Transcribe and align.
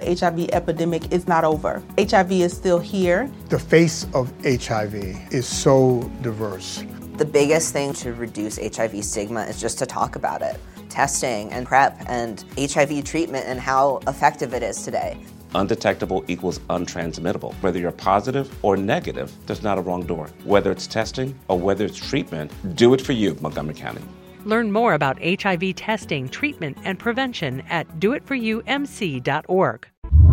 The 0.00 0.14
HIV 0.14 0.50
epidemic 0.52 1.12
is 1.12 1.28
not 1.28 1.44
over. 1.44 1.82
HIV 1.98 2.32
is 2.32 2.56
still 2.56 2.78
here. 2.78 3.30
The 3.48 3.58
face 3.58 4.06
of 4.14 4.32
HIV 4.42 4.94
is 5.32 5.46
so 5.46 6.10
diverse. 6.22 6.84
The 7.16 7.24
biggest 7.26 7.72
thing 7.72 7.92
to 7.94 8.14
reduce 8.14 8.56
HIV 8.56 9.04
stigma 9.04 9.42
is 9.42 9.60
just 9.60 9.78
to 9.80 9.86
talk 9.86 10.16
about 10.16 10.40
it. 10.40 10.58
Testing 10.88 11.52
and 11.52 11.66
PrEP 11.66 12.02
and 12.08 12.44
HIV 12.58 13.04
treatment 13.04 13.44
and 13.46 13.60
how 13.60 14.00
effective 14.06 14.54
it 14.54 14.62
is 14.62 14.82
today. 14.82 15.18
Undetectable 15.54 16.24
equals 16.28 16.60
untransmittable. 16.70 17.52
Whether 17.54 17.78
you're 17.78 17.92
positive 17.92 18.52
or 18.64 18.76
negative, 18.76 19.32
there's 19.46 19.62
not 19.62 19.76
a 19.76 19.82
wrong 19.82 20.06
door. 20.06 20.30
Whether 20.44 20.70
it's 20.70 20.86
testing 20.86 21.38
or 21.48 21.58
whether 21.58 21.84
it's 21.84 21.96
treatment, 21.96 22.52
do 22.74 22.94
it 22.94 23.00
for 23.00 23.12
you, 23.12 23.36
Montgomery 23.40 23.74
County. 23.74 24.02
Learn 24.44 24.72
more 24.72 24.94
about 24.94 25.22
HIV 25.22 25.74
testing, 25.74 26.28
treatment, 26.28 26.78
and 26.84 26.98
prevention 26.98 27.60
at 27.68 27.86
doitforyoumc.org. 28.00 29.89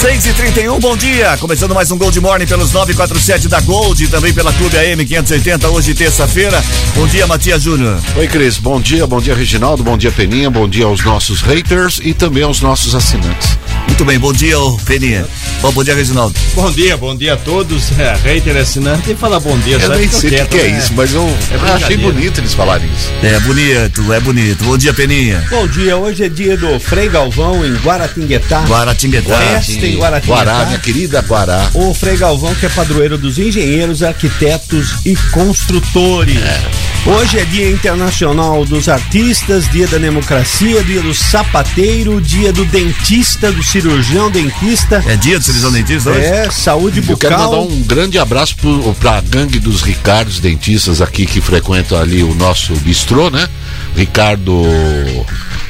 Seis 0.00 0.24
e 0.26 0.32
trinta 0.32 0.60
e 0.60 0.68
um, 0.68 0.78
bom 0.78 0.96
dia. 0.96 1.36
Começando 1.38 1.74
mais 1.74 1.90
um 1.90 1.98
Gold 1.98 2.20
Morning 2.20 2.46
pelos 2.46 2.70
947 2.70 3.48
da 3.48 3.60
Gold 3.60 4.04
e 4.04 4.06
também 4.06 4.32
pela 4.32 4.52
Clube 4.52 4.76
AM 4.76 5.04
580, 5.04 5.68
hoje 5.70 5.92
terça-feira. 5.92 6.62
Bom 6.94 7.04
dia, 7.08 7.26
Matias 7.26 7.64
Júnior. 7.64 7.98
Oi, 8.14 8.28
Cris. 8.28 8.58
Bom 8.58 8.80
dia, 8.80 9.08
bom 9.08 9.20
dia, 9.20 9.34
Reginaldo. 9.34 9.82
Bom 9.82 9.98
dia, 9.98 10.12
Peninha. 10.12 10.48
Bom 10.48 10.68
dia 10.68 10.84
aos 10.84 11.04
nossos 11.04 11.40
haters 11.40 12.00
e 12.00 12.14
também 12.14 12.44
aos 12.44 12.60
nossos 12.60 12.94
assinantes. 12.94 13.58
Muito 13.88 14.04
bem, 14.04 14.18
bom 14.20 14.32
dia, 14.32 14.54
Peninha. 14.84 15.26
Bom, 15.60 15.72
bom 15.72 15.82
dia, 15.82 15.96
Reginaldo. 15.96 16.38
Bom 16.54 16.70
dia, 16.70 16.96
bom 16.96 17.16
dia 17.16 17.34
a 17.34 17.36
todos. 17.36 17.88
É, 17.98 18.14
hater 18.14 18.56
assinante 18.56 19.10
e 19.10 19.16
fala 19.16 19.40
bom 19.40 19.58
dia. 19.58 19.76
Eu 19.76 19.88
nem 19.96 20.08
sei 20.08 20.40
o 20.40 20.46
que, 20.46 20.56
é 20.56 20.68
isso, 20.68 20.92
mas 20.94 21.12
eu 21.12 21.24
é 21.24 21.72
achei 21.72 21.96
bonito 21.96 22.38
eles 22.38 22.54
falarem 22.54 22.88
isso. 22.96 23.12
É 23.24 23.40
bonito, 23.40 24.12
é 24.12 24.20
bonito. 24.20 24.64
Bom 24.64 24.78
dia, 24.78 24.94
Peninha. 24.94 25.44
Bom 25.50 25.66
dia, 25.66 25.96
hoje 25.96 26.24
é 26.24 26.28
dia 26.28 26.56
do 26.56 26.78
Frei 26.78 27.08
Galvão 27.08 27.66
em 27.66 27.74
Guaratinguetá. 27.78 28.64
Guaratinguetá. 28.68 29.36
Oeste 29.36 29.87
Guará, 29.96 30.66
minha 30.66 30.78
querida 30.78 31.20
Guará. 31.20 31.70
O 31.74 31.94
Frei 31.94 32.16
Galvão 32.16 32.54
que 32.54 32.66
é 32.66 32.68
padroeiro 32.68 33.16
dos 33.18 33.38
engenheiros, 33.38 34.02
arquitetos 34.02 34.96
e 35.04 35.16
construtores. 35.32 36.36
É. 36.36 36.88
Hoje 37.06 37.38
é 37.38 37.44
dia 37.44 37.70
internacional 37.70 38.64
dos 38.64 38.88
artistas, 38.88 39.68
dia 39.70 39.86
da 39.86 39.98
democracia, 39.98 40.82
dia 40.84 41.00
do 41.00 41.14
sapateiro, 41.14 42.20
dia 42.20 42.52
do 42.52 42.64
dentista, 42.66 43.50
do 43.50 43.62
cirurgião 43.62 44.30
dentista. 44.30 45.02
É 45.06 45.16
dia 45.16 45.38
do 45.38 45.44
cirurgião 45.44 45.72
dentista 45.72 46.10
hoje? 46.10 46.20
É, 46.20 46.50
saúde 46.50 47.02
Eu 47.08 47.16
quero 47.16 47.36
bucal. 47.36 47.50
mandar 47.50 47.72
um 47.72 47.82
grande 47.82 48.18
abraço 48.18 48.56
pro, 48.56 48.94
pra 48.94 49.20
gangue 49.22 49.58
dos 49.58 49.80
Ricardos 49.82 50.40
dentistas 50.40 51.00
aqui 51.00 51.24
que 51.24 51.40
frequentam 51.40 51.98
ali 51.98 52.22
o 52.22 52.34
nosso 52.34 52.74
bistrô, 52.76 53.30
né? 53.30 53.48
Ricardo. 53.96 54.62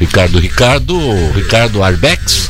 Ricardo 0.01 0.39
Ricardo, 0.39 0.99
Ricardo 1.35 1.83
Arbex 1.83 2.49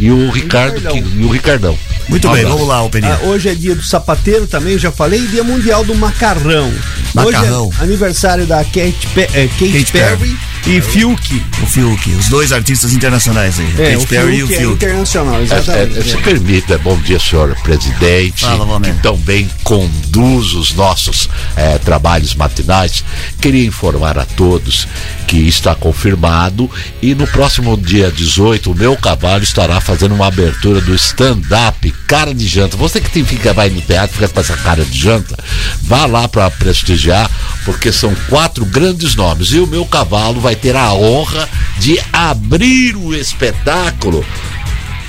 e 0.00 0.10
o 0.10 0.30
Ricardo 0.30 0.80
e 0.96 1.24
o 1.24 1.28
Ricardão. 1.28 1.78
Muito 2.08 2.26
Um 2.26 2.32
bem, 2.32 2.40
abraço. 2.40 2.56
vamos 2.56 2.68
lá, 2.68 2.82
ô 2.82 2.88
Peninha. 2.90 3.18
Ah, 3.22 3.26
hoje 3.26 3.50
é 3.50 3.54
dia 3.54 3.74
do 3.74 3.82
sapateiro 3.82 4.46
também, 4.46 4.78
já 4.78 4.90
falei, 4.90 5.20
dia 5.26 5.44
mundial 5.44 5.84
do 5.84 5.94
macarrão. 5.94 6.72
Macarrão. 7.14 7.68
Hoje 7.68 7.76
é 7.80 7.84
aniversário 7.84 8.46
da 8.46 8.64
Kate, 8.64 9.06
Pe 9.14 9.20
eh, 9.20 9.48
Kate 9.58 9.72
Kate 9.72 9.92
Perry, 9.92 10.16
Perry. 10.16 10.38
E 10.66 10.80
Fiuk. 10.80 11.42
O 11.62 11.66
Fiuk, 11.66 12.10
os 12.12 12.28
dois 12.28 12.52
artistas 12.52 12.92
internacionais 12.92 13.58
aí. 13.58 13.74
É, 13.78 13.92
Katy 13.92 14.04
o 14.04 14.06
Perry 14.06 14.36
e 14.36 14.42
o 14.42 14.46
Fiuk 14.46 14.54
é 14.54 14.58
Fiuk. 14.60 14.74
internacional, 14.74 15.40
É, 15.40 15.42
exatamente. 15.42 15.98
é, 15.98 16.02
se 16.02 16.14
é. 16.16 16.20
permita, 16.20 16.78
bom 16.78 16.96
dia, 16.98 17.18
senhor 17.18 17.54
presidente, 17.62 18.44
Fala, 18.44 18.80
que 18.80 18.92
tão 19.02 19.16
bem 19.16 19.48
conduz 19.64 20.52
os 20.52 20.72
nossos 20.74 21.28
eh, 21.56 21.78
trabalhos 21.78 22.34
matinais. 22.34 23.04
Queria 23.40 23.66
informar 23.66 24.18
a 24.18 24.24
todos 24.24 24.86
que 25.26 25.48
está 25.48 25.74
confirmado 25.74 26.70
e 27.00 27.14
no 27.14 27.26
próximo 27.26 27.76
dia 27.76 28.10
18 28.10 28.72
o 28.72 28.74
meu 28.74 28.96
cavalo 28.96 29.42
estará 29.42 29.80
fazendo 29.80 30.14
uma 30.14 30.26
abertura 30.26 30.80
do 30.80 30.94
stand-up 30.94 31.90
Cara 32.06 32.34
de 32.34 32.46
Janta. 32.46 32.76
Você 32.76 33.00
que 33.00 33.10
tem, 33.10 33.24
fica, 33.24 33.52
vai 33.52 33.70
no 33.70 33.80
teatro, 33.80 34.14
fica 34.14 34.28
com 34.28 34.40
essa 34.40 34.56
cara 34.56 34.84
de 34.84 34.98
janta, 34.98 35.36
vá 35.82 36.06
lá 36.06 36.26
para 36.28 36.50
prestigiar, 36.50 37.30
porque 37.64 37.92
são 37.92 38.14
quatro 38.28 38.64
grandes 38.64 39.14
nomes. 39.14 39.52
E 39.52 39.58
o 39.58 39.66
meu 39.66 39.84
cavalo 39.86 40.40
vai 40.40 40.49
ter 40.56 40.76
a 40.76 40.92
honra 40.92 41.48
de 41.78 41.98
abrir 42.12 42.96
o 42.96 43.14
espetáculo 43.14 44.24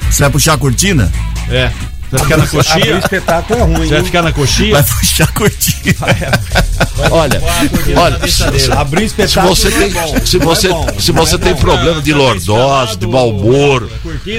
Você 0.10 0.24
vai 0.24 0.32
puxar 0.32 0.54
a 0.54 0.58
cortina? 0.58 1.12
É. 1.50 1.72
Vai 2.12 2.22
ficar 2.24 2.38
na 2.38 2.48
coxinha? 2.48 2.98
espetáculo 2.98 3.60
é 3.60 3.64
ruim. 3.64 3.88
Você 3.88 3.94
vai 3.94 4.04
ficar 4.04 4.22
na 4.22 4.32
coxinha? 4.34 4.74
Vai 4.74 4.84
puxar 4.84 5.24
a 5.24 5.28
cortina. 5.28 5.96
Olha, 7.10 7.42
olha, 7.98 8.20
Abrir 8.78 9.00
se 9.02 9.06
espetáculo 9.22 9.56
você 9.56 9.70
não 9.70 9.78
é 9.78 9.80
tem, 9.80 9.92
bom. 9.92 10.26
se 10.26 10.36
é 10.38 10.40
você, 10.40 10.68
bom. 10.70 10.88
se 11.00 11.12
você 11.12 11.38
tem 11.38 11.56
problema 11.56 12.02
de 12.02 12.14
lordose, 12.14 12.98
de 12.98 13.08
mau 13.08 13.30
humor, 13.30 13.90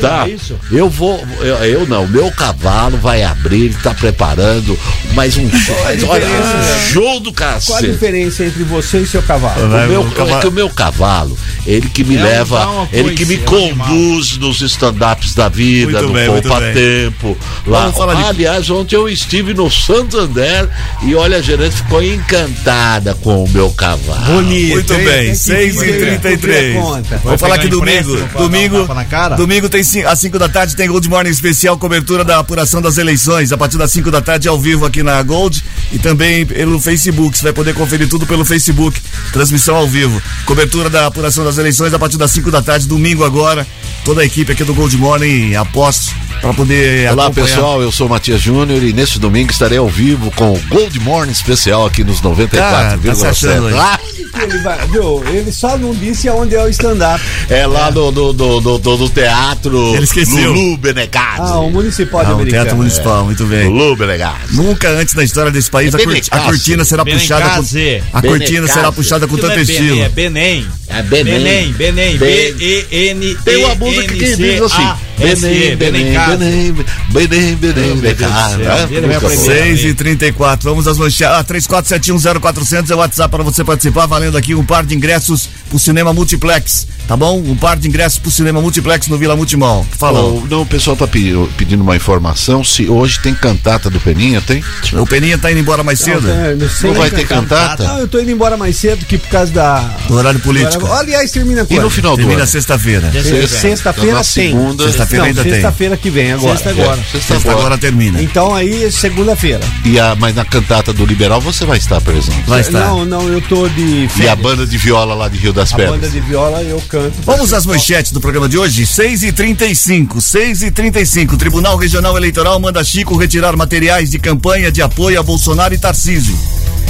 tá? 0.01 0.27
é? 0.29 0.37
Eu 0.71 0.89
vou, 0.89 1.23
eu, 1.41 1.57
eu 1.65 1.87
não, 1.87 2.07
meu 2.07 2.31
cavalo 2.31 2.99
vai 2.99 3.23
abrir, 3.23 3.67
ele 3.67 3.77
tá 3.83 3.93
preparando 3.95 4.79
mais 5.15 5.37
um 5.37 5.51
show, 5.51 5.77
mas 5.85 6.03
olha, 6.05 6.27
um 6.27 6.93
show 6.93 7.21
do 7.21 7.33
Qual 7.33 7.49
a 7.49 7.53
cacete. 7.55 7.91
diferença 7.93 8.45
entre 8.45 8.63
você 8.65 8.99
e 8.99 9.07
seu 9.07 9.23
cavalo? 9.23 9.65
O 9.65 9.89
meu, 9.89 10.01
o 10.03 10.11
cavalo- 10.13 10.37
é 10.39 10.41
que 10.41 10.49
o 10.49 10.53
meu 10.53 10.71
cavalo, 10.71 11.39
ele 11.67 11.89
que 11.89 12.05
me 12.05 12.17
É 12.17 12.23
leva, 12.23 12.89
ele 12.93 13.15
que 13.15 13.25
me 13.25 13.35
é 13.35 13.39
conduz 13.39 14.37
nos 14.39 14.61
stand-ups 14.61 15.35
da 15.35 15.49
vida, 15.49 16.03
Muito 16.03 16.13
no 16.13 16.43
Poupa. 16.43 16.61
Tempo. 16.73 17.37
Lá, 17.67 17.83
Vamos 17.83 17.97
falar 17.97 18.15
de- 18.15 18.25
aliás, 18.29 18.69
ontem 18.71 18.97
eu 18.97 19.09
estive 19.09 19.55
no 19.55 19.71
Santander 19.71 20.69
e 21.03 21.15
olha, 21.15 21.37
a 21.37 21.41
gerente 21.41 21.77
ficou 21.77 22.03
encantada 22.03 23.15
com 23.15 23.45
o 23.45 23.49
meu 23.49 23.71
cavalo. 23.71 24.25
Bonito. 24.25 24.73
Muito 24.75 24.95
bem, 24.95 25.05
Tem 25.07 25.31
que 25.31 25.37
6 25.37 25.75
cumprir- 25.75 25.95
e 25.95 25.99
33 26.19 26.37
cumprir 26.37 26.79
a 26.79 26.83
conta. 26.83 27.21
Vamos 27.23 27.41
falar 27.41 27.59
que 27.59 27.69
domingo, 27.69 28.17
domingo, 28.37 28.81
tapa 28.81 28.95
na 28.95 29.05
cara? 29.05 29.37
domingo 29.37 29.69
tem 29.69 29.81
às 30.07 30.19
5 30.19 30.39
da 30.39 30.49
tarde 30.49 30.75
tem 30.75 30.89
Gold 30.89 31.09
Morning 31.09 31.31
especial, 31.31 31.79
cobertura 31.79 32.25
da 32.25 32.39
apuração 32.41 32.83
das 32.83 32.99
eleições, 32.99 33.53
a 33.53 33.57
partir 33.57 33.79
das 33.79 33.93
5 33.93 34.11
da 34.11 34.21
tarde 34.21 34.49
ao 34.49 34.59
vivo 34.59 34.85
aqui 34.85 35.03
na 35.05 35.23
Gold 35.23 35.63
e 35.93 35.99
também 35.99 36.45
pelo 36.45 36.81
Facebook, 36.81 37.37
você 37.39 37.45
vai 37.45 37.53
poder 37.53 37.75
conferir 37.75 38.09
tudo 38.09 38.27
pelo 38.27 38.45
Facebook, 38.45 39.01
transmissão 39.33 39.77
ao 39.77 39.87
vivo. 39.87 40.21
Cobertura 40.47 40.91
da 40.91 41.07
apuração 41.07 41.45
das 41.45 41.59
eleições 41.59 41.95
a 41.95 41.99
partir 41.99 42.17
das 42.17 42.31
5 42.33 42.51
da 42.51 42.61
tarde, 42.61 42.89
domingo 42.89 43.23
agora, 43.25 43.65
toda 44.05 44.23
a 44.23 44.25
equipe 44.25 44.51
aqui 44.53 44.65
do 44.65 44.75
Gold 44.75 44.97
Morning 44.97 45.55
apostos 45.55 46.13
para 46.41 46.53
poder 46.55 47.09
Olá 47.13 47.27
acompanhar. 47.27 47.47
Pessoal, 47.55 47.83
eu 47.83 47.93
sou 47.93 48.07
o 48.07 48.11
Matias 48.11 48.41
Júnior 48.41 48.83
e 48.83 48.93
neste 48.93 49.19
domingo 49.19 49.51
estarei 49.51 49.79
ao 49.79 49.89
vivo 49.89 50.31
com 50.33 50.53
o 50.53 50.59
Gold 50.69 50.99
Morning 51.01 51.33
especial 51.33 51.85
aqui 51.87 52.03
nos 52.03 52.21
Cara, 52.21 52.99
tá 52.99 53.15
se 53.15 53.27
achando 53.27 53.65
94,7. 53.65 53.67
aí. 53.69 53.73
Lá, 53.75 54.01
Ele, 54.43 54.59
vai, 54.63 54.87
viu? 54.89 55.25
ele 55.29 55.53
só 55.53 55.77
não 55.77 55.95
disse 55.95 56.29
aonde 56.29 56.55
é 56.55 56.63
o 56.65 56.69
stand-up. 56.69 57.23
é 57.51 57.67
lá 57.67 57.91
no, 57.91 58.11
no- 58.11 58.33
no- 58.33 58.61
no 58.81 59.09
teatro 59.11 59.95
Ele 59.95 60.05
esqueceu. 60.05 60.53
Lulu. 60.53 60.79
Ah, 61.17 61.59
o 61.61 61.71
Municipal 61.71 62.21
de 62.25 62.27
Ah, 62.27 62.31
o 62.31 62.35
Americana. 62.37 62.63
Teatro 62.63 62.77
Municipal, 62.79 63.25
muito 63.27 63.45
bem. 63.45 63.69
Lulu 63.69 63.97
Benegazzi. 63.97 64.55
Nunca 64.57 64.89
antes 64.91 65.15
na 65.15 65.23
história 65.23 65.51
desse 65.51 65.71
país 65.71 65.93
É 65.93 65.97
a, 65.97 66.01
cur- 66.01 66.09
Benecase. 66.09 66.31
a 66.43 66.45
cortina 66.47 66.85
será 66.85 67.05
puxada 67.05 67.51
com, 67.51 68.17
a 68.19 68.23
cortina 68.23 68.67
será 68.67 68.93
puxada 68.93 69.27
com 69.29 69.37
tanto 69.37 69.53
é 69.53 69.65
Benem, 69.65 69.75
estilo. 69.77 70.03
É 70.03 70.09
Benem. 70.09 70.67
É 70.89 71.03
Benem. 71.03 71.35
Benem, 71.35 71.73
Benem. 71.75 72.17
B-E-N. 72.19 73.35
Tem 73.45 73.57
uma 73.65 73.75
música 73.75 74.15
que 74.15 74.37
diz 74.37 74.63
assim: 74.63 74.89
Benem, 75.19 75.77
Benem, 75.77 76.05
Benem, 76.15 76.75
Benem, 77.11 77.55
Benem, 77.57 77.97
Benem. 77.97 79.37
6 79.39 79.85
e 79.85 79.95
34 79.95 80.69
vamos 80.69 80.89
às 80.89 80.99
manchetes. 80.99 81.33
Ah, 81.37 81.45
34710400 81.45 82.91
é 82.91 82.95
o 82.95 82.99
WhatsApp 82.99 83.31
para 83.31 83.43
você 83.45 83.63
participar, 83.63 84.07
valendo 84.07 84.37
aqui 84.37 84.55
um 84.55 84.65
par 84.65 84.85
de 84.85 84.95
ingressos 84.97 85.49
pro 85.69 85.79
cinema 85.79 86.13
multiplex, 86.13 86.87
tá 87.07 87.17
bom? 87.17 87.39
Um 87.39 87.57
par 87.57 87.77
de 87.77 87.89
ingressos 87.89 88.19
pro 88.19 88.31
cinema 88.31 88.61
multiplex 88.61 89.07
no 89.09 89.17
Vila 89.17 89.37
Multimol. 89.37 89.87
Fala. 89.97 90.21
Oh, 90.21 90.43
não, 90.51 90.63
o 90.63 90.67
pessoal 90.67 90.97
tá 90.97 91.07
pe- 91.07 91.33
pedindo 91.57 91.83
uma 91.83 91.95
informação 91.97 92.65
se 92.65 92.89
hoje 92.89 93.21
tem 93.21 93.35
cantata 93.35 93.89
do 93.89 94.01
Peninha, 94.01 94.41
tem? 94.41 94.63
O 94.95 95.07
Peninha 95.07 95.39
tá 95.39 95.51
indo 95.51 95.61
embora 95.61 95.83
mais 95.85 96.01
cedo? 96.01 96.29
É, 96.29 96.55
não 96.55 96.69
Não 96.91 96.95
vai 96.99 97.11
ter 97.11 97.27
cantar. 97.27 97.71
cantata? 97.77 97.85
Não, 97.85 97.99
eu 98.01 98.09
tô 98.09 98.19
indo 98.21 98.31
embora 98.31 98.57
mais 98.57 98.77
cedo 98.77 99.05
que 99.07 99.17
por 99.19 99.29
causa 99.29 99.53
da. 99.53 99.79
Do 100.09 100.15
horário 100.15 100.41
político. 100.41 100.87
Aliás, 100.93 101.31
termina 101.31 101.63
E 101.63 101.67
quando? 101.67 101.83
no 101.83 101.91
final 101.91 102.13
do 102.13 102.17
Termina 102.19 102.41
ano? 102.41 102.47
sexta-feira. 102.51 103.11
Sexta-feira 103.49 104.15
Na 104.19 104.25
tem. 104.25 104.51
segunda- 104.51 104.85
Sexta-feira 105.03 105.25
ainda 105.27 105.43
tem. 105.43 105.53
Sexta-feira 105.53 105.97
que 105.97 106.11
vem 106.11 106.33
agora. 106.33 106.57
Sexta 106.57 106.71
agora. 106.71 107.01
É, 107.01 107.05
Sexta 107.13 107.35
sexta 107.35 107.51
agora 107.53 107.79
termina. 107.79 108.23
Então 108.23 108.55
aí, 108.55 108.91
segunda-feira. 108.91 109.61
E 109.85 109.99
a, 109.99 110.15
mas 110.17 110.35
na 110.35 110.45
cantata 110.45 110.93
do 110.93 111.05
Liberal 111.05 111.41
você 111.41 111.65
vai 111.65 111.79
estar 111.79 112.01
presente. 112.01 112.43
Vai 112.47 112.61
estar. 112.61 112.81
Não, 112.81 113.05
não, 113.05 113.29
eu 113.29 113.41
tô 113.43 113.69
de 113.69 113.83
E 113.83 114.05
a 114.07 114.09
férias. 114.09 114.39
banda 114.39 114.67
de 114.67 114.79
viola 114.79 115.15
lá 115.15 115.29
de 115.29 115.39
Rio 115.39 115.53
das 115.53 115.73
A 115.73 115.77
Pedras. 115.77 115.95
banda 116.01 116.09
de 116.11 116.21
viola 116.21 116.63
eu 116.63 116.81
canto. 116.89 117.15
Vamos 117.25 117.53
às 117.53 117.67
manchetes 117.67 118.13
do 118.13 118.21
programa 118.21 118.49
de 118.49 118.59
hoje, 118.59 118.87
6 118.87 119.23
e 119.25 119.33
35 119.33 120.21
6 120.21 120.63
e 120.63 120.71
35 120.71 121.37
Tribunal 121.37 121.77
Regional 121.77 122.17
Eleitoral 122.17 122.59
manda 122.61 122.83
Chico 122.85 123.17
retirar 123.17 123.57
materiais 123.57 124.11
de 124.11 124.19
campanha 124.19 124.71
de 124.71 124.83
apoio 124.83 125.19
a 125.19 125.23
Bolsonaro 125.23 125.75
e 125.75 125.79
Tarcísio. 125.79 126.37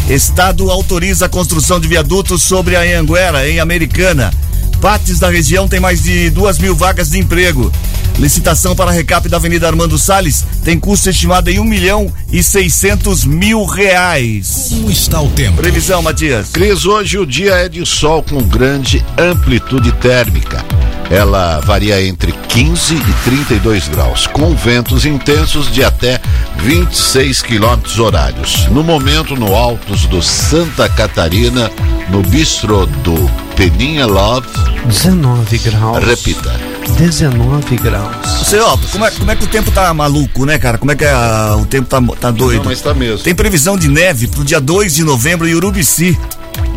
Estado 0.09 0.71
autoriza 0.71 1.27
a 1.27 1.29
construção 1.29 1.79
de 1.81 1.89
viadutos 1.89 2.43
sobre 2.43 2.77
a 2.77 2.81
Anhanguera, 2.81 3.49
em 3.49 3.61
Americana. 3.61 4.33
Pates 4.81 5.21
da 5.21 5.31
região 5.31 5.69
tem 5.69 5.79
mais 5.79 6.03
de 6.03 6.29
duas 6.31 6.59
mil 6.59 6.75
vagas 6.75 7.11
de 7.11 7.19
emprego. 7.19 7.71
Licitação 8.19 8.77
para 8.77 8.91
recap 8.91 9.29
da 9.29 9.37
Avenida 9.37 9.67
Armando 9.67 9.99
Salles 9.99 10.45
tem 10.65 10.79
custo 10.79 11.11
estimado 11.11 11.51
em 11.51 11.59
um 11.59 11.65
milhão 11.65 12.13
e 12.31 12.43
seiscentos 12.43 13.25
mil 13.25 13.65
reais. 13.65 14.67
Como 14.71 14.91
está 14.91 15.21
o 15.21 15.29
tempo? 15.31 15.57
Previsão, 15.57 16.03
Matias. 16.03 16.51
Cris, 16.51 16.85
hoje 16.85 17.19
o 17.19 17.27
dia 17.27 17.55
é 17.55 17.69
de 17.69 17.85
sol 17.85 18.23
com 18.23 18.43
grande 18.43 19.05
amplitude 19.19 19.91
térmica. 19.93 20.65
Ela 21.11 21.61
varia 21.61 22.03
entre 22.03 22.33
15 22.33 22.95
e 22.95 23.13
32 23.25 23.89
graus, 23.89 24.27
com 24.27 24.55
ventos 24.55 25.05
intensos 25.05 25.71
de 25.71 25.85
até 25.85 26.19
26 26.59 27.43
quilômetros 27.43 27.99
horários. 27.99 28.67
No 28.69 28.83
momento, 28.83 29.37
no 29.37 29.55
altos 29.55 30.07
do 30.07 30.23
Santa 30.23 30.89
Catarina, 30.89 31.71
no 32.09 32.23
bistro 32.23 32.87
do 32.87 33.31
Peninha 33.57 34.07
Love, 34.07 34.49
19 34.87 35.59
graus. 35.59 36.03
repita. 36.03 36.72
19 36.99 37.77
graus. 37.77 38.17
Você, 38.39 38.59
ó, 38.59 38.77
como 38.91 39.05
é, 39.07 39.11
como 39.11 39.31
é 39.31 39.37
que 39.37 39.45
o 39.45 39.47
tempo 39.49 39.71
tá 39.71 39.93
maluco, 39.95 40.45
né, 40.45 40.59
cara? 40.59 40.79
Como 40.79 40.91
é 40.93 40.97
que 40.97 41.05
é, 41.05 41.13
o 41.57 41.65
tempo 41.67 41.89
tá, 41.89 42.01
tá 42.21 42.31
doido? 42.31 42.59
Não, 42.59 42.65
mas 42.67 42.81
tá 42.81 42.93
mesmo. 42.95 43.19
Tem 43.19 43.35
previsão 43.35 43.77
de 43.77 43.89
neve 43.89 44.27
pro 44.27 44.45
dia 44.45 44.61
2 44.61 44.95
de 44.95 45.05
novembro 45.05 45.49
em 45.49 45.55
Urubici. 45.55 46.19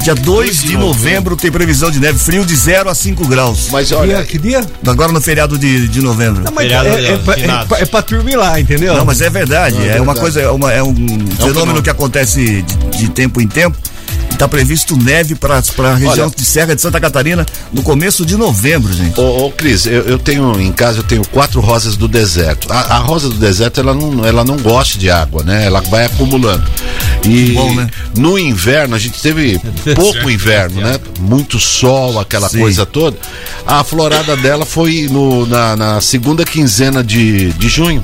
Dia 0.01 0.15
2 0.15 0.61
de, 0.61 0.67
de 0.67 0.77
novembro. 0.77 1.35
tem 1.35 1.51
previsão 1.51 1.89
de 1.89 1.99
neve, 1.99 2.17
frio 2.19 2.45
de 2.45 2.55
0 2.55 2.89
a 2.89 2.95
5 2.95 3.27
graus. 3.27 3.67
Mas 3.71 3.87
Dia, 3.87 3.97
olha, 3.97 4.23
que 4.23 4.37
dia? 4.37 4.63
Agora 4.87 5.11
no 5.11 5.19
feriado 5.19 5.57
de, 5.57 5.87
de 5.87 6.01
novembro. 6.01 6.43
Não, 6.43 6.51
mas 6.53 6.63
Feriado 6.65 6.87
é, 6.89 7.05
é, 7.13 7.17
de 7.17 7.23
pra- 7.23 7.33
é, 7.33 7.37
finados. 7.39 7.67
pra- 7.67 7.79
é 7.79 7.85
pra 7.85 8.01
turmilar, 8.01 8.59
entendeu? 8.59 8.93
Não, 8.95 9.03
mas 9.03 9.19
é 9.21 9.29
verdade. 9.29 9.75
é, 9.87 9.99
uma 9.99 10.13
coisa, 10.15 10.39
é, 10.41 10.49
uma- 10.49 10.71
é 10.71 10.81
um 10.83 10.93
fenômeno 10.95 11.37
fenômeno. 11.37 11.81
que 11.83 11.89
acontece 11.89 12.61
de, 12.61 12.75
de 12.97 13.09
tempo 13.09 13.41
em 13.41 13.47
tempo. 13.47 13.75
Está 14.35 14.49
previsto 14.49 14.97
neve 15.01 15.33
para 15.33 15.59
a 15.59 15.95
região 15.95 16.25
Olha. 16.27 16.35
de 16.35 16.43
Serra 16.43 16.75
de 16.75 16.81
Santa 16.81 16.99
Catarina 16.99 17.45
no 17.71 17.81
começo 17.81 18.25
de 18.25 18.35
novembro, 18.35 18.91
gente. 18.91 19.17
Ô, 19.17 19.45
ô 19.45 19.51
Cris, 19.51 19.85
eu, 19.85 20.01
eu 20.01 20.19
tenho 20.19 20.59
em 20.59 20.73
casa 20.73 20.99
eu 20.99 21.03
tenho 21.03 21.25
quatro 21.29 21.61
rosas 21.61 21.95
do 21.95 22.05
deserto. 22.05 22.67
A, 22.69 22.97
a 22.97 22.97
rosa 22.97 23.29
do 23.29 23.35
deserto 23.35 23.79
ela 23.79 23.93
não, 23.93 24.25
ela 24.25 24.43
não 24.43 24.57
gosta 24.57 24.99
de 24.99 25.09
água, 25.09 25.41
né? 25.41 25.65
Ela 25.65 25.79
vai 25.79 26.05
acumulando. 26.05 26.65
E 27.23 27.53
Bom, 27.53 27.75
né? 27.75 27.89
no 28.17 28.37
inverno 28.37 28.93
a 28.93 28.99
gente 28.99 29.21
teve 29.21 29.57
pouco 29.95 30.29
inverno, 30.29 30.81
né? 30.81 30.99
Muito 31.17 31.57
sol, 31.57 32.19
aquela 32.19 32.49
Sim. 32.49 32.59
coisa 32.59 32.85
toda. 32.85 33.17
A 33.65 33.85
florada 33.85 34.35
dela 34.35 34.65
foi 34.65 35.07
no- 35.09 35.45
na, 35.45 35.77
na 35.77 36.01
segunda 36.01 36.43
quinzena 36.43 37.01
de, 37.01 37.53
de 37.53 37.69
junho. 37.69 38.03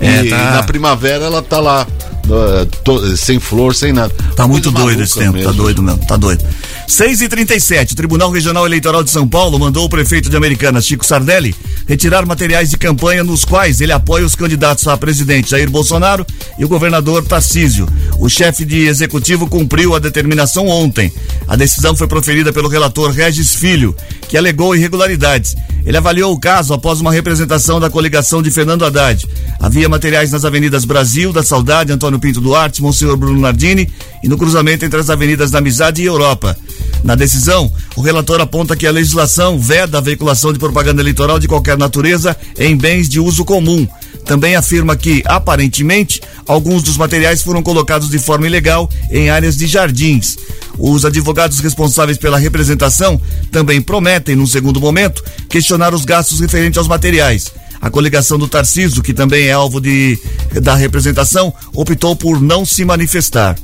É, 0.00 0.22
e 0.24 0.30
tá. 0.30 0.52
na 0.52 0.62
primavera 0.62 1.24
ela 1.24 1.42
tá 1.42 1.58
lá. 1.58 1.84
Uh, 2.32 2.66
to- 2.82 3.16
sem 3.16 3.38
flor, 3.38 3.74
sem 3.74 3.92
nada. 3.92 4.12
Tá 4.36 4.46
muito 4.46 4.70
doido 4.70 4.84
maluca 4.86 5.02
esse 5.04 5.14
tempo, 5.18 5.32
tá 5.32 5.38
mesmo. 5.38 5.52
doido 5.54 5.82
mesmo, 5.82 6.06
tá 6.06 6.16
doido. 6.16 6.44
6 6.86 7.22
e 7.22 7.28
37 7.28 7.94
o 7.94 7.96
Tribunal 7.96 8.30
Regional 8.30 8.66
Eleitoral 8.66 9.02
de 9.02 9.10
São 9.10 9.26
Paulo 9.26 9.58
mandou 9.58 9.84
o 9.84 9.88
prefeito 9.88 10.28
de 10.28 10.36
Americana, 10.36 10.82
Chico 10.82 11.04
Sardelli, 11.04 11.54
retirar 11.88 12.26
materiais 12.26 12.70
de 12.70 12.76
campanha 12.76 13.24
nos 13.24 13.44
quais 13.44 13.80
ele 13.80 13.92
apoia 13.92 14.24
os 14.24 14.34
candidatos 14.34 14.86
a 14.86 14.96
presidente 14.96 15.50
Jair 15.50 15.70
Bolsonaro 15.70 16.26
e 16.58 16.64
o 16.64 16.68
governador 16.68 17.24
Tarcísio. 17.24 17.88
O 18.18 18.28
chefe 18.28 18.64
de 18.64 18.86
executivo 18.86 19.48
cumpriu 19.48 19.94
a 19.94 19.98
determinação 19.98 20.68
ontem. 20.68 21.10
A 21.48 21.56
decisão 21.56 21.96
foi 21.96 22.06
proferida 22.06 22.52
pelo 22.52 22.68
relator 22.68 23.10
Regis 23.10 23.54
Filho, 23.54 23.96
que 24.28 24.36
alegou 24.36 24.76
irregularidades. 24.76 25.56
Ele 25.84 25.96
avaliou 25.96 26.32
o 26.32 26.40
caso 26.40 26.72
após 26.72 27.00
uma 27.00 27.12
representação 27.12 27.78
da 27.78 27.90
coligação 27.90 28.42
de 28.42 28.50
Fernando 28.50 28.84
Haddad. 28.84 29.26
Havia 29.60 29.88
materiais 29.88 30.30
nas 30.32 30.44
avenidas 30.44 30.84
Brasil, 30.84 31.32
da 31.32 31.42
Saudade, 31.42 31.92
Antônio 31.92 32.18
Pinto 32.18 32.40
Duarte, 32.40 32.82
Monsenhor 32.82 33.16
Bruno 33.16 33.38
Nardini 33.38 33.90
e 34.22 34.28
no 34.28 34.38
cruzamento 34.38 34.84
entre 34.84 34.98
as 34.98 35.10
avenidas 35.10 35.50
da 35.50 35.58
Amizade 35.58 36.02
e 36.02 36.06
Europa. 36.06 36.56
Na 37.02 37.14
decisão, 37.14 37.70
o 37.96 38.00
relator 38.00 38.40
aponta 38.40 38.74
que 38.74 38.86
a 38.86 38.90
legislação 38.90 39.58
veda 39.58 39.98
a 39.98 40.00
veiculação 40.00 40.52
de 40.52 40.58
propaganda 40.58 41.02
eleitoral 41.02 41.38
de 41.38 41.46
qualquer 41.46 41.76
natureza 41.76 42.36
em 42.58 42.76
bens 42.76 43.08
de 43.08 43.20
uso 43.20 43.44
comum. 43.44 43.86
Também 44.24 44.56
afirma 44.56 44.96
que, 44.96 45.22
aparentemente, 45.26 46.22
alguns 46.46 46.82
dos 46.82 46.96
materiais 46.96 47.42
foram 47.42 47.62
colocados 47.62 48.08
de 48.08 48.18
forma 48.18 48.46
ilegal 48.46 48.88
em 49.10 49.28
áreas 49.28 49.56
de 49.56 49.66
jardins. 49.66 50.36
Os 50.78 51.04
advogados 51.04 51.60
responsáveis 51.60 52.16
pela 52.16 52.38
representação 52.38 53.20
também 53.52 53.82
prometem, 53.82 54.34
num 54.34 54.46
segundo 54.46 54.80
momento, 54.80 55.22
questionar 55.48 55.92
os 55.92 56.06
gastos 56.06 56.40
referentes 56.40 56.78
aos 56.78 56.88
materiais. 56.88 57.52
A 57.84 57.90
coligação 57.90 58.38
do 58.38 58.48
Tarciso, 58.48 59.02
que 59.02 59.12
também 59.12 59.48
é 59.48 59.52
alvo 59.52 59.78
de, 59.78 60.18
da 60.62 60.74
representação, 60.74 61.52
optou 61.74 62.16
por 62.16 62.40
não 62.40 62.64
se 62.64 62.82
manifestar. 62.82 63.58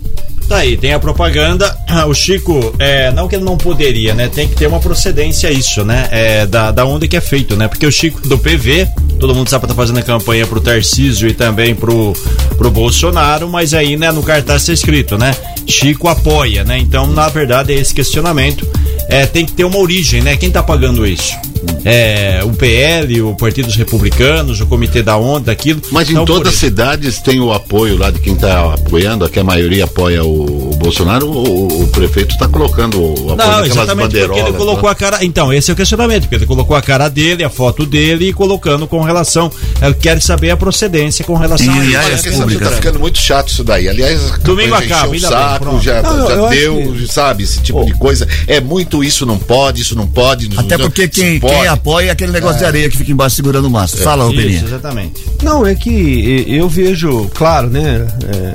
Tá 0.47 0.59
aí, 0.59 0.77
tem 0.77 0.93
a 0.93 0.99
propaganda. 0.99 1.75
O 2.07 2.13
Chico, 2.13 2.75
é, 2.79 3.11
não 3.13 3.27
que 3.27 3.37
ele 3.37 3.45
não 3.45 3.57
poderia, 3.57 4.15
né? 4.15 4.29
Tem 4.29 4.47
que 4.47 4.55
ter 4.55 4.67
uma 4.67 4.79
procedência 4.79 5.51
isso, 5.51 5.87
né? 5.87 6.07
É, 6.11 6.45
da, 6.45 6.71
da 6.71 6.85
onde 6.85 7.09
que 7.09 7.17
é 7.17 7.21
feito, 7.21 7.57
né? 7.57 7.67
Porque 7.67 7.87
o 7.87 7.91
Chico 7.91 8.21
do 8.29 8.37
PV, 8.37 8.87
todo 9.19 9.35
mundo 9.35 9.49
sabe 9.49 9.63
que 9.63 9.69
tá 9.69 9.75
fazendo 9.75 10.01
a 10.01 10.03
campanha 10.03 10.47
pro 10.47 10.61
Tarcísio 10.61 11.27
e 11.27 11.33
também 11.33 11.75
pro, 11.75 12.13
pro 12.59 12.71
Bolsonaro, 12.71 13.49
mas 13.49 13.73
aí, 13.73 13.97
né, 13.97 14.13
no 14.13 14.23
cartaz 14.23 14.67
tá 14.67 14.73
escrito, 14.75 15.17
né? 15.17 15.35
Chico 15.67 16.09
apoia, 16.09 16.63
né? 16.63 16.77
Então, 16.79 17.07
na 17.07 17.31
verdade, 17.31 17.73
é 17.73 17.77
esse 17.77 17.95
questionamento. 17.95 18.69
É, 19.09 19.25
tem 19.25 19.47
que 19.47 19.53
ter 19.53 19.65
uma 19.65 19.79
origem, 19.79 20.21
né? 20.21 20.37
Quem 20.37 20.51
tá 20.51 20.63
pagando 20.63 21.07
isso? 21.07 21.39
É, 21.85 22.41
o 22.45 22.51
PL, 22.53 23.23
o 23.23 23.35
Partido 23.35 23.67
dos 23.67 23.77
Republicanos, 23.77 24.61
o 24.61 24.67
Comitê 24.67 25.03
da 25.03 25.17
Onda, 25.17 25.47
daquilo. 25.47 25.81
Mas 25.91 26.11
em 26.11 26.25
todas 26.25 26.53
as 26.53 26.59
cidades 26.59 27.19
tem 27.21 27.41
o 27.41 27.53
apoio 27.53 27.97
lá 27.97 28.11
de 28.11 28.19
quem 28.21 28.35
está 28.35 28.75
apoiando, 28.75 29.29
que 29.29 29.39
a 29.39 29.45
maioria 29.45 29.85
apoia 29.85 30.23
o, 30.25 30.71
o 30.73 30.77
Bolsonaro, 30.77 31.27
o, 31.29 31.83
o 31.85 31.89
prefeito 31.89 32.33
está 32.35 32.47
colocando 32.49 33.01
o 33.01 33.33
apoio 33.33 33.37
Não, 33.37 33.65
exatamente 33.65 34.19
porque 34.19 34.39
ele 34.41 34.53
colocou 34.53 34.87
lá. 34.87 34.93
a 34.93 34.95
cara. 34.95 35.25
Então, 35.25 35.53
esse 35.53 35.71
é 35.71 35.75
o 35.75 35.77
questionamento, 35.77 36.23
porque 36.23 36.35
ele 36.37 36.47
colocou 36.47 36.77
a 36.77 36.83
cara 36.83 37.09
dele, 37.09 37.45
a 37.45 37.51
foto 37.51 37.85
dele 37.87 38.29
e 38.29 38.33
colocando 38.33 38.87
com 38.87 39.01
relação. 39.03 39.51
Ele 39.81 39.95
quer 39.95 40.21
saber 40.21 40.51
a 40.51 40.57
procedência 40.57 41.25
com 41.25 41.35
relação 41.35 41.67
E 41.85 41.97
a 41.97 42.09
essa- 42.11 42.31
públicas. 42.31 42.69
Tá 42.69 42.75
ficando 42.77 42.99
muito 42.99 43.19
chato 43.19 43.49
isso 43.49 43.65
daí. 43.65 43.89
Aliás, 43.89 44.33
a 44.33 44.37
Domingo 44.39 44.71
já 44.71 44.79
acaba, 44.79 45.09
bem, 45.09 45.21
saco, 45.21 45.65
pronto. 45.65 45.83
já, 45.85 46.03
Não, 46.03 46.29
já 46.29 46.49
deu, 46.49 46.95
que- 46.97 47.07
sabe, 47.13 47.45
esse 47.45 47.61
tipo 47.61 47.85
de 47.85 47.95
coisa. 47.95 48.27
É 48.47 48.61
muito 48.61 49.03
isso 49.03 49.25
não 49.27 49.39
pode, 49.39 49.83
isso 49.83 49.95
não 49.97 50.07
pode. 50.07 50.49
Até 50.57 50.77
não- 50.77 50.87
porque 50.87 51.09
quem, 51.09 51.41
pode. 51.51 51.61
quem 51.61 51.69
apoia 51.69 52.07
é 52.09 52.11
aquele 52.11 52.33
negócio 52.33 52.59
de 52.59 52.65
areia 52.65 52.89
que 52.89 52.97
fica 52.97 53.11
embaixo 53.13 53.37
segurando 53.37 53.67
o 53.67 53.71
mastro. 53.71 54.03
Fala, 54.03 54.25
ô 54.27 54.31
Isso, 54.31 54.41
Peninha. 54.41 54.63
exatamente. 54.65 55.25
Não, 55.43 55.67
é 55.67 55.75
que 55.75 56.45
eu 56.49 56.69
vejo, 56.69 57.31
claro, 57.35 57.69
né? 57.69 58.07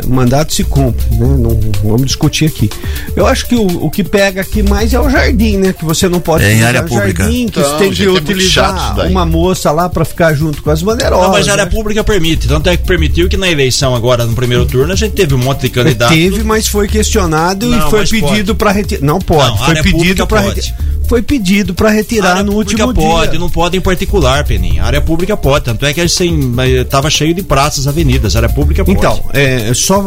é, 0.03 0.07
mandato 0.07 0.53
se 0.53 0.63
cumpre, 0.63 1.03
né? 1.11 1.27
Não 1.37 1.59
vamos 1.83 2.05
discutir 2.05 2.45
aqui. 2.45 2.69
Eu 3.15 3.25
acho 3.27 3.47
que 3.47 3.55
o, 3.55 3.85
o 3.85 3.89
que 3.89 4.03
pega 4.03 4.41
aqui 4.41 4.61
mais 4.63 4.93
é 4.93 4.99
o 4.99 5.09
jardim, 5.09 5.57
né? 5.57 5.73
Que 5.73 5.83
você 5.85 6.07
não 6.07 6.19
pode 6.19 6.43
É, 6.43 6.53
em 6.53 6.63
área 6.63 6.81
o 6.81 6.87
pública. 6.87 7.23
jardim, 7.23 7.47
que 7.47 7.59
Então, 7.59 7.63
você 7.63 7.77
tem 7.77 7.91
que 7.91 8.03
é 8.03 8.09
utilizar 8.09 8.99
uma 9.09 9.25
moça 9.25 9.71
lá 9.71 9.89
pra 9.89 10.05
ficar 10.05 10.33
junto 10.33 10.61
com 10.61 10.69
as 10.69 10.81
bandeirolas. 10.81 11.25
Não, 11.27 11.33
mas 11.33 11.47
a 11.47 11.51
área 11.53 11.65
né? 11.65 11.71
pública 11.71 12.03
permite. 12.03 12.47
Tanto 12.47 12.69
é 12.69 12.77
que 12.77 12.85
permitiu 12.85 13.27
que 13.27 13.37
na 13.37 13.49
eleição 13.49 13.95
agora, 13.95 14.25
no 14.25 14.33
primeiro 14.33 14.65
turno, 14.65 14.93
a 14.93 14.95
gente 14.95 15.13
teve 15.13 15.33
um 15.33 15.37
monte 15.39 15.61
de 15.61 15.69
candidato. 15.69 16.13
Teve, 16.13 16.43
mas 16.43 16.67
foi 16.67 16.87
questionado 16.87 17.65
Não, 17.67 17.87
e 17.87 17.89
foi 17.89 18.05
pedido 18.07 18.55
para 18.55 18.71
retirar. 18.71 19.01
Não 19.01 19.19
pode, 19.19 19.49
Não, 19.49 19.57
foi 19.65 19.81
pedido 19.81 20.27
para 20.27 20.41
retirar. 20.41 20.77
Foi 21.07 21.21
pedido 21.21 21.73
para 21.75 21.89
retirar 21.89 22.43
no 22.43 22.53
pública 22.93 23.09
pode, 23.09 23.31
dia. 23.31 23.39
não 23.39 23.49
pode 23.49 23.77
em 23.77 23.81
particular, 23.81 24.43
Peninha. 24.45 24.83
A 24.83 24.85
área 24.87 25.01
pública 25.01 25.35
pode. 25.37 25.65
Tanto 25.65 25.85
é 25.85 25.93
que 25.93 26.01
a 26.01 26.05
gente 26.07 26.17
tem, 26.17 26.53
eh, 26.77 26.83
tava 26.83 27.09
cheio 27.09 27.33
de 27.33 27.43
praças, 27.43 27.87
avenidas. 27.87 28.35
A 28.35 28.39
área 28.39 28.49
pública 28.49 28.83
pode. 28.83 28.97
Então, 28.97 29.19
é, 29.33 29.73
só, 29.73 30.03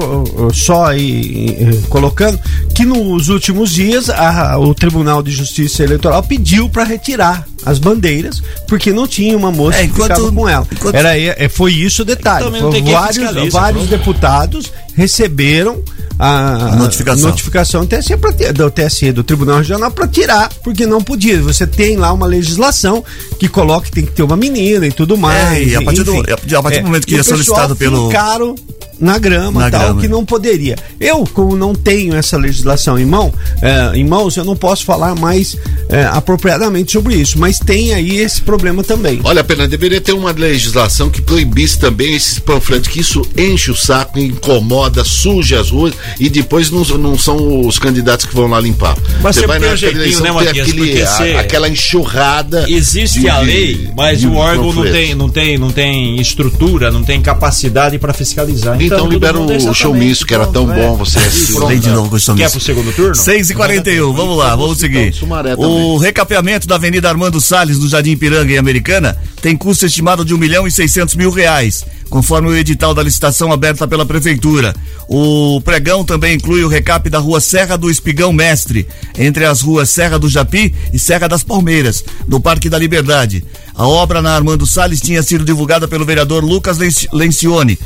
só 0.52 0.86
aí 0.86 1.56
eh, 1.60 1.78
colocando 1.88 2.38
que 2.74 2.84
nos 2.84 3.28
últimos 3.28 3.72
dias 3.72 4.08
a- 4.10 4.58
o 4.58 4.74
Tribunal 4.74 5.22
de 5.22 5.30
Justiça 5.30 5.82
Eleitoral 5.82 6.22
pediu 6.22 6.68
para 6.68 6.84
retirar 6.84 7.46
as 7.64 7.78
bandeiras 7.78 8.42
porque 8.66 8.92
não 8.92 9.06
tinha 9.06 9.36
uma 9.36 9.50
moça 9.50 9.78
É, 9.78 9.80
que 9.82 9.86
enquanto- 9.88 10.14
ficava 10.14 10.32
com 10.32 10.48
ela. 10.48 10.66
enquanto- 10.70 10.94
Era, 10.94 11.18
é, 11.18 11.48
foi 11.48 11.72
isso 11.72 12.02
o 12.02 12.04
detalhe. 12.04 12.50
Foi 12.58 12.70
tem 12.70 12.84
quem 12.84 12.92
vários 12.94 13.16
fiscaliza, 13.16 13.50
vários 13.58 13.86
pronto. 13.86 13.98
deputados 13.98 14.72
receberam 14.94 15.82
a, 16.18 16.72
A 16.72 16.76
notificação. 16.76 17.28
notificação 17.30 17.80
do 17.84 17.86
TSE, 17.86 18.16
pra 18.16 18.32
do 18.32 18.70
TSE, 18.70 19.12
do 19.12 19.22
Tribunal 19.22 19.58
Regional, 19.58 19.88
para 19.90 20.08
tirar, 20.08 20.48
porque 20.64 20.84
não 20.84 21.00
podia. 21.00 21.40
Você 21.42 21.64
tem 21.66 21.96
lá 21.96 22.12
uma 22.12 22.26
legislação 22.26 23.04
que 23.38 23.48
coloca 23.48 23.86
que 23.86 23.92
tem 23.92 24.04
que 24.04 24.10
ter 24.12 24.24
uma 24.24 24.36
menina 24.36 24.84
e 24.86 24.90
tudo 24.90 25.16
mais. 25.16 25.56
É, 25.58 25.62
e 25.62 25.76
a 25.76 25.82
partir 25.82 26.02
do- 26.02 26.14
enfim. 26.14 26.54
a 26.56 26.62
partir 26.62 26.80
do 26.80 26.86
momento 26.86 27.06
que 27.06 27.14
é 27.14 27.22
solicitado 27.22 27.76
pelo- 27.76 28.08
fincaram 28.08 28.56
na 29.00 29.16
grama 29.16 29.60
Na 29.60 29.70
tal, 29.70 29.80
grama. 29.80 30.00
que 30.00 30.08
não 30.08 30.24
poderia. 30.24 30.74
Eu, 30.98 31.24
como 31.32 31.56
não 31.56 31.72
tenho 31.72 32.16
essa 32.16 32.36
legislação 32.36 32.98
em 32.98 33.04
mão, 33.06 33.32
eh, 33.62 33.92
em 33.94 34.04
mãos, 34.04 34.36
eu 34.36 34.44
não 34.44 34.56
posso 34.56 34.84
falar 34.84 35.14
mais 35.14 35.56
eh, 35.88 36.04
apropriadamente 36.12 36.90
sobre 36.90 37.14
isso, 37.14 37.38
mas 37.38 37.47
tem 37.56 37.94
aí 37.94 38.18
esse 38.18 38.42
problema 38.42 38.82
também. 38.82 39.20
Olha, 39.22 39.44
pena, 39.44 39.68
deveria 39.68 40.00
ter 40.00 40.12
uma 40.12 40.32
legislação 40.32 41.08
que 41.08 41.22
proibisse 41.22 41.78
também 41.78 42.14
esses 42.16 42.38
panfletos, 42.40 42.88
que 42.88 42.98
isso 43.00 43.22
enche 43.36 43.70
o 43.70 43.76
saco, 43.76 44.18
incomoda, 44.18 45.04
suja 45.04 45.60
as 45.60 45.70
ruas 45.70 45.94
e 46.18 46.28
depois 46.28 46.68
não, 46.70 46.82
não 46.98 47.16
são 47.16 47.64
os 47.66 47.78
candidatos 47.78 48.26
que 48.26 48.34
vão 48.34 48.48
lá 48.48 48.58
limpar. 48.60 48.96
Mas 49.22 49.36
Você 49.36 49.46
vai 49.46 49.60
tem 49.60 49.68
na 49.68 49.74
um 49.74 49.76
jeitinho, 49.76 50.02
eleição, 50.02 50.22
né, 50.24 50.32
Matias? 50.32 50.68
aquele, 50.68 51.02
a- 51.02 51.40
aquela 51.40 51.68
enxurrada 51.68 52.66
Existe 52.68 53.20
de 53.20 53.28
a 53.28 53.38
lei, 53.38 53.88
mas 53.96 54.24
o 54.24 54.34
órgão 54.34 54.72
não 54.72 54.82
tem, 54.90 55.14
não, 55.14 55.28
tem, 55.28 55.56
não 55.58 55.70
tem 55.70 56.20
estrutura, 56.20 56.90
não 56.90 57.04
tem 57.04 57.20
capacidade 57.22 57.98
para 57.98 58.12
fiscalizar. 58.12 58.80
Então, 58.80 58.98
todo 58.98 59.12
libera 59.12 59.38
é 59.38 59.40
o 59.70 59.74
showmício, 59.74 60.26
que 60.26 60.34
era 60.34 60.46
tão 60.46 60.66
bom, 60.66 60.96
você 60.96 61.18
assistiu. 61.18 61.56
Pronto. 61.56 61.68
Vem 61.68 61.78
de 61.78 61.88
novo 61.90 62.10
com 62.10 62.16
o 62.16 62.20
showmício. 62.20 62.46
Quer 62.50 62.52
pro 62.52 62.60
segundo 62.60 62.92
turno? 62.94 63.14
6 63.14 63.50
e 63.50 63.54
41 63.54 64.12
vamos 64.12 64.36
lá, 64.36 64.54
vamos 64.56 64.78
seguir. 64.78 65.14
O 65.56 65.96
recapeamento 65.98 66.66
da 66.66 66.74
Avenida 66.74 67.08
Armando 67.08 67.37
Salles, 67.40 67.78
no 67.78 67.88
Jardim 67.88 68.16
Piranga, 68.16 68.52
em 68.52 68.58
Americana, 68.58 69.16
tem 69.40 69.56
custo 69.56 69.86
estimado 69.86 70.24
de 70.24 70.34
1 70.34 70.38
milhão 70.38 70.66
e 70.66 70.70
600 70.70 71.14
mil 71.16 71.30
reais, 71.30 71.84
conforme 72.10 72.48
o 72.48 72.56
edital 72.56 72.94
da 72.94 73.02
licitação 73.02 73.52
aberta 73.52 73.86
pela 73.86 74.04
Prefeitura. 74.06 74.74
O 75.08 75.60
pregão 75.62 76.04
também 76.04 76.34
inclui 76.36 76.62
o 76.64 76.68
recap 76.68 77.08
da 77.08 77.18
rua 77.18 77.40
Serra 77.40 77.76
do 77.78 77.90
Espigão 77.90 78.32
Mestre, 78.32 78.86
entre 79.18 79.44
as 79.44 79.60
ruas 79.60 79.88
Serra 79.90 80.18
do 80.18 80.28
Japi 80.28 80.74
e 80.92 80.98
Serra 80.98 81.28
das 81.28 81.42
Palmeiras, 81.42 82.04
no 82.26 82.40
Parque 82.40 82.68
da 82.68 82.78
Liberdade. 82.78 83.42
A 83.74 83.86
obra 83.86 84.20
na 84.20 84.34
Armando 84.34 84.66
Salles 84.66 85.00
tinha 85.00 85.22
sido 85.22 85.44
divulgada 85.44 85.86
pelo 85.86 86.04
vereador 86.04 86.44
Lucas 86.44 86.78
Lencioni- 87.12 87.78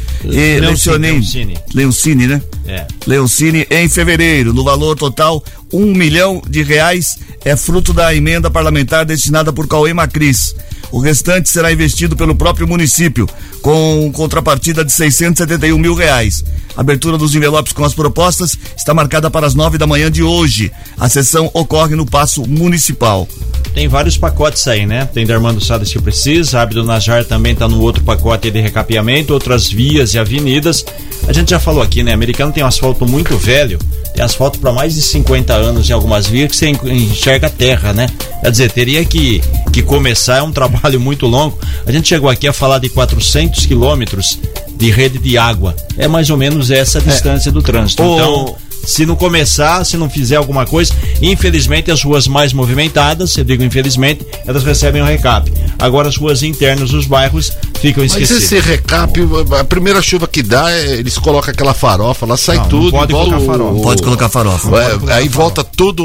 Leoncini. 1.04 1.59
Leoncini, 1.75 2.26
né? 2.26 2.42
É. 2.66 2.87
Leoncini 3.06 3.66
em 3.71 3.88
fevereiro, 3.88 4.52
no 4.54 4.64
valor 4.64 4.97
total 4.97 5.44
um 5.73 5.95
milhão 5.95 6.43
de 6.49 6.62
reais, 6.62 7.19
é 7.45 7.57
fruto 7.57 7.93
da 7.93 8.14
emenda 8.14 8.50
parlamentar 8.50 9.05
destinada 9.05 9.52
por 9.52 9.67
Cauê 9.67 9.93
Macris. 9.93 10.55
O 10.93 10.99
restante 10.99 11.49
será 11.49 11.73
investido 11.73 12.14
pelo 12.14 12.35
próprio 12.35 12.69
município, 12.69 13.26
com 13.62 14.11
contrapartida 14.12 14.85
de 14.85 14.93
671 14.93 15.79
mil 15.79 15.95
reais. 15.95 16.45
A 16.76 16.83
abertura 16.83 17.17
dos 17.17 17.35
envelopes 17.35 17.73
com 17.73 17.85
as 17.85 17.95
propostas 17.95 18.59
está 18.76 18.93
marcada 18.93 19.31
para 19.31 19.47
as 19.47 19.55
nove 19.55 19.79
da 19.79 19.87
manhã 19.87 20.11
de 20.11 20.23
hoje. 20.23 20.71
A 20.99 21.09
sessão 21.09 21.50
ocorre 21.55 21.97
no 21.97 22.05
Paço 22.05 22.47
Municipal. 22.47 23.26
Tem 23.75 23.88
vários 23.88 24.19
pacotes 24.19 24.69
aí, 24.69 24.85
né? 24.85 25.07
Tem 25.07 25.26
da 25.26 25.35
Armando 25.35 25.64
Salles 25.64 25.91
que 25.91 26.00
precisa, 26.00 26.61
Abdo 26.61 26.85
Najar 26.85 27.25
também 27.25 27.55
tá 27.55 27.67
no 27.67 27.81
outro 27.81 28.05
pacote 28.05 28.50
de 28.50 28.61
recapeamento, 28.61 29.33
outras 29.33 29.71
vias 29.71 30.12
e 30.12 30.19
avenidas. 30.19 30.85
A 31.26 31.33
gente 31.33 31.50
já 31.50 31.59
falou 31.59 31.83
aqui, 31.83 32.02
né? 32.02 32.12
Americano 32.12 32.52
tem 32.52 32.62
um 32.62 32.67
asfalto 32.67 33.07
muito 33.07 33.38
velho, 33.38 33.79
tem 34.14 34.25
asfalto 34.25 34.59
para 34.59 34.73
mais 34.73 34.95
de 34.95 35.02
50 35.02 35.52
anos 35.52 35.88
em 35.88 35.92
algumas 35.92 36.26
vias 36.26 36.50
que 36.50 36.57
você 36.57 36.66
en- 36.69 36.78
enxerga 36.92 37.47
a 37.47 37.50
terra, 37.50 37.92
né? 37.92 38.07
Quer 38.40 38.50
dizer, 38.50 38.71
teria 38.73 39.04
que, 39.04 39.42
que 39.73 39.83
começar, 39.83 40.38
é 40.38 40.42
um 40.42 40.52
trabalho 40.52 41.00
muito 41.00 41.26
longo. 41.26 41.59
A 41.87 41.92
gente 41.92 42.09
chegou 42.09 42.28
aqui 42.28 42.47
a 42.49 42.52
falar 42.52 42.78
de 42.78 42.88
400 42.88 43.66
quilômetros 43.66 44.38
de 44.75 44.90
rede 44.90 45.19
de 45.19 45.38
água. 45.38 45.75
É 45.97 46.09
mais 46.09 46.28
ou 46.31 46.37
menos 46.37 46.71
essa 46.71 46.99
a 46.99 47.02
distância 47.02 47.50
do 47.52 47.62
trânsito. 47.62 48.02
Então, 48.02 48.57
se 48.85 49.07
não 49.07 49.14
começar, 49.14 49.85
se 49.85 49.97
não 49.97 50.11
fizer 50.11 50.35
alguma 50.37 50.66
coisa, 50.66 50.92
infelizmente 51.21 51.88
as 51.90 52.02
ruas 52.02 52.26
mais 52.26 52.52
movimentadas, 52.52 53.37
eu 53.37 53.45
digo 53.45 53.62
infelizmente, 53.62 54.26
elas 54.45 54.64
recebem 54.64 55.00
o 55.00 55.04
recap. 55.04 55.50
Agora 55.78 56.09
as 56.09 56.16
ruas 56.16 56.42
internas 56.42 56.90
dos 56.90 57.07
bairros 57.07 57.52
ficam 57.82 58.02
Mas 58.04 58.12
esquecidas. 58.12 58.42
esse 58.44 58.58
recap, 58.60 59.12
a 59.60 59.64
primeira 59.64 60.00
chuva 60.00 60.26
que 60.26 60.42
dá, 60.42 60.70
é- 60.70 60.92
eles 60.94 61.18
colocam 61.18 61.50
aquela 61.50 61.74
farofa, 61.74 62.24
lá 62.24 62.36
sai 62.36 62.56
Não, 62.56 62.62
não 62.64 62.70
tudo. 62.70 62.90
pode 62.92 63.12
igual 63.12 63.24
colocar 63.26 63.42
o- 63.42 63.46
farofa. 63.46 63.72
o- 63.78 63.82
Pode 63.82 64.02
colocar 64.02 64.28
farofa. 64.28 64.68
É, 65.10 65.12
aí 65.14 65.28
volta 65.28 65.62
tudo, 65.62 66.04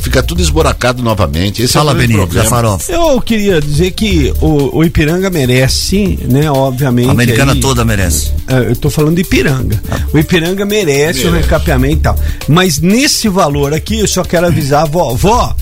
fica 0.00 0.22
tudo 0.22 0.42
esburacado 0.42 1.02
novamente. 1.02 1.62
Esse 1.62 1.72
Fala, 1.74 1.92
é 1.92 1.94
o 1.94 1.96
grande 1.96 2.12
Benito, 2.14 2.34
da 2.34 2.42
problema. 2.42 2.56
farofa. 2.56 2.92
Eu 2.92 3.20
queria 3.22 3.60
dizer 3.60 3.92
que 3.92 4.32
o, 4.40 4.78
o 4.78 4.84
Ipiranga 4.84 5.30
merece, 5.30 6.18
né? 6.28 6.50
Obviamente. 6.50 7.08
A 7.08 7.12
americana 7.12 7.52
aí- 7.52 7.60
toda 7.60 7.84
merece. 7.84 8.32
É, 8.48 8.70
eu 8.70 8.76
tô 8.76 8.90
falando 8.90 9.14
de 9.16 9.22
Ipiranga. 9.22 9.80
O 10.12 10.18
Ipiranga 10.18 10.64
merece, 10.64 11.26
o 11.26 11.32
recapeamento 11.32 11.94
e 11.96 12.00
tal. 12.00 12.16
Mas 12.48 12.78
nesse 12.80 13.28
valor 13.28 13.72
aqui, 13.72 14.00
eu 14.00 14.08
só 14.08 14.22
quero 14.24 14.46
avisar 14.46 14.82
a 14.82 14.86
vó. 14.86 15.14
Vó, 15.14 15.54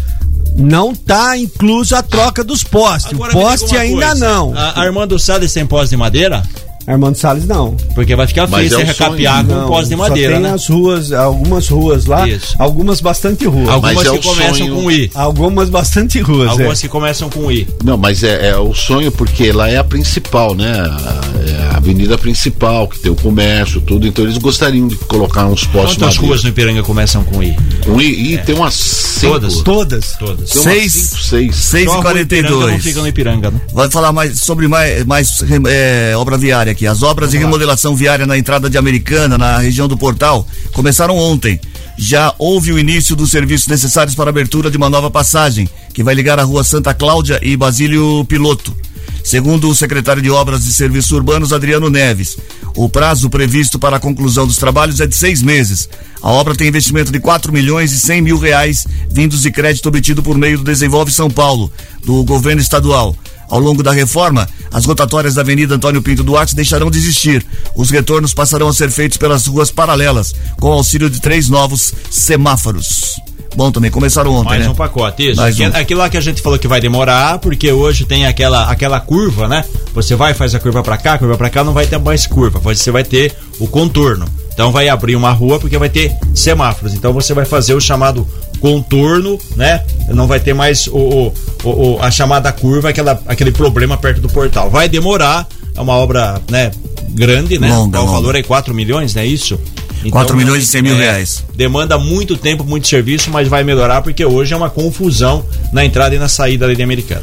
não 0.57 0.95
tá 0.95 1.37
incluso 1.37 1.95
a 1.95 2.03
troca 2.03 2.43
dos 2.45 2.63
postes. 2.63 3.13
Agora 3.13 3.31
o 3.31 3.41
poste 3.41 3.77
ainda 3.77 4.09
coisa, 4.09 4.27
não. 4.27 4.53
A 4.57 4.81
Armando 4.81 5.19
Salles 5.19 5.53
tem 5.53 5.67
pós 5.67 5.91
de 5.91 5.97
madeira? 5.97 6.43
Armando 6.87 7.17
Salles 7.17 7.47
não. 7.47 7.77
Porque 7.95 8.17
vai 8.17 8.27
ficar 8.27 8.49
feio 8.49 8.67
é 8.67 8.69
você 8.69 8.77
o 8.83 8.87
recapear 8.87 9.45
com 9.45 9.53
Não, 9.55 9.69
pós 9.69 9.89
de 9.89 9.95
só 9.97 10.01
madeira, 10.03 10.35
tem 10.35 10.43
né? 10.43 10.53
as 10.53 10.67
ruas, 10.67 11.13
algumas 11.13 11.69
ruas 11.69 12.07
lá, 12.07 12.27
Isso. 12.29 12.55
algumas 12.59 13.01
bastante 13.01 13.45
ruas. 13.47 13.69
Algumas 13.69 13.95
Mas 13.97 14.07
é 14.07 14.11
que 14.11 14.19
o 14.19 14.23
começam 14.31 14.55
sonho- 14.57 14.75
com 14.83 14.91
I. 14.91 15.11
Algumas 15.15 15.69
bastante 15.71 16.21
ruas, 16.21 16.51
Algumas 16.51 16.79
é. 16.79 16.83
que 16.83 16.89
começam 16.89 17.31
com 17.31 17.51
I. 17.53 17.69
Não, 17.85 17.97
mas 17.97 18.23
é, 18.25 18.49
é 18.49 18.57
o 18.57 18.75
sonho 18.75 19.13
porque 19.13 19.53
lá 19.53 19.69
é 19.69 19.77
a 19.77 19.85
principal, 19.85 20.55
né? 20.55 20.71
A, 20.73 21.21
é 21.49 21.75
a 21.75 21.77
avenida 21.77 22.17
principal, 22.19 22.89
que 22.89 22.99
tem 22.99 23.11
o 23.13 23.15
comércio, 23.17 23.81
tudo. 23.81 24.07
Então 24.07 24.25
eles 24.25 24.39
gostariam 24.39 24.89
de 24.89 24.97
colocar 24.97 25.47
uns 25.47 25.65
postes 25.65 25.97
Quantas 25.97 26.15
madeira. 26.17 26.27
ruas 26.27 26.43
no 26.43 26.49
Ipiranga 26.49 26.83
começam 26.83 27.23
com 27.25 27.43
I? 27.43 27.57
Um, 27.87 28.01
e, 28.01 28.35
e 28.35 28.39
tem 28.39 28.55
umas 28.55 28.75
cinco. 28.75 29.33
Todas. 29.35 29.55
Todas. 29.63 30.13
Todas. 30.19 30.51
Tem 30.51 30.63
umas 30.63 30.75
Seis. 30.75 30.93
cinco, 30.93 31.23
seis. 31.23 31.57
6 31.57 31.85
Só 31.85 31.91
e 31.97 31.99
a 31.99 32.01
rua 32.01 32.21
Ipiranga 32.21 32.49
não 32.51 32.59
42 32.61 32.83
fica 32.83 33.01
no 33.01 33.09
Ipiranga, 33.09 33.51
né? 33.51 33.61
Vai 33.73 33.91
falar 33.91 34.13
mais 34.13 34.41
sobre 34.41 34.67
mais, 34.67 35.05
mais 35.05 35.45
é, 35.69 36.15
obra 36.17 36.37
viária 36.37 36.73
aqui. 36.73 36.80
As 36.87 37.03
obras 37.03 37.31
de 37.31 37.39
remodelação 37.39 37.95
viária 37.95 38.27
na 38.27 38.39
entrada 38.39 38.71
de 38.71 38.79
Americana, 38.79 39.37
na 39.37 39.59
região 39.59 39.87
do 39.87 39.97
Portal, 39.97 40.47
começaram 40.73 41.17
ontem. 41.17 41.61
Já 41.97 42.35
houve 42.39 42.73
o 42.73 42.79
início 42.79 43.15
dos 43.15 43.31
serviços 43.31 43.69
necessários 43.69 44.15
para 44.15 44.31
a 44.31 44.33
abertura 44.33 44.71
de 44.71 44.77
uma 44.77 44.89
nova 44.89 45.11
passagem, 45.11 45.69
que 45.93 46.03
vai 46.03 46.15
ligar 46.15 46.39
a 46.39 46.45
rua 46.45 46.65
Santa 46.65 46.95
Cláudia 46.95 47.39
e 47.43 47.57
Basílio 47.57 48.25
Piloto. 48.25 48.75
Segundo 49.23 49.69
o 49.69 49.75
secretário 49.75 50.23
de 50.23 50.31
Obras 50.31 50.65
e 50.65 50.73
Serviços 50.73 51.11
Urbanos, 51.13 51.53
Adriano 51.53 51.91
Neves, 51.91 52.39
o 52.75 52.89
prazo 52.89 53.29
previsto 53.29 53.79
para 53.79 53.97
a 53.97 54.01
conclusão 54.01 54.47
dos 54.47 54.57
trabalhos 54.57 55.01
é 55.01 55.07
de 55.07 55.15
seis 55.15 55.43
meses. 55.43 55.89
A 56.23 56.31
obra 56.31 56.55
tem 56.55 56.69
investimento 56.69 57.13
de 57.13 57.21
4 57.21 57.53
milhões 57.53 57.93
e 57.93 58.01
100 58.01 58.23
mil 58.23 58.39
reais 58.39 58.87
vindos 59.11 59.43
de 59.43 59.51
crédito 59.51 59.89
obtido 59.89 60.23
por 60.23 60.39
meio 60.39 60.59
do 60.59 60.65
Desenvolve 60.65 61.13
São 61.13 61.31
Paulo, 61.31 61.71
do 62.05 62.25
governo 62.25 62.63
estadual. 62.63 63.15
Ao 63.51 63.59
longo 63.59 63.83
da 63.83 63.93
reforma, 63.93 64.49
as 64.73 64.85
rotatórias 64.85 65.35
da 65.35 65.43
Avenida 65.43 65.75
Antônio 65.75 66.01
Pinto 66.01 66.23
Duarte 66.23 66.55
deixarão 66.55 66.91
de 66.91 66.99
existir. 66.99 67.45
Os 67.75 67.91
retornos 67.91 68.33
passarão 68.33 68.69
a 68.69 68.73
ser 68.73 68.91
feitos 68.91 69.19
pelas 69.19 69.47
ruas 69.47 69.71
paralelas, 69.71 70.33
com 70.61 70.69
o 70.69 70.73
auxílio 70.73 71.11
de 71.11 71.21
três 71.21 71.49
novos 71.49 71.93
semáforos. 72.11 73.17
Bom, 73.57 73.73
também 73.73 73.91
começaram 73.91 74.33
ontem, 74.33 74.51
Mais 74.51 74.63
né? 74.65 74.69
um 74.71 74.75
pacote, 74.77 75.29
isso. 75.31 75.41
Mais 75.41 75.55
Aqui- 75.61 75.67
um. 75.69 75.77
Aquilo 75.81 75.99
lá 76.01 76.09
que 76.09 76.17
a 76.17 76.21
gente 76.21 76.41
falou 76.41 76.57
que 76.57 76.69
vai 76.69 76.81
demorar, 76.81 77.39
porque 77.41 77.73
hoje 77.73 78.05
tem 78.05 78.25
aquela, 78.25 78.71
aquela 78.71 79.01
curva, 79.01 79.49
né? 79.49 79.65
Você 79.93 80.15
vai, 80.15 80.33
faz 80.35 80.55
a 80.55 80.61
curva 80.61 80.85
pra 80.85 80.97
cá, 80.97 81.19
curva 81.19 81.37
pra 81.37 81.51
cá, 81.51 81.65
não 81.65 81.73
vai 81.73 81.85
ter 81.85 81.99
mais 81.99 82.29
curva, 82.29 82.61
você 82.61 82.93
vai 82.93 83.03
ter 83.03 83.35
o 83.59 83.67
contorno. 83.67 84.27
Então 84.55 84.71
vai 84.71 84.89
abrir 84.89 85.17
uma 85.17 85.33
rua 85.33 85.59
porque 85.59 85.77
vai 85.77 85.89
ter 85.89 86.15
semáforos. 86.33 86.95
Então 86.95 87.13
você 87.13 87.35
vai 87.35 87.45
fazer 87.45 87.75
o 87.75 87.81
chamado 87.81 88.25
contorno, 88.61 89.37
né? 89.57 89.83
Não 90.09 90.27
vai 90.29 90.39
ter 90.39 90.55
mais 90.55 90.87
o, 90.87 90.97
o- 90.99 91.35
o- 91.65 91.95
o- 91.97 92.03
a 92.03 92.11
chamada 92.11 92.51
curva, 92.53 92.89
aquela, 92.91 93.21
aquele 93.27 93.51
problema 93.53 93.97
perto 93.97 94.21
do 94.21 94.29
portal. 94.29 94.71
Vai 94.71 94.89
demorar, 94.89 95.47
é 95.77 95.81
uma 95.81 95.95
obra, 95.95 96.41
né? 96.51 96.71
Grande, 97.11 97.59
né? 97.59 97.69
Longa, 97.69 97.99
o 97.99 98.03
longa. 98.03 98.13
valor 98.13 98.37
é 98.37 98.43
4 98.43 98.75
milhões, 98.75 99.15
não 99.15 99.23
é 99.23 99.27
isso? 99.27 99.59
Então, 100.01 100.13
4 100.13 100.35
milhões 100.35 100.63
e 100.63 100.67
100 100.67 100.81
mil 100.83 100.95
é, 100.95 100.99
reais. 100.99 101.45
demanda 101.55 101.99
muito 101.99 102.35
tempo, 102.35 102.65
muito 102.65 102.89
serviço, 102.89 103.29
mas 103.31 103.49
vai 103.49 103.63
melhorar 103.63 104.01
porque 104.01 104.25
hoje 104.25 104.55
é 104.55 104.57
uma 104.57 104.71
confusão 104.71 105.45
na 105.75 105.85
entrada 105.85 106.15
e 106.15 106.19
na 106.19 106.27
saída 106.29 106.67
da 106.67 106.73
linha 106.73 106.85
americana. 106.87 107.21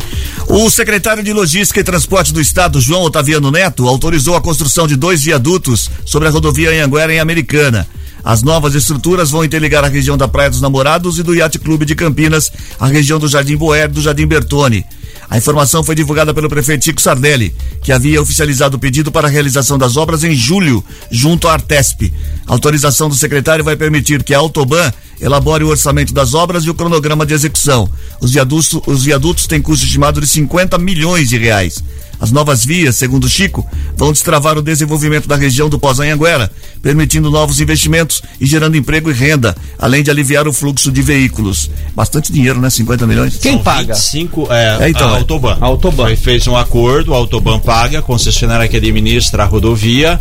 O 0.48 0.70
secretário 0.70 1.24
de 1.24 1.34
Logística 1.34 1.80
e 1.80 1.84
Transporte 1.84 2.32
do 2.32 2.40
Estado, 2.40 2.80
João 2.80 3.02
Otaviano 3.02 3.50
Neto, 3.50 3.88
autorizou 3.88 4.36
a 4.36 4.42
construção 4.42 4.88
de 4.88 4.96
dois 4.96 5.24
viadutos 5.24 5.90
sobre 6.06 6.28
a 6.28 6.32
rodovia 6.32 6.70
Anhanguera 6.70 7.12
em 7.12 7.20
Americana. 7.20 7.88
As 8.28 8.44
novas 8.44 8.76
estruturas 8.76 9.32
vão 9.32 9.46
interligar 9.46 9.86
a 9.86 9.88
região 9.88 10.18
da 10.18 10.28
Praia 10.28 10.50
dos 10.50 10.60
Namorados 10.60 11.18
e 11.18 11.24
do 11.24 11.34
Yacht 11.34 11.60
Clube 11.60 11.86
de 11.86 11.96
Campinas, 11.96 12.52
a 12.78 12.86
região 12.86 13.18
do 13.18 13.26
Jardim 13.30 13.56
Boer 13.56 13.86
e 13.86 13.88
do 13.88 14.02
Jardim 14.02 14.28
Bertone. 14.28 14.86
A 15.30 15.38
informação 15.38 15.82
foi 15.82 15.96
divulgada 15.96 16.34
pelo 16.34 16.50
prefeito 16.50 16.84
Chico 16.84 17.02
Sardelli, 17.02 17.56
que 17.82 17.90
havia 17.90 18.22
oficializado 18.22 18.76
o 18.76 18.80
pedido 18.80 19.14
para 19.14 19.30
a 19.30 19.32
realização 19.32 19.78
das 19.78 19.96
obras 19.96 20.26
em 20.26 20.36
julho, 20.36 20.84
junto 21.10 21.48
à 21.48 21.54
Artesp. 21.54 22.12
A 22.46 22.52
autorização 22.52 23.08
do 23.08 23.16
secretário 23.16 23.64
vai 23.64 23.78
permitir 23.78 24.22
que 24.22 24.34
a 24.34 24.40
Autoban 24.40 24.92
elabore 25.22 25.64
o 25.64 25.70
orçamento 25.70 26.14
das 26.14 26.34
obras 26.34 26.66
e 26.66 26.70
o 26.70 26.74
cronograma 26.74 27.26
de 27.26 27.34
execução. 27.34 27.90
Os 28.20 28.32
viadutos, 28.32 28.78
os 28.86 29.06
viadutos 29.06 29.48
têm 29.48 29.62
custo 29.62 29.86
estimado 29.86 30.20
de 30.20 30.28
50 30.28 30.78
milhões 30.78 31.30
de 31.30 31.38
reais. 31.38 31.82
As 32.20 32.32
novas 32.32 32.66
vias, 32.66 32.96
segundo 32.96 33.30
Chico, 33.30 33.66
vão 33.96 34.12
destravar 34.12 34.58
o 34.58 34.62
desenvolvimento 34.62 35.28
da 35.28 35.36
região 35.36 35.70
do 35.70 35.78
Pós-Anhanguera, 35.78 36.52
permitindo 36.82 37.30
novos 37.30 37.60
investimentos 37.60 38.22
e 38.42 38.46
gerando 38.46 38.76
emprego 38.78 39.12
e 39.12 39.14
renda, 39.14 39.56
além 39.78 40.04
de 40.04 40.10
aliviar 40.10 40.48
o 40.48 40.54
fluxo 40.54 40.92
de 40.92 41.02
veículos. 41.02 41.70
Bastante 41.96 42.32
dinheiro, 42.32 42.60
né? 42.60 42.70
50 42.70 43.06
milhões. 43.06 43.38
Quem 43.38 43.54
São 43.54 43.64
paga? 43.64 43.94
25, 43.94 44.48
é, 44.52 44.78
É, 44.82 44.90
então, 44.90 45.08
a. 45.10 45.18
Autoban. 45.18 45.58
A 45.60 45.66
Autoban. 45.66 46.06
Foi, 46.06 46.16
fez 46.16 46.48
um 46.48 46.56
acordo, 46.56 47.14
a 47.14 47.18
Autoban 47.18 47.60
paga, 47.60 48.00
a 48.00 48.02
concessionária 48.02 48.68
que 48.68 48.78
administra 48.78 49.44
a 49.44 49.46
rodovia. 49.46 50.20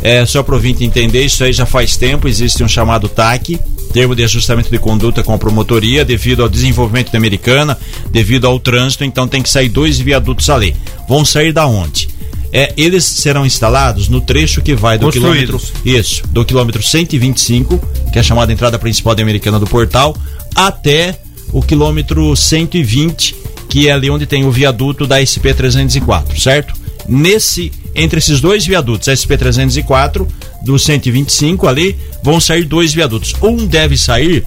É, 0.00 0.24
só 0.24 0.42
para 0.42 0.54
o 0.54 0.66
entender, 0.66 1.24
isso 1.24 1.42
aí 1.42 1.52
já 1.52 1.66
faz 1.66 1.96
tempo, 1.96 2.28
existe 2.28 2.62
um 2.62 2.68
chamado 2.68 3.08
TAC, 3.08 3.58
termo 3.92 4.14
de 4.14 4.24
ajustamento 4.24 4.70
de 4.70 4.78
conduta 4.78 5.22
com 5.22 5.32
a 5.32 5.38
promotoria, 5.38 6.04
devido 6.04 6.42
ao 6.42 6.48
desenvolvimento 6.48 7.10
da 7.10 7.18
americana, 7.18 7.78
devido 8.10 8.46
ao 8.46 8.58
trânsito, 8.58 9.04
então 9.04 9.26
tem 9.26 9.42
que 9.42 9.48
sair 9.48 9.68
dois 9.68 9.98
viadutos 9.98 10.48
ali. 10.50 10.74
Vão 11.08 11.24
sair 11.24 11.52
da 11.52 11.66
onde? 11.66 12.08
É, 12.52 12.72
eles 12.76 13.04
serão 13.04 13.44
instalados 13.44 14.08
no 14.08 14.20
trecho 14.20 14.62
que 14.62 14.74
vai 14.74 14.96
do 14.96 15.10
quilômetro 15.10 15.60
isso, 15.84 16.22
do 16.28 16.44
quilômetro 16.44 16.82
125, 16.82 17.78
que 18.10 18.18
é 18.18 18.20
a 18.20 18.24
chamada 18.24 18.52
entrada 18.52 18.78
principal 18.78 19.14
da 19.14 19.22
Americana 19.22 19.58
do 19.58 19.66
Portal, 19.66 20.16
até 20.54 21.18
o 21.52 21.62
quilômetro 21.62 22.34
120, 22.34 23.36
que 23.68 23.88
é 23.88 23.92
ali 23.92 24.08
onde 24.08 24.26
tem 24.26 24.46
o 24.46 24.50
viaduto 24.50 25.06
da 25.06 25.20
SP-304, 25.20 26.38
certo? 26.38 26.74
Nesse, 27.08 27.72
entre 27.94 28.18
esses 28.18 28.40
dois 28.40 28.66
viadutos, 28.66 29.08
SP-304 29.08 30.26
do 30.62 30.78
125 30.78 31.66
ali, 31.66 31.96
vão 32.22 32.38
sair 32.38 32.64
dois 32.64 32.92
viadutos. 32.92 33.34
Um 33.42 33.66
deve 33.66 33.96
sair 33.96 34.44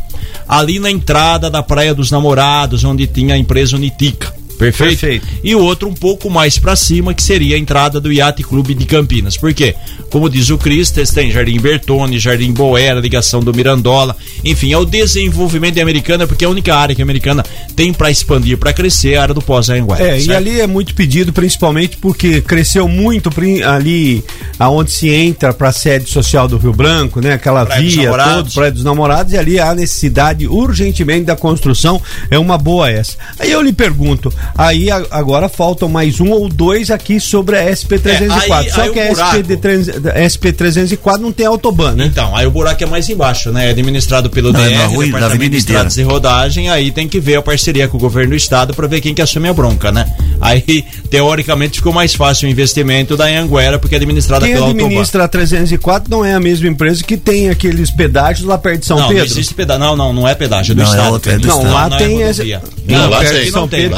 ali 0.48 0.78
na 0.80 0.92
entrada 0.92 1.50
da 1.50 1.64
Praia 1.64 1.96
dos 1.96 2.12
Namorados, 2.12 2.84
onde 2.84 3.08
tinha 3.08 3.34
a 3.34 3.38
empresa 3.38 3.76
Unitica. 3.76 4.41
Perfeito? 4.62 5.00
Perfeito. 5.00 5.28
E 5.44 5.56
o 5.56 5.60
outro 5.60 5.90
um 5.90 5.94
pouco 5.94 6.30
mais 6.30 6.60
para 6.60 6.76
cima, 6.76 7.16
que 7.16 7.24
seria 7.24 7.56
a 7.56 7.60
entrada 7.60 8.00
do 8.00 8.12
Iate 8.12 8.44
Clube 8.44 8.76
de 8.76 8.86
Campinas. 8.86 9.36
Por 9.36 9.52
quê? 9.56 9.76
Como 10.12 10.30
diz 10.30 10.52
o 10.52 10.58
Cristes, 10.58 11.10
tem 11.10 11.32
Jardim 11.32 11.60
Bertone, 11.60 12.20
Jardim 12.20 12.52
Boera, 12.52 13.00
ligação 13.00 13.40
do 13.40 13.52
Mirandola. 13.54 14.16
Enfim, 14.46 14.72
é 14.72 14.78
o 14.78 14.86
desenvolvimento 14.86 15.76
de 15.76 15.82
Americana, 15.82 16.28
porque 16.28 16.46
é 16.46 16.48
a 16.48 16.52
única 16.52 16.76
área 16.76 16.94
que 16.94 17.02
a 17.02 17.06
Americana 17.06 17.44
tem 17.76 17.92
para 17.92 18.12
expandir, 18.12 18.58
para 18.58 18.72
crescer, 18.72 19.14
é 19.14 19.18
a 19.18 19.24
área 19.24 19.34
do 19.34 19.42
pós-Anguera. 19.42 20.16
É, 20.16 20.22
e 20.22 20.32
ali 20.32 20.62
é 20.62 20.68
muito 20.68 20.94
pedido, 20.94 21.34
principalmente 21.34 21.98
porque 21.98 22.42
cresceu 22.42 22.88
muito 22.88 23.32
ali 23.66 24.24
aonde 24.60 24.92
se 24.92 25.10
entra 25.10 25.54
para 25.54 25.70
a 25.70 25.72
sede 25.72 26.08
social 26.08 26.48
do 26.48 26.58
Rio 26.58 26.74
Branco, 26.74 27.20
né? 27.20 27.34
Aquela 27.34 27.66
Praia 27.66 27.82
dos 27.82 27.94
via 27.94 28.04
Namorados. 28.04 28.36
toda, 28.36 28.54
Praia 28.54 28.72
dos 28.72 28.84
Namorados, 28.84 29.34
e 29.34 29.38
ali 29.38 29.60
há 29.60 29.74
necessidade 29.74 30.48
urgentemente 30.48 31.24
da 31.24 31.36
construção. 31.36 32.00
É 32.30 32.38
uma 32.38 32.58
boa 32.58 32.92
essa. 32.92 33.18
Aí 33.40 33.52
eu 33.52 33.62
lhe 33.62 33.74
pergunto, 33.74 34.32
aí 34.58 34.90
a- 34.92 35.04
agora 35.12 35.48
faltam 35.50 35.88
mais 35.90 36.20
um 36.20 36.30
ou 36.32 36.48
dois 36.50 36.90
aqui 36.92 37.20
sobre 37.20 37.58
a 37.58 37.64
SP304. 37.72 38.50
É, 38.52 38.54
aí- 38.66 38.70
Só 38.72 38.82
aí 38.82 38.90
que 38.92 39.00
a 39.00 39.08
buraco- 39.10 39.38
SP300 39.38 40.16
SP304 40.16 41.20
não 41.22 41.32
tem 41.32 41.46
autobahn, 41.46 41.94
né? 41.96 42.06
Então, 42.06 42.36
aí 42.36 42.46
o 42.46 42.52
buraco 42.52 42.84
é 42.84 42.88
mais 42.88 43.10
embaixo, 43.10 43.52
né? 43.52 43.68
É 43.68 43.70
administrado 43.72 44.30
pelo 44.30 44.52
Não, 44.52 44.60
é 44.64 44.70
DR, 44.70 44.76
rua- 44.88 44.98
na 44.98 45.06
Departamento 45.06 45.26
avenida 45.26 45.50
de 45.52 45.58
Estradas 45.58 45.98
e 45.98 46.04
Rodagem, 46.04 46.70
aí 46.70 46.92
tem 46.92 47.08
que 47.08 47.20
ver 47.20 47.36
a 47.38 47.42
parceria 47.42 47.88
com 47.88 47.98
o 47.98 48.00
governo 48.00 48.32
do 48.32 48.36
estado 48.36 48.74
para 48.74 48.88
ver 48.88 49.02
quem 49.02 49.14
que 49.14 49.22
assume 49.22 49.48
a 49.50 49.54
bronca, 49.54 49.92
né? 49.92 50.06
Aí, 50.40 50.84
teoricamente, 51.10 51.78
ficou 51.78 51.94
mais 51.94 52.14
fácil 52.14 52.48
o 52.48 52.52
investimento 52.52 53.16
da 53.16 53.26
Anguera, 53.26 53.78
porque 53.78 53.96
é 53.96 53.98
administrada 53.98 54.46
Quem 54.46 54.54
pela 54.56 54.68
Autobahn. 54.68 54.86
administra 54.86 55.24
a 55.24 55.28
304 55.28 56.10
não 56.10 56.26
é 56.26 56.34
a 56.34 56.40
mesma 56.40 56.68
empresa 56.68 57.04
que 57.04 57.18
tem 57.18 57.50
aqueles 57.50 57.92
pedágios 57.92 58.48
lá 58.48 58.58
perto 58.58 58.80
de 58.82 58.86
São 58.88 58.98
não, 58.98 59.08
Pedro. 59.10 59.24
não 59.26 59.32
existe 59.32 59.54
pedágio. 59.54 59.82
Não, 59.82 59.96
não, 59.96 60.14
não 60.14 60.28
é 60.28 60.34
pedágio, 60.36 60.72
é 60.72 60.76
do 60.76 60.82
Não, 60.84 60.88
é 60.88 60.96
estado. 60.96 61.14
outro, 61.14 61.32
é 61.32 61.38
do 61.38 61.48
Não, 61.48 61.64
Não, 61.64 61.74
lá 61.74 61.90
não 61.90 61.98
tem 61.98 62.22
é 62.24 62.28
essa. 62.30 62.44
Não, 62.44 62.62
Não, 62.88 63.10
lá 63.10 63.20
perto 63.20 63.34
tem. 63.42 63.52
não 63.52 63.68
tem. 63.68 63.90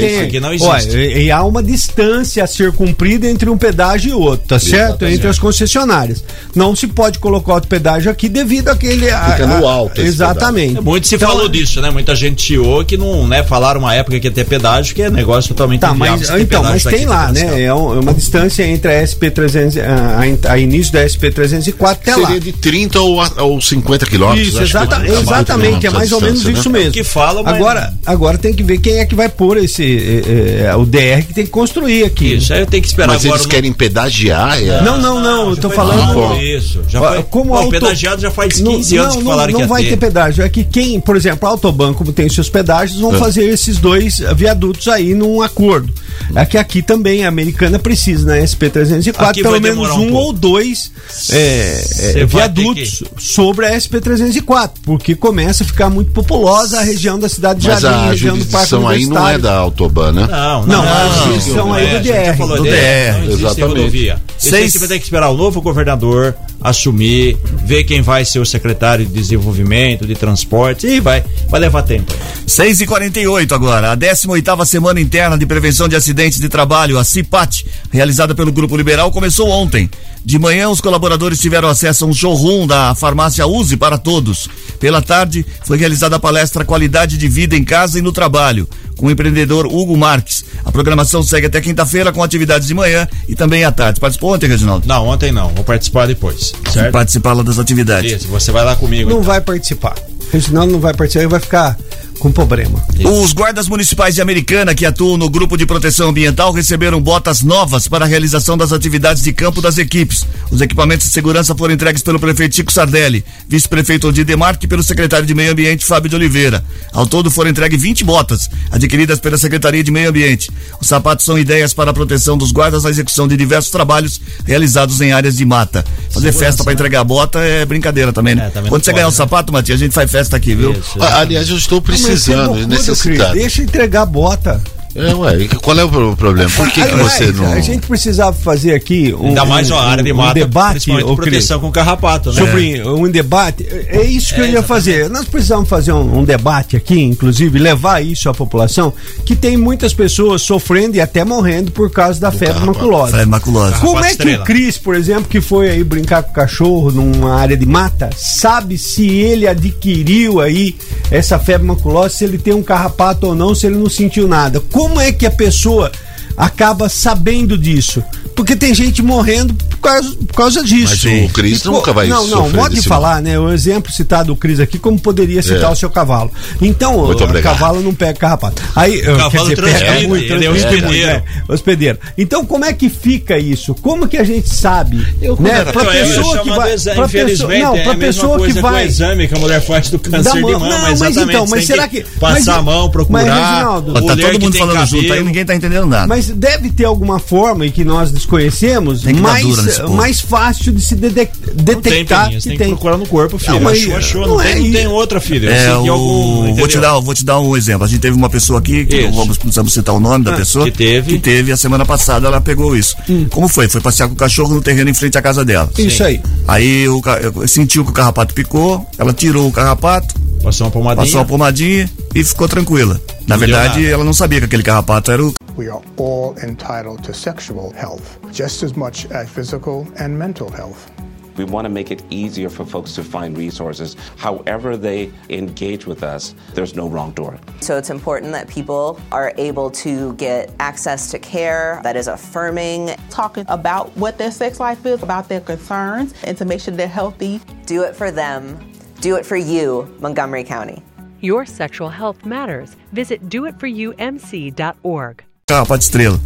Tem, 0.00 0.16
é, 0.16 0.22
aqui 0.22 0.40
não 0.40 0.52
existe. 0.52 0.68
Olha, 0.68 0.96
e, 1.04 1.24
e 1.26 1.30
há 1.30 1.42
uma 1.44 1.62
distância 1.62 2.42
a 2.44 2.46
ser 2.46 2.72
cumprida 2.72 3.28
entre 3.28 3.48
um 3.50 3.58
pedágio 3.58 4.10
e 4.10 4.12
outro, 4.14 4.46
tá 4.48 4.58
certo? 4.58 5.04
Entre 5.06 5.26
as 5.28 5.38
concessionárias. 5.38 6.22
Não 6.54 6.74
se 6.74 6.86
pode 6.86 7.18
colocar 7.18 7.54
outro 7.54 7.68
pedágio 7.68 8.10
aqui 8.10 8.28
devido 8.28 8.68
àquele. 8.68 9.10
a- 9.10 9.32
Fica 9.32 9.46
no 9.46 9.66
a- 9.66 9.72
alto 9.72 10.00
esse 10.00 10.08
Exatamente. 10.08 10.80
Muito 10.80 11.06
se 11.06 11.14
Então, 11.16 11.28
falou 11.28 11.48
disso, 11.48 11.80
né? 11.80 11.90
Muita 11.90 12.14
gente 12.14 12.42
chiou 12.42 12.84
que 12.84 12.96
não, 12.96 13.26
né? 13.26 13.42
Falaram 13.44 13.80
uma 13.80 13.94
época 13.94 14.18
que 14.20 14.26
ia 14.26 14.30
ter 14.30 14.44
pedágio, 14.44 14.94
que 14.94 15.02
é 15.02 15.10
negócio 15.10 15.48
totalmente 15.54 15.80
Tá, 15.80 15.90
inviável. 15.92 16.26
mas, 16.30 16.40
então, 16.40 16.62
mas 16.62 16.82
tem 16.84 17.06
pra 17.06 17.10
lá, 17.14 17.32
né? 17.32 17.62
É 17.62 17.64
é 17.68 17.74
uma 17.74 18.14
distância 18.14 18.62
entre 18.66 18.90
a 18.92 19.02
SP300, 19.02 19.76
a, 19.78 20.48
a, 20.48 20.52
a 20.52 20.58
início 20.58 20.92
da 20.92 21.04
SP304 21.04 21.90
até 21.92 22.16
lá. 22.16 22.26
Seria 22.26 22.40
de 22.40 22.52
30 22.52 23.00
ou, 23.00 23.20
a- 23.20 23.30
ou 23.38 23.60
50 23.60 24.06
quilômetros. 24.06 24.48
Isso, 24.48 24.62
exata- 24.62 24.96
é 24.96 24.98
mais 25.10 25.20
exatamente, 25.22 25.86
é 25.86 25.90
mais 25.90 26.12
ou 26.12 26.18
a 26.18 26.22
menos 26.22 26.44
isso 26.44 26.70
né? 26.70 26.78
mesmo. 26.78 26.92
que 26.92 27.04
fala, 27.04 27.42
mas- 27.42 27.54
agora, 27.56 27.92
agora 28.06 28.38
tem 28.38 28.54
que 28.54 28.62
ver 28.62 28.78
quem 28.78 28.98
é 28.98 29.06
que 29.06 29.14
vai 29.14 29.28
pôr 29.28 29.56
esse 29.58 29.77
eh, 29.82 30.64
eh, 30.70 30.76
o 30.76 30.84
DR 30.84 31.22
que 31.26 31.34
tem 31.34 31.44
que 31.44 31.50
construir 31.50 32.04
aqui. 32.04 32.34
Isso, 32.34 32.52
aí 32.52 32.60
eu 32.60 32.66
tenho 32.66 32.82
que 32.82 32.88
esperar 32.88 33.08
Mas 33.08 33.22
agora. 33.24 33.36
eles 33.36 33.46
no- 33.46 33.50
querem 33.52 33.72
pedagiar? 33.72 34.62
É... 34.62 34.82
Não, 34.82 34.98
não, 34.98 35.20
não, 35.20 35.50
eu 35.50 35.56
tô 35.56 35.70
falando 35.70 36.36
Isso, 36.42 36.82
já 36.88 37.00
foi. 37.00 37.22
como 37.24 37.50
Pô, 37.50 37.56
auto- 37.56 37.70
pedagiado 37.70 38.20
já 38.20 38.30
faz 38.30 38.60
Não- 38.60 38.72
15 38.72 38.96
anos 38.96 39.14
não, 39.14 39.18
que 39.18 39.24
não, 39.24 39.30
falaram 39.32 39.52
não 39.52 39.58
que 39.60 39.64
ia 39.64 39.68
vai 39.68 39.84
ter. 39.84 39.96
pedágio. 39.96 40.44
É 40.44 40.48
que 40.48 40.64
quem, 40.64 41.00
por 41.00 41.16
exemplo, 41.16 41.48
a 41.48 41.52
Autobahn, 41.52 41.92
como 41.94 42.12
tem 42.12 42.26
os 42.26 42.34
seus 42.34 42.48
pedágios, 42.48 43.00
vão 43.00 43.12
fazer 43.12 43.44
esses 43.44 43.78
dois 43.78 44.18
viadutos 44.36 44.88
aí 44.88 45.14
num 45.14 45.40
acordo. 45.42 45.92
É 46.34 46.44
que 46.44 46.58
aqui 46.58 46.82
também 46.82 47.24
a 47.24 47.28
americana 47.28 47.78
precisa, 47.78 48.26
na 48.26 48.36
SP304, 48.42 49.28
Aqui 49.30 49.42
pelo 49.42 49.60
menos 49.60 49.88
um, 49.90 50.08
um 50.08 50.14
ou 50.14 50.32
dois 50.32 50.90
é, 51.30 51.84
é, 52.16 52.26
viadutos 52.26 53.02
sobre 53.18 53.66
a 53.66 53.76
SP304, 53.76 54.70
porque 54.82 55.14
começa 55.14 55.62
a 55.64 55.66
ficar 55.66 55.88
muito 55.88 56.10
populosa 56.10 56.80
a 56.80 56.82
região 56.82 57.18
da 57.18 57.28
cidade 57.28 57.60
de 57.60 57.66
Jardim, 57.66 57.86
a 57.86 58.10
região 58.10 58.36
do 58.36 58.44
Parque 58.46 58.74
aí 58.74 59.06
não 59.06 59.28
é 59.28 59.38
da 59.38 59.67
Autobahn, 59.68 60.12
né? 60.12 60.26
Não, 60.30 60.66
Não, 60.66 60.66
não, 60.66 60.82
a 60.82 61.54
não, 61.56 61.72
aí 61.74 61.86
é, 61.86 61.90
do 61.90 61.96
a 61.96 62.02
gente 62.02 62.08
já 62.08 62.22
DR, 62.32 62.36
falou 62.36 62.56
do 62.56 62.62
DR, 62.64 63.32
exatamente. 63.32 63.60
rodovia. 63.78 64.14
Aí 64.14 64.20
Seis- 64.38 64.72
você 64.72 64.78
vai 64.78 64.88
ter 64.88 64.98
que 64.98 65.04
esperar 65.04 65.28
o 65.30 65.36
novo 65.36 65.60
governador 65.60 66.34
assumir, 66.60 67.36
ver 67.64 67.84
quem 67.84 68.02
vai 68.02 68.24
ser 68.24 68.40
o 68.40 68.46
secretário 68.46 69.06
de 69.06 69.12
desenvolvimento, 69.12 70.06
de 70.06 70.14
transporte, 70.14 70.86
e 70.86 71.00
vai, 71.00 71.24
vai 71.48 71.60
levar 71.60 71.82
tempo. 71.82 72.12
6 72.46 72.80
e 72.80 72.86
48 72.86 73.54
agora. 73.54 73.92
A 73.92 73.94
18 73.94 74.64
Semana 74.64 75.00
Interna 75.00 75.36
de 75.36 75.46
Prevenção 75.46 75.88
de 75.88 75.96
Acidentes 75.96 76.40
de 76.40 76.48
Trabalho, 76.48 76.98
a 76.98 77.04
CIPAT, 77.04 77.66
realizada 77.90 78.34
pelo 78.34 78.52
Grupo 78.52 78.76
Liberal, 78.76 79.10
começou 79.10 79.48
ontem. 79.48 79.88
De 80.24 80.38
manhã, 80.38 80.68
os 80.68 80.80
colaboradores 80.80 81.38
tiveram 81.38 81.68
acesso 81.68 82.04
a 82.04 82.08
um 82.08 82.12
showroom 82.12 82.66
da 82.66 82.94
farmácia 82.94 83.46
Use 83.46 83.76
para 83.76 83.96
Todos. 83.96 84.48
Pela 84.78 85.00
tarde, 85.00 85.46
foi 85.64 85.78
realizada 85.78 86.16
a 86.16 86.20
palestra 86.20 86.64
Qualidade 86.64 87.16
de 87.16 87.28
Vida 87.28 87.56
em 87.56 87.64
Casa 87.64 87.98
e 87.98 88.02
no 88.02 88.12
Trabalho, 88.12 88.68
com 88.96 89.06
o 89.06 89.10
empreendedor 89.10 89.66
Hugo 89.66 89.96
Marques. 89.96 90.44
A 90.64 90.72
programação 90.72 91.22
segue 91.22 91.46
até 91.46 91.60
quinta-feira 91.60 92.12
com 92.12 92.22
atividades 92.22 92.68
de 92.68 92.74
manhã 92.74 93.08
e 93.26 93.34
também 93.34 93.64
à 93.64 93.72
tarde. 93.72 94.00
Participou 94.00 94.34
ontem, 94.34 94.48
Reginaldo? 94.48 94.86
Não, 94.86 95.06
ontem 95.06 95.32
não, 95.32 95.48
vou 95.50 95.64
participar 95.64 96.06
depois, 96.06 96.47
certo? 96.70 96.92
Participar 96.92 97.32
lá 97.32 97.42
das 97.42 97.58
atividades. 97.58 98.12
Isso, 98.12 98.28
você 98.28 98.50
vai 98.52 98.64
lá 98.64 98.76
comigo. 98.76 99.08
Não 99.08 99.18
então. 99.18 99.26
vai 99.26 99.40
participar. 99.40 99.94
Senão 100.40 100.66
não 100.66 100.80
vai 100.80 100.94
participar 100.94 101.24
e 101.24 101.26
vai 101.28 101.40
ficar 101.40 101.78
com 102.18 102.30
problema. 102.30 102.82
Os 103.04 103.32
guardas 103.32 103.68
municipais 103.68 104.14
de 104.14 104.20
Americana 104.20 104.74
que 104.74 104.84
atuam 104.84 105.16
no 105.16 105.30
grupo 105.30 105.56
de 105.56 105.64
proteção 105.64 106.08
ambiental 106.08 106.52
receberam 106.52 107.00
botas 107.00 107.42
novas 107.42 107.88
para 107.88 108.04
a 108.04 108.08
realização 108.08 108.56
das 108.56 108.72
atividades 108.72 109.22
de 109.22 109.32
campo 109.32 109.62
das 109.62 109.78
equipes. 109.78 110.26
Os 110.50 110.60
equipamentos 110.60 111.06
de 111.06 111.12
segurança 111.12 111.54
foram 111.54 111.74
entregues 111.74 112.02
pelo 112.02 112.18
prefeito 112.18 112.56
Chico 112.56 112.72
Sardelli, 112.72 113.24
vice-prefeito 113.48 114.08
Odir 114.08 114.24
Demarque 114.24 114.66
e 114.66 114.68
pelo 114.68 114.82
secretário 114.82 115.26
de 115.26 115.34
Meio 115.34 115.52
Ambiente 115.52 115.84
Fábio 115.84 116.10
de 116.10 116.16
Oliveira. 116.16 116.64
Ao 116.92 117.06
todo 117.06 117.30
foram 117.30 117.50
entregues 117.50 117.80
20 117.80 118.04
botas, 118.04 118.50
adquiridas 118.70 119.20
pela 119.20 119.38
Secretaria 119.38 119.82
de 119.84 119.90
Meio 119.90 120.10
Ambiente. 120.10 120.50
Os 120.80 120.88
sapatos 120.88 121.24
são 121.24 121.38
ideias 121.38 121.72
para 121.72 121.90
a 121.90 121.94
proteção 121.94 122.36
dos 122.36 122.52
guardas 122.52 122.84
na 122.84 122.90
execução 122.90 123.28
de 123.28 123.36
diversos 123.36 123.70
trabalhos 123.70 124.20
realizados 124.44 125.00
em 125.00 125.12
áreas 125.12 125.36
de 125.36 125.44
mata. 125.44 125.84
Fazer 126.10 126.32
festa 126.32 126.64
para 126.64 126.72
entregar 126.72 127.00
a 127.00 127.04
bota 127.04 127.38
é 127.40 127.64
brincadeira 127.64 128.12
também, 128.12 128.34
né? 128.34 128.46
É, 128.46 128.50
também 128.50 128.70
Quando 128.70 128.84
você 128.84 128.90
pode, 128.90 128.96
ganhar 128.96 129.08
um 129.08 129.10
né? 129.10 129.16
sapato, 129.16 129.52
Matias, 129.52 129.80
a 129.80 129.84
gente 129.84 129.94
faz 129.94 130.10
festa 130.10 130.36
aqui, 130.36 130.54
viu? 130.54 130.72
Isso. 130.72 130.98
Ah, 131.00 131.20
Aliás, 131.20 131.48
eu 131.48 131.56
estou 131.56 131.78
é 131.78 131.80
precisando. 132.10 132.52
Cris, 132.52 133.32
Deixa 133.32 133.60
eu 133.60 133.64
entregar 133.64 134.02
a 134.02 134.06
bota. 134.06 134.60
É, 134.94 135.14
ué, 135.14 135.46
qual 135.62 135.78
é 135.78 135.84
o 135.84 135.88
pro- 135.88 136.16
problema? 136.16 136.50
Por 136.50 136.68
que, 136.70 136.82
que 136.82 136.94
você 136.96 137.26
não. 137.32 137.52
A 137.52 137.60
gente 137.60 137.86
precisava 137.86 138.32
fazer 138.34 138.74
aqui 138.74 139.14
um, 139.14 139.28
Ainda 139.28 139.44
mais 139.44 139.70
um, 139.70 139.74
uma 139.74 139.82
área 139.84 140.02
de 140.02 140.12
um 140.12 140.16
mata, 140.16 140.34
debate, 140.34 140.70
principalmente 140.72 141.04
ô, 141.06 141.16
Cris, 141.16 141.28
proteção 141.30 141.60
com 141.60 141.70
carrapato, 141.70 142.32
né? 142.32 142.40
sobre 142.40 142.82
um 142.82 143.08
debate. 143.10 143.66
É 143.88 144.02
isso 144.04 144.34
que 144.34 144.40
É, 144.40 144.44
eu 144.44 144.52
ia 144.54 144.62
fazer. 144.62 145.08
Nós 145.10 145.26
precisamos 145.26 145.68
fazer 145.68 145.92
um, 145.92 146.18
um 146.18 146.24
debate 146.24 146.76
aqui, 146.76 147.00
inclusive, 147.00 147.58
levar 147.58 148.02
isso 148.04 148.28
à 148.28 148.34
população, 148.34 148.92
que 149.24 149.36
tem 149.36 149.56
muitas 149.56 149.92
pessoas 149.94 150.42
sofrendo 150.42 150.96
e 150.96 151.00
até 151.00 151.24
morrendo 151.24 151.70
por 151.70 151.90
causa 151.90 152.18
da 152.18 152.30
febre 152.32 152.54
carrapato. 152.54 152.78
maculosa. 152.78 153.10
Febre 153.12 153.26
maculosa. 153.26 153.76
Como 153.78 153.98
é 154.00 154.02
que 154.04 154.10
estrela. 154.12 154.42
o 154.42 154.46
Cris, 154.46 154.78
por 154.78 154.94
exemplo, 154.96 155.24
que 155.28 155.40
foi 155.40 155.70
aí 155.70 155.84
brincar 155.84 156.22
com 156.22 156.30
o 156.30 156.34
cachorro 156.34 156.90
numa 156.90 157.34
área 157.34 157.56
de 157.56 157.66
mata, 157.66 158.10
sabe 158.16 158.76
se 158.78 159.06
ele 159.06 159.46
adquiriu 159.46 160.40
aí 160.40 160.74
essa 161.10 161.38
febre 161.38 161.66
maculosa, 161.66 162.08
se 162.10 162.24
ele 162.24 162.38
tem 162.38 162.54
um 162.54 162.62
carrapato 162.62 163.26
ou 163.28 163.34
não, 163.34 163.54
se 163.54 163.66
ele 163.66 163.76
não 163.76 163.88
sentiu 163.88 164.26
nada? 164.26 164.60
Como 164.78 165.00
é 165.00 165.10
que 165.10 165.26
a 165.26 165.30
pessoa 165.32 165.90
acaba 166.36 166.88
sabendo 166.88 167.58
disso? 167.58 168.00
Porque 168.36 168.54
tem 168.54 168.72
gente 168.72 169.02
morrendo 169.02 169.52
por 169.80 169.90
causa, 169.90 170.16
por 170.26 170.34
causa 170.34 170.64
disso. 170.64 171.08
Mas 171.08 171.30
o 171.30 171.32
Cris 171.32 171.62
E 171.62 171.66
nunca 171.66 171.92
vai 171.92 172.06
Não, 172.08 172.26
não, 172.26 172.50
modo 172.50 172.74
de 172.74 172.82
falar, 172.82 173.22
né? 173.22 173.38
O 173.38 173.50
exemplo 173.52 173.92
citado 173.92 174.26
do 174.28 174.36
Cris 174.36 174.60
aqui, 174.60 174.78
como 174.78 174.98
poderia 174.98 175.42
citar 175.42 175.64
É. 175.64 175.68
o 175.72 175.76
seu 175.76 175.88
cavalo. 175.90 176.30
Então, 176.60 177.06
Muito 177.06 177.20
o 177.20 177.24
obrigado. 177.24 177.54
cavalo 177.54 177.80
não 177.80 177.94
pega 177.94 178.14
carrapato. 178.18 178.62
Aí, 178.74 179.00
quer 179.00 179.16
cavalo 179.16 179.48
dizer, 179.48 179.62
pega 179.62 180.08
muito, 180.08 180.32
ele 180.32 180.44
é 180.46 180.50
hospedeiro. 180.50 181.06
né? 181.08 181.22
hospedeiro. 181.48 181.98
Então, 182.16 182.44
como 182.44 182.64
é 182.64 182.72
que 182.72 182.88
fica 182.88 183.38
isso? 183.38 183.74
Como 183.76 184.08
que 184.08 184.16
a 184.16 184.24
gente 184.24 184.48
sabe? 184.48 185.06
quando 185.20 185.40
né? 185.42 185.64
Pra 185.64 185.82
Então, 185.82 185.92
é 185.92 186.04
pessoa 186.04 186.38
que 186.38 186.50
vai. 186.50 186.72
exame, 186.74 186.96
Pra 186.96 187.08
pessoa, 187.08 187.58
não, 187.58 187.76
é 187.76 187.82
pra 187.84 187.94
pessoa 187.94 188.46
que 188.46 188.52
vai. 188.60 188.84
o 188.84 188.88
exame 188.88 189.28
que 189.28 189.34
a 189.34 189.38
mulher 189.38 189.60
faz 189.60 189.90
do 189.90 189.98
câncer 189.98 190.32
de 190.32 190.40
mão. 190.40 190.52
mama, 190.52 190.68
Não, 190.68 190.96
mas 190.98 191.16
então, 191.16 191.46
mas 191.48 191.66
será 191.66 191.88
que. 191.88 192.04
Passar 192.20 192.56
a 192.58 192.62
mão, 192.62 192.90
procurar. 192.90 193.24
Mas, 193.24 193.32
Reginaldo, 193.34 193.90
Ó, 193.96 194.00
tá 194.00 194.16
todo 194.16 194.40
mundo 194.40 194.56
falando 194.56 194.86
junto 194.86 195.12
aí, 195.12 195.22
ninguém 195.22 195.44
tá 195.44 195.54
entendendo 195.54 195.86
nada. 195.86 196.06
Mas 196.06 196.28
deve 196.28 196.70
ter 196.70 196.84
alguma 196.84 197.18
forma 197.18 197.66
e 197.66 197.70
que 197.70 197.84
nós 197.84 198.10
desconhecemos 198.10 199.04
mais, 199.04 199.44
nesse 199.68 199.80
povo. 199.82 199.94
mais 199.94 200.20
fácil 200.20 200.72
de 200.72 200.80
se 200.82 200.94
dede- 200.96 201.28
Não 201.46 201.54
tem, 201.64 201.74
detectar 201.76 202.30
que 202.30 202.40
tem 202.40 202.52
que 202.52 202.58
tem. 202.58 202.68
procurar 202.68 202.96
no 202.96 203.06
corpo, 203.06 203.38
filho. 203.38 203.60
Não, 203.60 203.68
achou, 203.68 203.96
achou. 203.96 204.20
não 204.22 204.28
Não, 204.34 204.40
é 204.40 204.52
tem, 204.54 204.64
não 204.64 204.72
tem 204.72 204.86
outra, 204.88 205.20
filho. 205.20 205.48
É, 205.50 205.76
o... 205.76 205.92
algum, 205.92 206.54
vou, 206.54 206.68
te 206.68 206.78
dar, 206.78 206.98
vou 207.00 207.14
te 207.14 207.24
dar 207.24 207.40
um 207.40 207.56
exemplo. 207.56 207.84
A 207.84 207.88
gente 207.88 208.00
teve 208.00 208.16
uma 208.16 208.28
pessoa 208.30 208.58
aqui, 208.58 208.84
que 208.86 209.02
não 209.02 209.12
vamos, 209.12 209.38
precisamos 209.38 209.72
citar 209.72 209.94
o 209.94 210.00
nome 210.00 210.24
da 210.24 210.32
Ah, 210.34 210.36
pessoa, 210.36 210.64
que 210.64 210.70
teve. 210.72 211.12
que 211.12 211.18
teve 211.18 211.52
a 211.52 211.56
semana 211.56 211.84
passada, 211.84 212.26
ela 212.26 212.40
pegou 212.40 212.76
isso. 212.76 212.94
Hum. 213.08 213.26
Como 213.30 213.48
foi? 213.48 213.68
Foi 213.68 213.80
passear 213.80 214.08
com 214.08 214.14
o 214.14 214.16
cachorro 214.16 214.54
no 214.54 214.60
terreno 214.60 214.90
em 214.90 214.94
frente 214.94 215.16
à 215.18 215.22
casa 215.22 215.44
dela. 215.44 215.70
Isso 215.78 216.02
aí. 216.02 216.20
Aí 216.46 216.88
o, 216.88 217.00
sentiu 217.46 217.84
que 217.84 217.90
o 217.90 217.94
carrapato 217.94 218.34
picou, 218.34 218.86
ela 218.98 219.12
tirou 219.12 219.48
o 219.48 219.52
carrapato, 219.52 220.14
Passou 220.42 220.66
uma 220.66 220.70
pomadinha. 220.72 221.04
Passou 221.06 221.20
uma 221.20 221.26
pomadinha 221.26 221.90
e 222.14 222.24
ficou 222.24 222.48
tranquila. 222.48 223.00
Na 223.26 223.36
Não 223.36 223.38
verdade, 223.38 223.86
ela 223.86 224.04
não 224.04 224.12
sabia 224.12 224.38
que 224.40 224.46
aquele 224.46 224.62
carrapato 224.62 225.10
era 225.10 225.24
o 225.24 225.32
We 225.56 225.68
are 225.68 225.82
all 225.98 226.36
entitled 226.42 227.02
to 227.02 227.12
sexual 227.12 227.72
health, 227.76 228.18
just 228.32 228.62
as 228.62 228.72
much 228.74 229.08
as 229.12 229.28
physical 229.28 229.86
and 229.98 230.10
mental 230.10 230.48
health. 230.50 230.88
We 231.36 231.44
want 231.44 231.66
to 231.66 231.68
make 231.70 231.92
it 231.92 232.02
easier 232.10 232.48
for 232.50 232.64
folks 232.66 232.94
to 232.94 233.04
find 233.04 233.36
resources. 233.36 233.96
However, 234.16 234.76
they 234.76 235.10
engage 235.30 235.86
with 235.86 236.02
us, 236.02 236.34
there's 236.54 236.74
no 236.74 236.88
wrong 236.88 237.12
door. 237.12 237.38
So 237.60 237.76
it's 237.76 237.90
important 237.90 238.32
that 238.32 238.48
people 238.48 238.98
are 239.12 239.32
able 239.36 239.70
to 239.82 240.14
get 240.14 240.50
access 240.58 241.10
to 241.12 241.18
care 241.20 241.80
that 241.84 241.96
is 241.96 242.08
affirming. 242.08 242.90
Talking 243.10 243.44
about 243.48 243.96
what 243.96 244.18
their 244.18 244.32
sex 244.32 244.58
life 244.58 244.84
is, 244.86 245.02
about 245.02 245.28
their 245.28 245.40
concerns, 245.40 246.12
and 246.24 246.36
to 246.38 246.44
make 246.44 246.60
sure 246.60 246.74
they're 246.74 246.88
healthy. 246.88 247.40
Do 247.66 247.82
it 247.82 247.94
for 247.94 248.10
them. 248.10 248.58
Do 249.00 249.16
it 249.16 249.24
for 249.26 249.36
you, 249.36 249.86
Montgomery 250.00 250.44
County. 250.44 250.82
Your 251.22 251.46
sexual 251.46 251.90
health 251.90 252.24
matters. 252.24 252.70
Visit 252.92 253.20
doitforumc.org. 253.28 255.16
carrapato 255.46 255.82
estrela. 255.82 256.20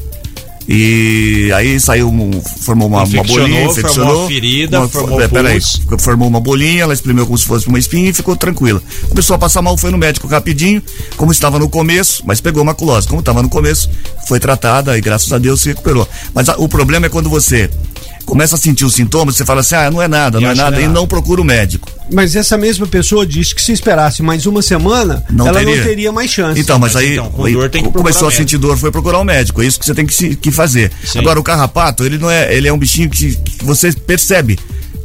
E 0.69 1.51
aí 1.55 1.79
saiu, 1.81 2.09
um- 2.09 2.41
formou 2.41 2.87
uma, 2.89 2.99
uma 2.99 3.07
Infeccionou, 3.07 3.39
bolinha, 3.41 3.59
formou 3.61 3.73
infeccionou. 3.73 4.19
uma 4.21 4.29
ferida, 4.29 4.79
uma- 4.81 4.89
formou 4.89 5.21
é, 5.21 5.27
peraí, 5.29 5.59
formou 5.99 6.29
uma 6.29 6.41
bolinha, 6.41 6.83
ela 6.85 6.93
espremeu 6.95 7.27
como 7.27 7.37
se 7.37 7.45
fosse 7.47 7.67
uma 7.67 7.79
espinha 7.81 8.11
e 8.11 8.13
ficou 8.13 8.37
tranquila. 8.37 8.81
Começou 9.09 9.35
a 9.35 9.39
passar 9.39 9.61
mal, 9.61 9.77
foi 9.77 9.91
no 9.91 9.99
médico 9.99 10.27
rapidinho, 10.29 10.81
como 11.17 11.33
estava 11.33 11.59
no 11.59 11.69
começo, 11.69 12.23
mas 12.27 12.41
pegou 12.41 12.65
maculose. 12.65 13.09
Como 13.09 13.21
estava 13.21 13.43
no 13.43 13.49
começo, 13.49 13.91
foi 14.29 14.39
tratada 14.39 14.97
e 14.97 15.01
graças 15.01 15.33
a 15.33 15.39
Deus 15.39 15.61
se 15.61 15.69
recuperou. 15.71 16.09
Mas 16.33 16.49
a- 16.49 16.57
o 16.57 16.69
problema 16.69 17.07
é 17.07 17.09
quando 17.09 17.29
você 17.29 17.69
começa 18.25 18.55
a 18.55 18.59
sentir 18.59 18.85
os 18.85 18.95
sintomas, 18.95 19.37
você 19.37 19.45
fala 19.45 19.61
assim, 19.61 19.75
ah, 19.75 19.91
não 19.91 20.01
é 20.01 20.09
nada, 20.09 20.41
não 20.41 20.51
é 20.51 20.55
nada, 20.55 20.81
e 20.81 20.89
não 20.89 21.07
procura 21.07 21.41
o 21.41 21.45
médico. 21.45 21.89
Mas 22.13 22.35
essa 22.37 22.57
mesma 22.59 22.87
pessoa 22.87 23.27
disse 23.27 23.55
que 23.55 23.63
se 23.63 23.73
esperasse 23.73 24.23
mais 24.23 24.47
uma 24.47 24.61
semana, 24.63 25.25
Não 25.31 25.47
ela 25.49 25.59
teria. 25.61 25.77
não 25.77 25.85
teria 25.85 26.13
mais 26.13 26.31
chance. 26.31 26.61
Então, 26.61 26.79
mas, 26.79 26.95
Mas 26.95 27.03
aí, 27.05 27.13
então, 27.15 27.31
com 27.31 27.45
aí 27.45 27.53
dor 27.55 27.71
tem 27.71 27.83
que 27.85 27.91
começou 27.91 28.29
a 28.29 28.31
sentir 28.33 28.59
dor, 28.59 28.77
foi 28.77 28.91
procurar 28.91 29.19
um 29.21 29.25
médico. 29.25 29.63
É 29.63 29.67
isso 29.67 29.79
que 29.79 29.87
você 29.87 29.95
tem 29.95 30.05
que, 30.07 30.15
se- 30.15 30.37
que 30.37 30.51
fazer. 30.51 30.91
Sim. 31.05 31.19
Agora, 31.21 31.39
o 31.41 31.43
carrapato, 31.43 32.05
ele 32.05 32.19
não 32.19 32.31
é, 32.31 32.55
ele 32.55 32.69
é 32.69 32.73
um 32.73 32.79
bichinho 32.79 33.09
que, 33.09 33.35
que 33.35 33.65
você 33.65 33.93
percebe. 33.93 34.59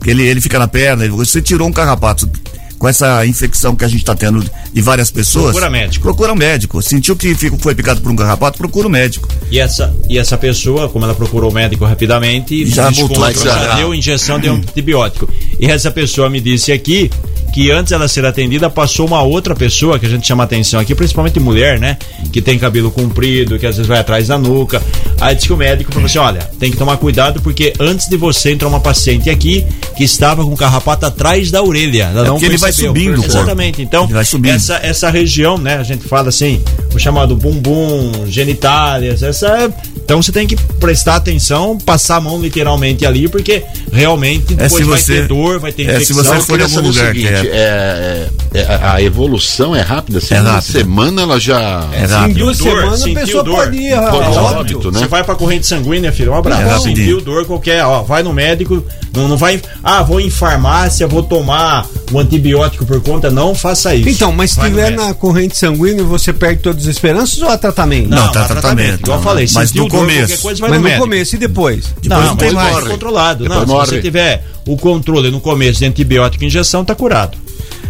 que 0.03 0.09
Ele, 0.09 0.23
ele 0.23 0.41
fica 0.41 0.59
na 0.59 0.67
perna. 0.67 1.07
Você 1.09 1.41
tirou 1.41 1.67
um 1.67 1.71
carrapato 1.71 2.29
com 2.77 2.87
essa 2.87 3.25
infecção 3.25 3.75
que 3.75 3.83
a 3.83 3.87
gente 3.87 3.99
está 4.01 4.13
tendo 4.15 4.43
de 4.73 4.81
várias 4.81 5.09
pessoas. 5.11 5.45
Procura 5.51 5.69
médico. 5.69 6.03
Procura 6.03 6.33
um 6.33 6.35
médico. 6.35 6.81
Sentiu 6.81 7.15
que 7.15 7.33
fico- 7.35 7.57
foi 7.57 7.73
picado 7.73 8.01
por 8.01 8.11
um 8.11 8.15
carrapato, 8.15 8.57
procura 8.57 8.87
um 8.87 8.91
médico. 8.91 9.27
E 9.49 9.59
essa, 9.59 9.95
e 10.09 10.17
essa 10.17 10.37
pessoa, 10.37 10.87
como 10.89 11.05
ela 11.05 11.15
procurou 11.15 11.49
o 11.49 11.53
médico 11.53 11.85
rapidamente, 11.85 12.65
Já 12.67 12.89
voltou 13.01 13.17
já 13.45 13.75
deu 13.75 13.93
injeção 13.95 14.39
de 14.39 14.49
um 14.49 14.55
antibiótico. 14.55 15.27
E 15.59 15.65
essa 15.65 15.89
pessoa 15.91 16.29
me 16.29 16.39
disse 16.39 16.71
aqui 16.71 17.09
que 17.53 17.71
antes 17.71 17.91
ela 17.91 18.07
ser 18.07 18.23
atendida, 18.25 18.69
passou 18.69 19.07
uma 19.07 19.21
outra 19.23 19.55
pessoa 19.55 19.97
que 19.97 20.05
a 20.05 20.09
gente 20.09 20.27
chama 20.27 20.43
atenção 20.43 20.79
aqui, 20.79 20.93
principalmente 20.93 21.39
mulher, 21.39 21.79
né? 21.79 21.97
Que 22.31 22.41
tem 22.41 22.59
cabelo 22.59 22.91
comprido, 22.91 23.57
que 23.57 23.65
às 23.65 23.75
vezes 23.77 23.87
vai 23.87 23.97
atrás 23.99 24.27
da 24.27 24.37
nuca. 24.37 24.81
Aí 25.19 25.33
disse 25.33 25.47
que 25.47 25.53
o 25.53 25.57
médico 25.57 25.91
falou 25.91 26.05
assim: 26.05 26.19
olha, 26.19 26.41
tem 26.59 26.69
que 26.69 26.77
tomar 26.77 26.97
cuidado 26.97 27.41
porque 27.41 27.73
antes 27.79 28.07
de 28.07 28.15
você 28.17 28.51
entrou 28.51 28.69
uma 28.69 28.79
paciente 28.79 29.29
aqui 29.29 29.65
que 29.97 30.03
estava 30.03 30.43
com 30.45 30.55
carrapato 30.55 31.05
atrás 31.07 31.49
da 31.51 31.61
orelha. 31.63 32.03
Ela 32.13 32.21
É 32.21 32.23
não 32.25 32.33
porque 32.33 32.45
ele 32.45 32.57
vai 32.57 32.71
subindo 32.71 33.19
o. 33.19 33.25
Exatamente. 33.25 33.81
Então, 33.81 34.03
Ele 34.05 34.13
vai 34.13 34.23
subindo. 34.25 34.55
essa, 34.55 34.75
essa 34.83 35.09
região, 35.09 35.57
né? 35.57 35.77
A 35.77 35.83
gente 35.83 36.07
fala 36.07 36.29
assim, 36.29 36.61
o 36.93 36.99
chamado 36.99 37.35
bumbum, 37.35 38.25
genitálias, 38.27 39.23
essa. 39.23 39.73
Então 39.97 40.21
você 40.21 40.31
tem 40.31 40.47
que 40.47 40.55
prestar 40.79 41.15
atenção, 41.15 41.77
passar 41.77 42.15
a 42.17 42.21
mão 42.21 42.39
literalmente 42.41 43.05
ali, 43.05 43.27
porque 43.27 43.63
realmente 43.91 44.53
É, 44.53 44.55
depois 44.55 44.85
vai 44.87 44.99
você- 44.99 45.13
ter 45.21 45.27
dor, 45.27 45.59
vai 45.59 45.71
ter 45.73 45.83
é, 45.83 45.99
se 45.99 46.13
infecção. 46.13 46.23
você 46.35 46.41
for 46.45 46.59
em 46.59 46.63
algum 46.63 46.77
o 46.79 46.81
lugar 46.83 47.11
que 47.13 47.21
seguinte, 47.23 47.49
é, 47.51 48.29
é, 48.53 48.59
é, 48.59 48.79
a 48.83 49.01
evolução 49.01 49.75
é 49.75 49.81
rápida, 49.81 50.19
assim, 50.19 50.33
É 50.35 50.39
uma 50.41 50.51
rápida. 50.53 50.79
semana 50.79 51.21
ela 51.23 51.37
já... 51.39 51.89
É 51.91 52.03
Em 52.03 52.07
rápido. 52.07 52.37
duas 52.39 52.57
Sentiu 52.57 52.71
dor, 52.71 52.79
semanas 52.79 53.01
a 53.01 53.03
sentiu 53.03 53.21
pessoa 53.25 53.43
dor. 53.43 53.55
pode 53.57 53.77
ir 53.77 53.93
óbito. 53.93 54.39
óbito, 54.39 54.91
né? 54.91 54.99
Você 54.99 55.07
vai 55.07 55.23
pra 55.25 55.35
corrente 55.35 55.67
sanguínea, 55.67 56.11
filho, 56.13 56.31
um 56.31 56.35
abraço. 56.35 56.87
É. 56.87 56.95
Sentiu 56.95 57.19
dor 57.19 57.45
qualquer, 57.45 57.83
ó, 57.83 58.03
vai 58.03 58.23
no 58.23 58.31
médico, 58.31 58.81
não, 59.17 59.27
não 59.27 59.37
vai, 59.37 59.61
ah, 59.83 60.03
vou 60.03 60.19
em 60.21 60.29
farmácia, 60.29 61.07
vou 61.07 61.23
tomar 61.23 61.85
o 62.11 62.19
antibiótico 62.19 62.85
por 62.85 63.01
conta, 63.01 63.29
não 63.29 63.53
faça 63.53 63.93
isso. 63.95 64.07
Então, 64.09 64.31
mas 64.31 64.51
se 64.51 64.61
médico. 64.69 65.03
na 65.03 65.13
corrente 65.13 65.57
sanguínea, 65.57 66.03
você 66.03 66.31
perde 66.31 66.61
todas 66.61 66.83
as 66.83 66.87
esperanças 66.89 67.41
ou 67.41 67.49
há 67.49 67.57
tratamento? 67.57 68.09
Não, 68.09 68.17
Não, 68.17 68.25
tá 68.31 68.45
tratamento. 68.45 68.61
tratamento, 68.61 69.01
igual 69.01 69.17
eu 69.17 69.23
falei, 69.23 69.47
mas 69.53 69.73
no 69.73 69.83
dor, 69.87 69.99
começo. 69.99 70.19
qualquer 70.27 70.41
coisa 70.41 70.61
vai 70.61 70.69
Mas 70.69 70.79
no 70.79 70.83
médico. 70.85 71.03
começo 71.03 71.35
e 71.35 71.37
depois? 71.37 71.85
Depois 72.01 72.25
não, 72.25 72.35
tem 72.35 72.51
mas 72.53 72.73
mais. 72.73 72.87
controlado. 72.87 73.43
Depois 73.43 73.59
não, 73.59 73.67
se 73.67 73.73
morre. 73.73 73.87
você 73.87 74.01
tiver 74.01 74.45
o 74.65 74.77
controle 74.77 75.31
no 75.31 75.39
começo 75.41 75.79
de 75.79 75.85
antibiótico 75.85 76.43
e 76.43 76.47
injeção, 76.47 76.85
tá 76.85 76.93
curado. 76.95 77.37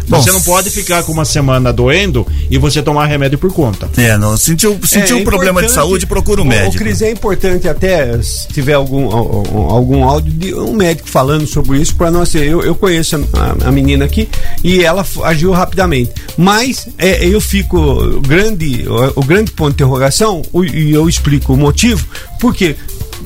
Bom, 0.08 0.22
você 0.22 0.32
não 0.32 0.40
pode 0.42 0.70
ficar 0.70 1.02
com 1.02 1.12
uma 1.12 1.24
semana 1.24 1.72
doendo 1.72 2.26
e 2.50 2.56
você 2.58 2.82
tomar 2.82 3.06
remédio 3.06 3.38
por 3.38 3.52
conta. 3.52 3.88
É, 3.96 4.16
não, 4.16 4.36
sentiu, 4.36 4.78
sentiu 4.84 5.18
É 5.18 5.20
um 5.20 5.24
problema 5.24 5.62
de 5.62 5.70
saúde, 5.70 6.06
procura 6.06 6.40
um 6.40 6.44
Ô, 6.44 6.48
médico. 6.48 6.76
Ô, 6.76 6.78
Cris, 6.78 7.02
é 7.02 7.10
importante 7.10 7.68
até, 7.68 8.20
se 8.22 8.48
tiver 8.48 8.72
algum, 8.74 9.10
algum, 9.14 10.04
áudio 10.04 10.32
de 10.32 10.54
um 10.54 10.72
médico 10.74 11.08
falando 11.08 11.46
sobre 11.46 11.78
isso 11.78 11.94
para 11.94 12.10
nós. 12.10 12.34
Eu, 12.34 12.62
eu 12.62 12.74
conheço 12.74 13.16
a, 13.34 13.68
a 13.68 13.72
menina 13.72 14.04
aqui 14.06 14.28
e 14.64 14.82
ela 14.82 15.04
agiu 15.24 15.50
rapidamente. 15.52 16.10
Mas 16.36 16.88
é, 16.96 17.26
eu 17.26 17.40
fico, 17.40 17.76
o 17.78 18.20
grande, 18.20 18.86
o, 18.88 19.20
o 19.20 19.24
grande 19.24 19.50
ponto 19.50 19.68
de 19.70 19.74
interrogação, 19.82 20.42
o- 20.52 20.64
e 20.64 20.92
eu 20.92 21.08
explico 21.08 21.52
o 21.52 21.56
motivo, 21.56 22.06
porque 22.40 22.76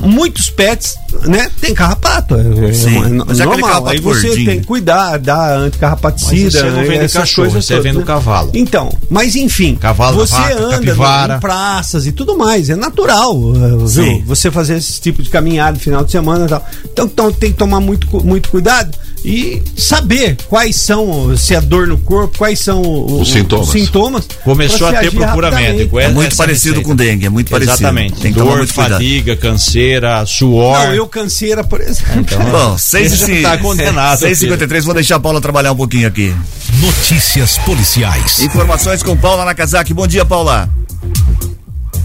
muitos 0.00 0.50
pets, 0.50 0.94
né, 1.26 1.50
tem 1.60 1.74
carrapato. 1.74 2.34
É, 2.36 2.68
é 2.70 2.72
Sim, 2.72 3.22
mas 3.26 3.40
é 3.40 3.44
aquele 3.44 3.60
normal. 3.60 3.86
Aí 3.88 4.00
você 4.00 4.26
gordinho. 4.28 4.46
tem 4.46 4.60
que 4.60 4.66
cuidar, 4.66 5.18
dar 5.18 5.56
anticarrapaticida. 5.58 6.42
Mas 6.44 6.52
você 6.52 6.62
não 6.70 6.82
vende 6.84 7.04
essas 7.04 7.12
cachorro, 7.12 7.48
coisas 7.48 7.64
você 7.64 7.74
todas, 7.74 7.84
vende 7.84 7.98
né? 7.98 8.04
cavalo. 8.04 8.50
Então, 8.54 8.92
mas 9.10 9.36
enfim, 9.36 9.74
Cavalo, 9.76 10.16
você 10.16 10.34
vaca, 10.34 10.58
anda 10.62 10.76
capivara. 10.78 11.36
em 11.36 11.40
praças 11.40 12.06
e 12.06 12.12
tudo 12.12 12.36
mais, 12.36 12.70
é 12.70 12.76
natural, 12.76 13.36
uh, 13.36 13.86
viu? 13.86 14.22
Você 14.26 14.50
fazer 14.50 14.76
esse 14.76 15.00
tipo 15.00 15.22
de 15.22 15.30
caminhada 15.30 15.72
no 15.72 15.78
final 15.80 16.04
de 16.04 16.10
semana 16.10 16.44
e 16.46 16.48
tal. 16.48 16.66
Então, 16.84 17.06
então 17.06 17.32
tem 17.32 17.52
que 17.52 17.58
tomar 17.58 17.80
muito, 17.80 18.06
muito 18.24 18.48
cuidado 18.50 18.90
e 19.24 19.62
saber 19.76 20.36
quais 20.48 20.76
são, 20.76 21.36
se 21.36 21.54
é 21.54 21.60
dor 21.60 21.86
no 21.86 21.96
corpo, 21.98 22.38
quais 22.38 22.58
são 22.58 22.82
o- 22.82 23.20
Os 23.20 23.28
o- 23.28 23.32
sintomas. 23.32 23.68
sintomas 23.68 24.28
Começou 24.42 24.88
a 24.88 24.92
ter 24.94 25.12
procura 25.12 25.50
médico. 25.50 25.98
É 26.00 26.04
essa 26.04 26.12
muito 26.14 26.36
parecido 26.36 26.74
receita. 26.76 26.88
com 26.88 26.96
dengue, 26.96 27.26
é 27.26 27.28
muito 27.30 27.50
parecido. 27.50 27.74
Exatamente. 27.74 28.20
Tem 28.20 28.32
Dor, 28.32 28.66
fadiga, 28.66 29.36
canseira, 29.36 30.24
suor. 30.26 30.76
Não, 30.86 30.94
eu 31.02 31.08
canseira, 31.08 31.64
por 31.64 31.80
exemplo. 31.80 32.38
Bom, 32.50 32.78
6 32.78 33.18
Você 33.18 33.40
e 33.40 33.42
tá 33.42 33.58
condenado, 33.58 34.20
6h53, 34.20 34.82
vou 34.82 34.94
deixar 34.94 35.16
a 35.16 35.20
Paula 35.20 35.40
trabalhar 35.40 35.72
um 35.72 35.76
pouquinho 35.76 36.08
aqui. 36.08 36.34
Notícias 36.80 37.58
policiais. 37.58 38.40
Informações 38.40 39.02
com 39.02 39.16
Paula 39.16 39.44
Nakazaki. 39.44 39.92
Bom 39.92 40.06
dia, 40.06 40.24
Paula. 40.24 40.68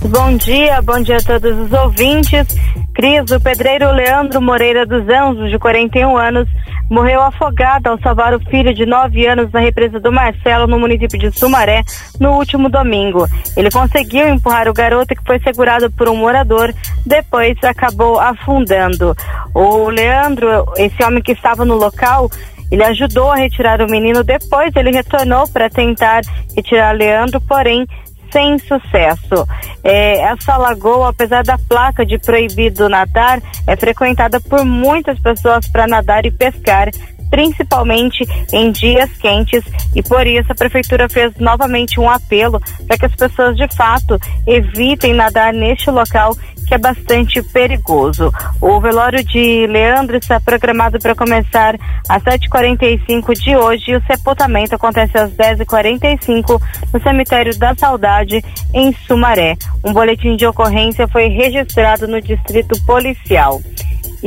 Bom 0.06 0.38
dia, 0.38 0.80
bom 0.84 1.02
dia 1.02 1.18
a 1.18 1.22
todos 1.22 1.58
os 1.58 1.74
ouvintes. 1.74 2.48
Cris, 2.94 3.32
o 3.32 3.42
pedreiro 3.42 3.92
Leandro 3.92 4.40
Moreira 4.40 4.86
dos 4.86 5.08
Anjos, 5.10 5.50
de 5.50 5.58
41 5.58 6.16
anos, 6.16 6.48
morreu 6.90 7.20
afogado 7.20 7.88
ao 7.88 8.00
salvar 8.00 8.34
o 8.34 8.40
filho 8.40 8.74
de 8.74 8.86
9 8.86 9.26
anos 9.26 9.52
na 9.52 9.60
represa 9.60 10.00
do 10.00 10.12
Marcelo, 10.12 10.68
no 10.68 10.80
município 10.80 11.18
de 11.18 11.32
Sumaré, 11.38 11.84
no 12.20 12.34
último 12.34 12.70
domingo. 12.70 13.26
Ele 13.58 13.72
conseguiu 13.72 14.28
empurrar 14.28 14.70
o 14.70 14.74
garoto 14.74 15.16
que 15.16 15.26
foi 15.26 15.40
segurado 15.40 15.92
por 15.92 16.08
um 16.08 16.16
morador, 16.16 16.74
depois 17.06 17.58
acabou 17.64 18.20
afundando. 18.20 19.16
O 19.54 19.90
Leandro, 19.90 20.48
esse 20.78 21.04
homem 21.04 21.24
que 21.24 21.32
estava 21.32 21.66
no 21.66 21.76
local, 21.76 22.30
ele 22.72 22.84
ajudou 22.84 23.32
a 23.32 23.38
retirar 23.38 23.82
o 23.82 23.90
menino, 23.90 24.24
depois 24.24 24.76
ele 24.76 24.92
retornou 24.92 25.48
para 25.48 25.70
tentar 25.70 26.22
retirar 26.56 26.92
Leandro, 26.92 27.42
porém 27.42 27.86
sem 28.32 28.58
sucesso. 28.60 29.48
É, 29.84 30.20
essa 30.22 30.58
lagoa, 30.58 31.10
apesar 31.10 31.44
da 31.44 31.58
placa 31.58 32.06
de 32.06 32.18
proibido 32.18 32.90
nadar, 32.90 33.42
é 33.66 33.76
frequentada 33.76 34.40
por 34.40 34.66
muitas 34.66 35.20
pessoas 35.20 35.68
para 35.68 35.88
nadar 35.88 36.26
e 36.26 36.32
pescar, 36.32 36.90
principalmente 37.30 38.26
em 38.52 38.72
dias 38.72 39.10
quentes, 39.18 39.64
e 39.96 40.02
por 40.02 40.26
isso 40.26 40.52
a 40.52 40.56
prefeitura 40.56 41.10
fez 41.10 41.36
novamente 41.38 42.00
um 42.00 42.10
apelo 42.10 42.60
para 42.88 42.98
que 42.98 43.06
as 43.06 43.16
pessoas 43.16 43.56
de 43.56 43.68
fato 43.76 44.20
evitem 44.46 45.14
nadar 45.14 45.54
neste 45.54 45.90
local 45.90 46.36
que 46.68 46.76
é 46.76 46.78
bastante 46.78 47.42
perigoso. 47.42 48.32
O 48.62 48.80
velório 48.82 49.24
de 49.24 49.66
Leandro 49.68 50.18
está 50.18 50.40
programado 50.40 51.00
para 51.00 51.16
começar 51.16 51.76
às 52.10 52.22
7h45 52.24 53.34
de 53.42 53.56
hoje 53.56 53.92
e 53.92 53.96
o 53.96 54.04
sepultamento 54.06 54.76
acontece 54.76 55.18
às 55.18 55.32
10h45 55.32 56.62
no 56.94 57.02
cemitério 57.02 57.58
da 57.58 57.74
Saudade, 57.74 58.44
em 58.74 58.94
Sumaré. 59.08 59.56
Um 59.84 59.94
boletim 59.94 60.36
de 60.36 60.46
ocorrência 60.46 61.08
foi 61.08 61.30
registrado 61.30 62.08
no 62.08 62.22
distrito 62.22 62.78
policial. 62.86 63.62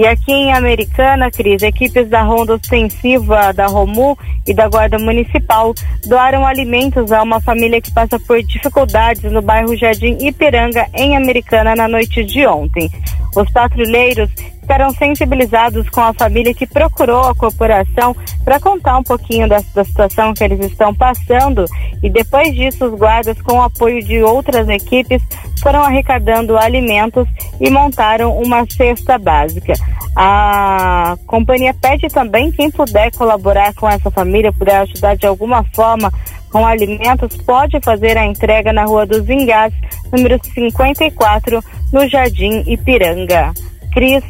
E 0.01 0.07
aqui 0.07 0.33
em 0.33 0.51
Americana, 0.51 1.31
Cris, 1.31 1.63
equipes 1.63 2.09
da 2.09 2.23
Ronda 2.23 2.55
Ostensiva, 2.55 3.53
da 3.53 3.67
Romu 3.67 4.17
e 4.47 4.55
da 4.55 4.67
Guarda 4.67 4.99
Municipal 4.99 5.75
doaram 6.07 6.47
alimentos 6.47 7.13
a 7.13 7.23
uma 7.23 7.39
família 7.39 7.83
que 7.83 7.93
passa 7.93 8.19
por 8.19 8.43
dificuldades 8.43 9.31
no 9.31 9.43
bairro 9.43 9.77
Jardim 9.77 10.17
Ipiranga, 10.19 10.87
em 10.95 11.19
Americana, 11.19 11.77
na 11.77 11.87
noite 11.87 12.25
de 12.25 12.47
ontem. 12.47 12.91
Os 13.37 13.53
patrulheiros 13.53 14.31
ficaram 14.71 14.93
sensibilizados 14.93 15.91
com 15.91 16.01
a 16.01 16.15
família 16.15 16.55
que 16.55 16.65
procurou 16.65 17.23
a 17.23 17.35
corporação 17.35 18.15
para 18.45 18.61
contar 18.61 18.99
um 18.99 19.03
pouquinho 19.03 19.49
da, 19.49 19.61
da 19.75 19.83
situação 19.83 20.33
que 20.33 20.45
eles 20.45 20.61
estão 20.61 20.95
passando. 20.95 21.65
E 22.01 22.09
depois 22.09 22.55
disso, 22.55 22.85
os 22.87 22.97
guardas, 22.97 23.43
com 23.43 23.55
o 23.55 23.63
apoio 23.63 24.01
de 24.01 24.23
outras 24.23 24.69
equipes, 24.69 25.21
foram 25.61 25.83
arrecadando 25.83 26.57
alimentos 26.57 27.27
e 27.61 27.69
montaram 27.69 28.39
uma 28.39 28.65
cesta 28.71 29.19
básica. 29.19 29.73
A 30.15 31.17
companhia 31.27 31.75
pede 31.75 32.07
também 32.07 32.53
quem 32.53 32.71
puder 32.71 33.11
colaborar 33.17 33.75
com 33.75 33.89
essa 33.89 34.09
família, 34.09 34.53
puder 34.53 34.83
ajudar 34.83 35.17
de 35.17 35.27
alguma 35.27 35.65
forma 35.75 36.13
com 36.53 36.65
alimentos, 36.65 37.37
pode 37.39 37.81
fazer 37.81 38.17
a 38.17 38.25
entrega 38.25 38.73
na 38.73 38.85
Rua 38.85 39.05
dos 39.05 39.29
Engás, 39.29 39.75
número 40.13 40.39
54, 40.45 41.61
no 41.93 42.09
Jardim 42.09 42.63
Ipiranga. 42.69 43.53
Cris. 43.93 44.23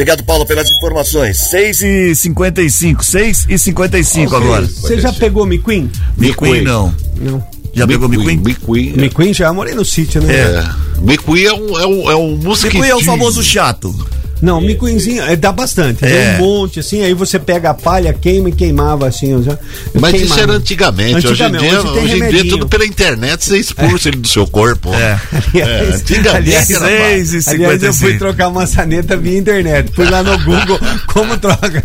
Obrigado, 0.00 0.24
Paulo, 0.24 0.46
pelas 0.46 0.70
informações. 0.70 1.36
6 1.50 1.82
e 1.82 2.14
55 2.14 3.04
6 3.04 3.46
e 3.50 3.58
55 3.58 4.34
agora. 4.34 4.66
Você 4.66 4.98
já 4.98 5.12
pegou 5.12 5.44
miquim? 5.44 5.90
Miquim 6.16 6.62
não. 6.62 6.94
Não. 7.20 7.44
Já 7.74 7.86
pegou 7.86 8.08
miquim? 8.08 8.38
Miquim. 8.38 8.94
Miquim 8.96 9.34
já 9.34 9.52
morei 9.52 9.74
no 9.74 9.84
sítio, 9.84 10.22
né? 10.22 10.34
É. 10.34 10.64
Miquim 11.02 11.42
é 11.42 11.52
um, 11.52 11.78
é 11.78 11.86
um, 11.86 12.10
é 12.12 12.16
um 12.16 12.34
mosquitinho. 12.36 12.82
Miquim 12.82 12.92
é 12.92 12.96
o 12.96 13.04
famoso 13.04 13.42
chato. 13.42 13.94
Não, 14.42 14.60
micuinzinho 14.60 15.22
é, 15.22 15.36
dá 15.36 15.52
bastante. 15.52 16.04
É. 16.04 16.10
É. 16.10 16.38
um 16.40 16.44
monte, 16.44 16.80
assim, 16.80 17.02
aí 17.02 17.14
você 17.14 17.38
pega 17.38 17.70
a 17.70 17.74
palha, 17.74 18.12
queima 18.12 18.48
e 18.48 18.52
queimava, 18.52 19.06
assim. 19.06 19.32
Eu 19.32 19.42
já, 19.42 19.52
eu 19.52 20.00
Mas 20.00 20.14
isso 20.14 20.20
queimava. 20.24 20.42
era 20.42 20.52
antigamente. 20.52 21.26
Antigamente, 21.26 21.28
hoje 21.28 21.44
em 21.44 21.58
dia, 21.58 21.80
hoje 21.80 21.92
tem 21.92 22.02
hoje 22.02 22.12
em 22.12 22.16
dia 22.16 22.26
remedinho. 22.26 22.50
tudo 22.58 22.68
pela 22.68 22.86
internet, 22.86 23.44
você 23.44 23.58
expulsa 23.58 24.08
ele 24.08 24.18
do 24.18 24.28
seu 24.28 24.46
corpo. 24.46 24.92
É. 24.94 25.20
É, 25.54 25.80
antigamente 25.94 26.28
aliás, 26.36 26.70
era 26.70 26.86
seis 26.86 27.46
e 27.46 27.50
aliás, 27.50 27.82
eu 27.82 27.92
fui 27.92 28.12
55. 28.12 28.18
trocar 28.18 28.50
maçaneta 28.50 29.16
via 29.16 29.38
internet. 29.38 29.90
Fui 29.94 30.08
lá 30.08 30.22
no 30.22 30.38
Google, 30.38 30.78
como 31.12 31.36
troca? 31.38 31.84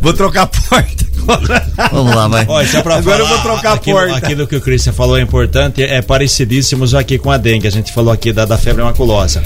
Vou 0.00 0.12
trocar 0.12 0.42
a 0.42 0.46
porta 0.46 1.06
agora. 1.28 1.66
Vamos 1.92 2.14
lá, 2.14 2.28
vai. 2.28 2.44
Olha, 2.48 2.68
só 2.68 2.82
pra 2.82 2.96
Agora 2.96 3.22
eu 3.22 3.26
falar, 3.26 3.42
vou 3.42 3.52
trocar 3.52 3.70
a 3.70 3.74
aquilo, 3.74 3.98
porta. 3.98 4.16
Aquilo 4.16 4.46
que 4.46 4.56
o 4.56 4.60
Christian 4.60 4.92
falou 4.92 5.16
é 5.16 5.22
importante, 5.22 5.82
é 5.82 6.02
parecidíssimos 6.02 6.94
aqui 6.94 7.18
com 7.18 7.30
a 7.30 7.36
dengue. 7.36 7.66
A 7.66 7.70
gente 7.70 7.92
falou 7.92 8.12
aqui 8.12 8.32
da, 8.32 8.44
da 8.44 8.58
febre 8.58 8.82
maculosa. 8.82 9.42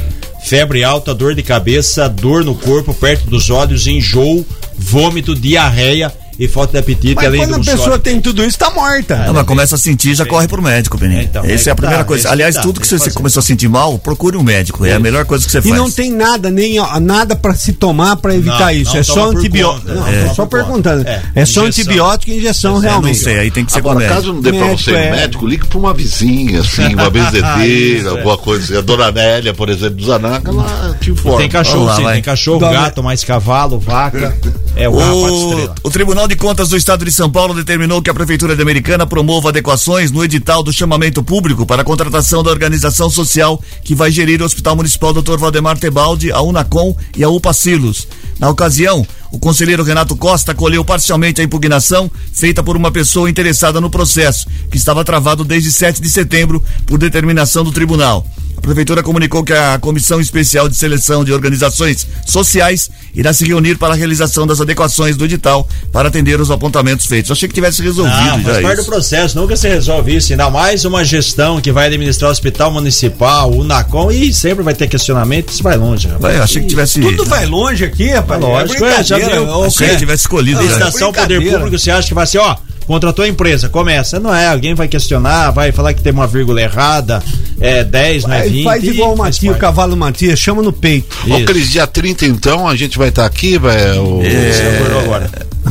Febre 0.47 0.85
alta, 0.85 1.13
dor 1.13 1.35
de 1.35 1.43
cabeça, 1.43 2.09
dor 2.09 2.45
no 2.45 2.55
corpo, 2.55 2.95
perto 2.95 3.27
dos 3.27 3.51
olhos, 3.51 3.89
enjoo, 3.89 4.47
vômito, 4.79 5.35
diarreia 5.35 6.13
e 6.39 6.47
falta 6.49 6.73
de 6.73 6.79
apetite, 6.79 7.15
Mas 7.15 7.25
além 7.27 7.41
quando 7.41 7.55
a 7.55 7.59
do 7.59 7.65
pessoa 7.65 7.99
tem 7.99 8.21
tudo 8.21 8.45
isso, 8.45 8.59
tá 8.59 8.71
morta. 8.71 9.17
Não, 9.27 9.35
mas 9.35 9.45
começa 9.47 9.75
a 9.75 9.79
sentir, 9.79 10.15
já 10.15 10.27
corre 10.27 10.47
pro 10.49 10.61
médico, 10.63 10.99
Peninha. 10.99 11.23
então, 11.23 11.45
Essa 11.45 11.69
é 11.69 11.71
é 11.71 11.73
a 11.73 11.77
primeira 11.77 11.99
tá, 12.03 12.05
coisa. 12.05 12.29
é 12.29 12.33
Aliás, 12.33 12.55
que 12.57 12.61
tá, 12.63 12.67
tudo 12.67 12.81
que 12.81 12.87
você 12.87 12.99
fazer. 12.99 13.13
começou 13.13 13.41
a 13.41 13.43
sentir 13.43 13.69
mal, 13.69 13.99
procure 13.99 14.37
um 14.37 14.43
médico. 14.43 14.85
É 14.85 14.93
a 14.93 14.99
melhor 14.99 15.25
coisa 15.25 15.45
que 15.47 15.51
você 15.53 15.59
E 15.59 15.63
faz. 15.63 15.75
não 15.75 15.91
tem 15.91 16.13
nada, 16.13 16.51
nem 16.51 16.79
ó, 16.79 17.01
nada 17.01 17.35
pra 17.37 17.55
se 17.55 17.73
tomar 17.73 18.17
pra 18.17 18.35
evitar 18.35 18.61
Não, 18.61 18.71
isso. 18.71 18.93
não, 18.93 19.01
é 19.01 19.03
só 19.03 19.31
antibiótico. 19.31 19.91
é. 19.91 20.25
tô 20.29 20.35
só 20.35 20.47
perguntando. 20.47 21.07
É, 21.09 21.23
É, 21.35 21.45
só 21.47 21.65
antibiótico 21.67 22.31
e 22.33 22.37
injeção, 22.39 22.73
É, 22.73 22.75
não 22.75 22.81
realmente. 22.81 23.19
sei, 23.19 23.39
aí 23.39 23.51
tem 23.51 23.65
que 23.65 23.73
ser 23.73 23.81
com 23.83 23.91
Agora, 23.91 24.01
médico. 24.07 24.21
caso 24.21 24.33
não 24.35 24.41
dê 24.41 24.51
pra 24.53 24.61
Médico, 24.67 24.83
você 24.83 24.91
é. 24.95 25.11
no 25.11 25.17
médico, 25.17 25.47
ligue 25.47 25.67
pra 25.67 25.79
uma 25.79 25.95
vizinha, 25.95 26.61
assim, 26.61 26.95
uma 26.95 27.11
benzedeira, 27.11 28.09
é. 28.09 28.11
alguma 28.11 28.37
coisa 28.39 28.65
assim. 28.65 28.77
A 28.77 28.81
dona 28.81 29.11
Nélia, 29.11 29.55
por 29.55 29.69
exemplo, 29.69 29.97
do 29.97 30.05
Zanaca, 30.07 30.51
ela 30.51 30.97
te 31.01 31.11
informa. 31.11 31.39
Tem 31.39 31.49
cachorro, 31.49 31.85
lá, 31.85 31.97
sim, 31.97 32.05
tem 32.05 32.23
cachorro, 32.23 32.59
gato, 32.61 33.03
mais 33.03 33.25
cavalo, 33.25 33.79
vaca. 33.79 34.37
É 34.77 34.87
o 34.87 34.93
O, 34.93 35.75
o 35.85 35.91
Tribunal 35.91 36.29
de 36.29 36.37
Contas 36.37 36.69
do 36.69 36.77
Estado 36.77 37.03
de 37.03 37.11
São 37.11 37.31
Paulo 37.31 37.55
determinou 37.55 38.03
que 38.03 38.11
a 38.11 38.15
Prefeitura 38.15 38.55
de 38.55 38.61
Americana 38.61 39.07
promova 39.07 39.49
adequações 39.49 40.11
no 40.11 40.23
edital 40.23 40.63
do 40.63 40.71
chamamento 40.71 41.23
público 41.23 41.65
para 41.65 41.81
a 41.81 41.85
contratação 41.85 42.43
da 42.43 42.51
organização 42.51 43.09
social 43.09 43.59
que 43.83 43.95
vai 43.95 44.11
gerir 44.11 44.43
o 44.43 44.45
Hospital 44.45 44.77
Municipal 44.77 45.15
Dr. 45.15 45.39
Valdemar 45.39 45.79
Tebaldi, 45.79 46.31
a 46.31 46.43
Unacom 46.43 46.95
e 47.17 47.25
a 47.25 47.29
UPA-Silos. 47.31 48.07
Na 48.39 48.51
ocasião, 48.51 49.07
o 49.31 49.39
conselheiro 49.39 49.83
Renato 49.83 50.17
Costa 50.17 50.53
acolheu 50.53 50.85
parcialmente 50.85 51.41
a 51.41 51.45
impugnação 51.45 52.11
feita 52.33 52.63
por 52.63 52.77
uma 52.77 52.91
pessoa 52.91 53.29
interessada 53.29 53.81
no 53.81 53.91
processo, 53.91 54.47
que 54.71 54.77
estava 54.77 55.05
travado 55.05 55.45
desde 55.45 55.71
7 55.73 56.01
de 56.01 56.09
setembro 56.09 56.63
por 56.87 56.99
determinação 56.99 57.65
do 57.65 57.73
tribunal. 57.73 58.27
A 58.57 58.61
Prefeitura 58.61 59.03
comunicou 59.03 59.45
que 59.45 59.53
a 59.53 59.79
Comissão 59.79 60.19
Especial 60.19 60.67
de 60.69 60.75
Seleção 60.75 61.23
de 61.25 61.33
Organizações 61.33 62.07
Sociais 62.25 62.91
irá 63.15 63.33
se 63.33 63.47
reunir 63.47 63.77
para 63.77 63.93
a 63.93 63.97
realização 63.97 64.47
das 64.47 64.61
adequações 64.61 65.15
do 65.17 65.25
edital 65.27 65.69
para 65.93 66.09
atender 66.09 66.41
os 66.41 66.51
apontamentos 66.51 67.05
feitos. 67.07 67.29
Eu 67.31 67.35
achei 67.35 67.49
que 67.49 67.55
tivesse 67.55 67.83
resolvido 67.83 68.17
Ah, 68.17 68.39
já 68.39 68.43
faz 68.43 68.63
parte 68.63 68.77
do 68.77 68.81
isso. 68.81 68.91
processo, 68.91 69.39
nunca 69.39 69.57
se 69.57 69.69
resolve 69.69 70.17
isso. 70.17 70.33
Ainda 70.33 70.51
mais 70.51 70.85
uma 70.87 71.05
gestão 71.05 71.61
que 71.61 71.71
vai 71.71 71.87
administrar 71.87 72.31
o 72.31 72.33
hospital 72.33 72.73
municipal, 72.73 73.53
o 73.53 73.63
NACOM, 73.63 74.11
e 74.11 74.33
sempre 74.33 74.65
vai 74.65 74.75
ter 74.75 74.89
questionamento, 74.89 75.51
isso 75.51 75.63
vai 75.63 75.77
longe, 75.77 76.09
rapaz. 76.09 76.23
Vai, 76.35 76.43
achei 76.43 76.63
que 76.63 76.69
tivesse. 76.69 77.01
Tudo 77.01 77.25
vai 77.27 77.45
longe 77.47 77.85
aqui, 77.85 78.09
rapaz. 78.09 78.41
Lógico, 78.41 78.85
é 78.85 79.01
é, 79.01 79.05
já 79.05 79.16
viu? 79.19 79.49
Ô, 79.49 79.65
Achei 79.65 79.79
que 79.79 79.85
cara, 79.87 79.99
tivesse 79.99 80.23
escolhido. 80.23 80.63
Licitação 80.63 81.13
Poder 81.13 81.27
Brincadeira. 81.27 81.59
Público, 81.59 81.79
você 81.79 81.91
acha 81.91 82.09
que 82.09 82.15
vai 82.15 82.27
ser, 82.27 82.39
ó, 82.39 82.57
contratou 82.87 83.25
a 83.25 83.29
empresa, 83.29 83.69
começa. 83.69 84.19
Não 84.21 84.35
é, 84.35 84.49
alguém 84.49 84.75
vai 84.75 84.89
questionar, 84.89 85.51
vai 85.51 85.73
falar 85.73 85.93
que 85.95 86.03
tem 86.03 86.13
uma 86.13 86.27
vírgula 86.27 86.61
errada, 86.61 87.23
é 87.61 87.83
10, 87.85 88.25
não 88.25 88.35
é 88.35 88.41
Aí 88.43 88.51
20. 88.51 88.65
faz 88.65 88.85
igual 88.85 89.15
o 89.15 89.19
Matias, 89.19 89.57
o 89.57 89.59
cavalo 89.59 89.97
Matias, 89.97 90.39
chama 90.39 90.63
no 90.63 90.73
peito. 90.73 91.17
Ô. 91.29 91.45
Cris, 91.45 91.71
dia 91.71 91.87
30 91.87 92.27
então, 92.27 92.69
a 92.69 92.77
gente 92.77 92.97
vai 92.99 93.09
estar 93.09 93.25
aqui, 93.27 93.59
vai, 93.59 93.99
o, 93.99 94.23
Você 94.23 94.63
acordou 94.77 95.01
agora. 95.01 95.31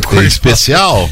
tem 0.10 0.26
especial. 0.26 1.10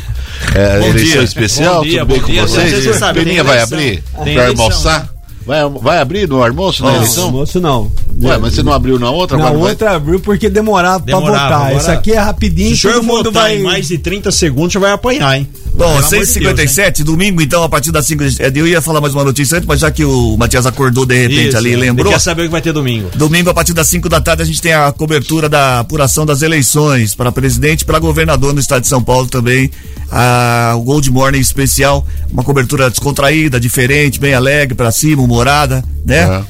É, 0.55 0.79
Bom 0.79 0.87
eleição 0.87 1.13
dia. 1.13 1.23
especial, 1.23 1.75
Bom 1.75 1.83
dia, 1.83 1.99
tudo 1.99 2.07
bem 2.07 2.19
bom 2.19 2.25
com 2.25 2.31
dia. 2.33 2.47
Se 2.47 2.53
vocês? 2.53 2.85
você 2.85 2.99
tem 2.99 3.13
Peninha 3.13 3.43
vai 3.45 3.59
abrir 3.61 4.03
Tem 4.25 4.33
pra 4.33 4.47
almoçar? 4.49 5.12
Vai, 5.45 5.59
vai 5.81 5.97
abrir 5.99 6.27
no 6.27 6.41
almoço 6.43 6.83
na 6.83 6.89
Não, 6.91 6.95
eleição? 6.97 7.31
Moço, 7.31 7.59
não. 7.59 7.91
Ué, 8.21 8.37
mas 8.37 8.53
você 8.53 8.63
não 8.63 8.71
abriu 8.71 8.97
na 8.97 9.09
outra? 9.11 9.37
Na 9.37 9.45
agora 9.45 9.59
vai- 9.59 9.69
outra 9.71 9.91
abriu 9.95 10.19
porque 10.19 10.49
demorava, 10.49 11.03
Demorava, 11.03 11.31
pra 11.31 11.43
votar. 11.43 11.61
agora- 11.67 11.75
Essa 11.75 11.91
aqui 11.93 12.11
é 12.13 12.19
rapidinho, 12.19 12.69
Se 12.69 12.73
o 12.75 12.77
senhor 12.77 12.93
todo 12.95 13.03
mundo 13.05 13.23
votar 13.25 13.43
vai. 13.43 13.57
em 13.57 13.63
mais 13.63 13.87
de 13.87 13.97
30 13.97 14.31
segundos, 14.31 14.71
você 14.73 14.79
vai 14.79 14.91
apanhar, 14.91 15.37
hein? 15.37 15.47
Bom, 15.73 15.79
Pelo 15.79 15.89
amor 15.89 16.03
de 16.03 16.07
6h57, 16.09 17.03
domingo, 17.03 17.41
então, 17.41 17.63
a 17.63 17.67
partir 17.67 17.91
das 17.91 18.05
5 18.05 18.23
de... 18.23 18.37
Eu 18.59 18.67
ia 18.67 18.79
falar 18.79 19.01
mais 19.01 19.13
uma 19.15 19.23
notícia 19.23 19.57
antes, 19.57 19.67
mas 19.67 19.79
já 19.79 19.89
que 19.89 20.05
o 20.05 20.37
Matias 20.37 20.67
acordou 20.67 21.03
de 21.03 21.15
repente 21.15 21.47
Isso, 21.47 21.57
ali 21.57 21.69
e 21.69 21.73
ele 21.73 21.81
lembrou. 21.81 22.11
Quer 22.13 22.19
saber 22.19 22.43
o 22.43 22.45
que 22.45 22.51
vai 22.51 22.61
ter 22.61 22.71
domingo? 22.71 23.09
Domingo, 23.15 23.49
a 23.49 23.53
partir 23.55 23.73
das 23.73 23.87
5 23.87 24.07
da 24.07 24.21
tarde, 24.21 24.43
a 24.43 24.45
gente 24.45 24.61
tem 24.61 24.71
a 24.71 24.91
cobertura 24.91 25.49
da 25.49 25.79
apuração 25.79 26.27
das 26.27 26.43
eleições 26.43 27.15
para 27.15 27.31
presidente 27.31 27.81
e 27.81 27.85
para 27.85 27.97
governador 27.97 28.53
no 28.53 28.59
estado 28.59 28.81
de 28.83 28.87
São 28.87 29.01
Paulo 29.03 29.27
também. 29.27 29.71
A, 30.15 30.75
o 30.75 30.83
Gold 30.83 31.09
Morning 31.09 31.39
especial, 31.39 32.05
uma 32.31 32.43
cobertura 32.43 32.87
descontraída, 32.87 33.59
diferente, 33.59 34.19
bem 34.19 34.35
alegre, 34.35 34.75
para 34.75 34.91
cima, 34.91 35.23
humorada, 35.23 35.83
né? 36.05 36.19
É. 36.19 36.43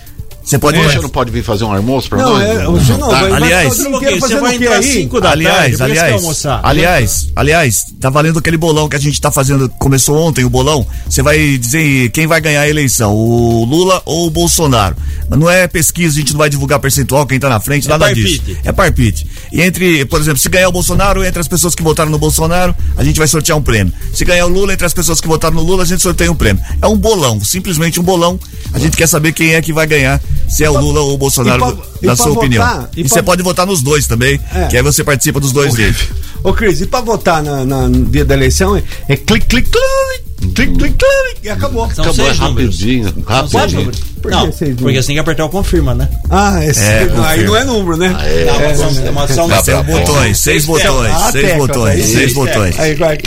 Você 0.44 0.60
pode. 0.60 0.78
Você 0.78 1.00
não 1.00 1.10
pode 1.10 1.32
vir 1.32 1.42
fazer 1.44 1.64
um 1.64 1.74
almoço 1.74 2.10
Não, 2.16 2.34
nós? 2.34 2.44
é, 2.44 2.66
você 2.66 2.92
não, 2.98 3.10
Tá? 3.10 3.22
vai, 3.22 3.32
Aliás- 3.32 3.78
Você 3.78 4.40
vai 4.40 4.56
entrar 4.56 4.76
aí? 4.76 4.84
5 4.84 5.22
da 5.22 5.32
aliás, 5.32 5.78
tarde, 5.78 5.84
aliás, 6.00 6.46
aliás, 6.64 7.28
aliás, 7.36 7.86
tá 8.00 8.10
valendo 8.10 8.40
aquele 8.40 8.58
bolão 8.58 8.90
que 8.90 8.96
a 8.96 9.00
gente 9.00 9.20
tá 9.22 9.32
fazendo, 9.32 9.70
começou 9.80 10.18
ontem 10.18 10.44
o 10.44 10.50
bolão, 10.50 10.86
você 11.10 11.22
vai 11.22 11.58
dizer 11.58 12.10
quem 12.12 12.28
vai 12.28 12.42
ganhar 12.42 12.62
a 12.62 12.70
eleição, 12.70 13.14
o 13.14 13.64
Lula 13.64 14.02
ou 14.06 14.28
o 14.28 14.30
Bolsonaro. 14.30 14.96
Mas 15.30 15.40
não 15.40 15.50
é 15.50 15.66
pesquisa, 15.68 16.16
a 16.18 16.20
gente 16.20 16.34
não 16.34 16.40
vai 16.40 16.50
divulgar 16.50 16.80
percentual, 16.80 17.26
quem 17.26 17.40
tá 17.40 17.48
na 17.48 17.60
frente, 17.62 17.88
É 17.88 17.90
nada 17.90 18.06
parpite. 18.06 18.40
disso. 18.40 18.60
É 18.66 18.72
parpite. 18.74 19.28
E 19.52 19.62
entre, 19.62 20.04
por 20.06 20.20
exemplo, 20.20 20.40
se 20.40 20.50
ganhar 20.50 20.68
o 20.68 20.72
Bolsonaro, 20.74 21.24
entre 21.24 21.40
as 21.40 21.48
pessoas 21.48 21.74
que 21.74 21.82
votaram 21.82 22.12
no 22.12 22.18
Bolsonaro, 22.18 22.76
a 22.98 23.04
gente 23.04 23.18
vai 23.18 23.28
sortear 23.28 23.58
um 23.58 23.62
prêmio. 23.62 23.94
Se 24.14 24.26
ganhar 24.26 24.46
o 24.46 24.50
Lula, 24.50 24.74
entre 24.74 24.86
as 24.86 24.94
pessoas 24.94 25.22
que 25.22 25.28
votaram 25.28 25.56
no 25.56 25.64
Lula, 25.64 25.84
a 25.84 25.86
gente 25.86 26.02
sorteia 26.02 26.30
um 26.32 26.36
prêmio. 26.36 26.62
É 26.82 26.88
um 26.88 26.98
bolão, 26.98 27.40
simplesmente 27.42 28.00
um 28.00 28.04
bolão. 28.04 28.38
A 28.74 28.80
gente 28.80 28.98
quer 28.98 29.08
saber 29.08 29.32
quem 29.32 29.54
é 29.54 29.62
que 29.62 29.72
vai 29.72 29.88
ganhar, 29.88 30.22
se 30.48 30.64
é 30.64 30.70
o 30.70 30.80
Lula 30.80 31.02
ou 31.02 31.14
o 31.14 31.18
Bolsonaro, 31.18 31.76
pra- 31.76 31.86
na 32.02 32.16
sua 32.16 32.32
opinião. 32.32 32.64
votar? 32.66 32.90
E, 32.96 33.02
E 33.02 33.04
você 33.10 33.22
pode 33.24 33.42
votar 33.44 33.66
nos 33.66 33.82
dois 33.82 34.08
também, 34.08 34.40
É. 34.54 34.68
que 34.68 34.78
aí 34.78 34.84
você 34.84 35.04
participa 35.04 35.40
dos 35.40 35.52
dois 35.52 35.74
deles. 35.74 35.98
Ô, 36.44 36.54
Cris, 36.54 36.82
e 36.82 36.86
pra 36.88 37.02
votar 37.02 37.42
na, 37.42 37.64
na- 37.64 37.88
no 37.88 38.06
dia 38.06 38.26
da 38.26 38.34
eleição 38.36 38.76
é, 38.76 38.84
é 39.08 39.16
clique, 39.16 39.46
clique, 39.48 39.70
clique, 39.72 40.54
clique, 40.54 40.74
clique, 40.78 40.96
clique, 40.98 41.40
e 41.44 41.50
acabou. 41.50 41.90
São 41.92 42.04
Acabou, 42.04 42.26
é 42.26 42.28
seis 42.30 42.40
números. 42.40 42.76
rapidinho, 42.76 43.04
São 43.06 43.14
seis 43.14 43.54
rapidinho. 43.54 43.80
números. 43.82 44.00
Por 44.24 44.32
que 44.32 44.38
Não, 44.38 44.42
seis 44.46 44.60
números? 44.62 44.82
porque 44.82 45.02
você 45.02 45.08
tem 45.08 45.16
que 45.16 45.20
apertar 45.20 45.46
o 45.46 45.50
confirma, 45.50 45.94
né? 45.96 46.10
Ah, 46.30 46.66
esse, 46.66 46.82
É, 46.82 47.10
aí 47.26 47.44
não 47.46 47.56
é 47.56 47.64
número, 47.66 47.98
né? 47.98 48.10
Não, 48.10 48.60
mas 48.60 48.78
são- 48.78 49.14
mas 49.14 49.32
são- 49.32 49.48
Dá 49.50 49.62
Seis 49.64 49.78
pra 49.78 49.84
pôr. 49.86 50.00
botões, 50.00 50.38
seis 50.38 50.66
botões, 50.66 51.12
Ah, 51.14 51.32
seis 51.32 51.58
botões, 51.58 52.06
seis 52.06 52.34
botões. 52.34 52.80
Aí, 52.80 52.96
vai. 52.96 53.18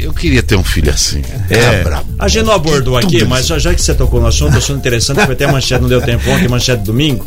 Eu 0.00 0.12
queria 0.12 0.42
ter 0.42 0.56
um 0.56 0.64
filho 0.64 0.90
assim. 0.92 1.22
É. 1.50 1.56
É, 1.58 1.82
brabo. 1.84 2.06
A 2.18 2.26
gente 2.28 2.44
não 2.44 2.52
abordou 2.54 2.96
aqui, 2.96 3.24
mas 3.24 3.46
já, 3.46 3.58
já 3.58 3.72
que 3.74 3.80
você 3.82 3.94
tocou 3.94 4.20
no 4.20 4.26
assunto, 4.26 4.56
assunto 4.56 4.78
interessante, 4.78 5.24
foi 5.24 5.34
até 5.34 5.46
manchete, 5.50 5.80
não 5.82 5.88
deu 5.88 6.00
tempo 6.02 6.28
ontem, 6.30 6.48
manchete 6.48 6.82
domingo. 6.82 7.24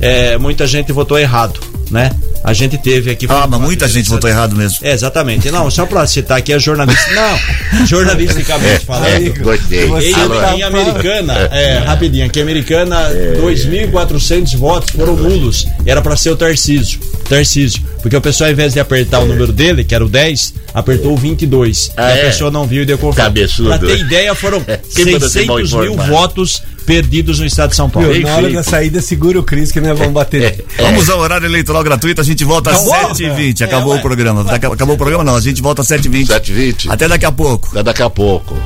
É, 0.00 0.36
muita 0.38 0.66
gente 0.66 0.92
votou 0.92 1.18
errado, 1.18 1.58
né? 1.90 2.10
A 2.42 2.52
gente 2.52 2.78
teve 2.78 3.10
aqui. 3.10 3.26
Ah, 3.28 3.46
mas 3.48 3.60
muita 3.60 3.86
gente 3.86 4.08
votou 4.08 4.28
errado 4.28 4.56
mesmo. 4.56 4.78
É, 4.82 4.92
exatamente. 4.92 5.50
Não, 5.50 5.70
só 5.70 5.84
pra 5.84 6.06
citar 6.06 6.38
aqui, 6.38 6.52
a 6.52 6.58
jornalista. 6.58 7.10
Não, 7.12 7.86
jornalisticamente 7.86 8.84
falando. 8.86 9.06
É, 9.06 9.28
gostei. 9.30 9.86
Em, 9.86 10.58
em 10.58 10.62
Americana, 10.62 11.34
é, 11.52 11.78
rapidinho, 11.78 12.26
aqui 12.26 12.38
em 12.38 12.42
Americana, 12.42 13.10
2.400 13.40 14.56
votos 14.56 14.90
foram 14.90 15.16
nulos. 15.16 15.66
Era 15.84 16.00
pra 16.00 16.16
ser 16.16 16.30
o 16.30 16.36
Tarcísio. 16.36 16.98
Tarcísio. 17.28 17.82
Porque 18.00 18.16
o 18.16 18.20
pessoal, 18.20 18.48
ao 18.48 18.52
invés 18.52 18.72
de 18.72 18.80
apertar 18.80 19.20
o 19.20 19.26
número 19.26 19.52
dele, 19.52 19.84
que 19.84 19.94
era 19.94 20.04
o 20.04 20.08
10, 20.08 20.54
apertou 20.72 21.12
o 21.12 21.16
22. 21.16 21.92
Ah, 21.96 22.08
e 22.08 22.12
a 22.12 22.16
é? 22.16 22.24
pessoa 22.26 22.50
não 22.50 22.66
viu 22.66 22.82
e 22.82 22.86
deu 22.86 22.96
confusão. 22.96 23.24
Cabeçudo. 23.26 23.68
Pra 23.68 23.78
ter 23.78 23.98
ideia, 23.98 24.34
foram 24.34 24.64
Quem 24.94 25.12
manda 25.12 25.28
ser 25.28 25.44
mal 25.44 25.58
600 25.58 25.80
mil 25.82 25.96
votos 25.96 26.62
perdidos 26.80 27.38
no 27.38 27.46
estado 27.46 27.70
de 27.70 27.76
São 27.76 27.88
Paulo. 27.88 28.12
Viu, 28.12 28.22
na 28.22 28.36
hora 28.36 28.50
da 28.50 28.62
saída, 28.62 29.00
segura 29.00 29.38
o 29.38 29.42
Cris 29.42 29.70
que 29.70 29.80
nós 29.80 29.98
vamos 29.98 30.12
bater. 30.14 30.64
Vamos 30.78 31.08
ao 31.08 31.18
horário 31.20 31.46
eleitoral 31.46 31.82
gratuito, 31.84 32.20
a 32.20 32.24
gente 32.24 32.44
volta 32.44 32.70
às 32.70 32.86
Acabou? 32.86 33.14
7h20. 33.14 33.60
É, 33.60 33.64
Acabou 33.64 33.92
ué. 33.92 33.98
o 33.98 34.02
programa. 34.02 34.44
Daqui- 34.44 34.66
Acabou 34.66 34.94
o 34.94 34.98
programa? 34.98 35.22
Não, 35.24 35.36
a 35.36 35.40
gente 35.40 35.60
volta 35.62 35.82
às 35.82 35.88
7h20. 35.88 36.26
7h20. 36.26 36.86
Até 36.90 37.06
daqui 37.08 37.26
a 37.26 37.32
pouco. 37.32 37.68
Até 37.70 37.82
daqui 37.82 38.02
a 38.02 38.10
pouco. 38.10 38.56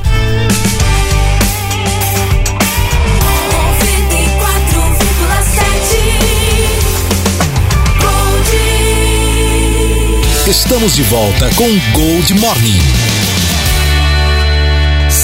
Estamos 10.47 10.95
de 10.95 11.03
volta 11.03 11.49
com 11.55 11.67
Gold 11.93 12.33
Morning. 12.35 13.04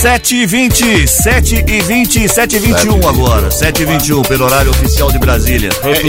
7 0.01 0.35
e 0.35 0.45
20, 0.47 1.07
7 1.07 1.63
e 1.67 1.81
20, 1.81 2.27
7 2.27 2.55
e 2.55 2.59
21 2.59 3.07
agora. 3.07 3.51
7 3.51 3.83
e 3.83 3.85
21 3.85 4.23
pelo 4.23 4.45
horário 4.45 4.71
oficial 4.71 5.11
de 5.11 5.19
Brasília. 5.19 5.69
É, 5.83 6.01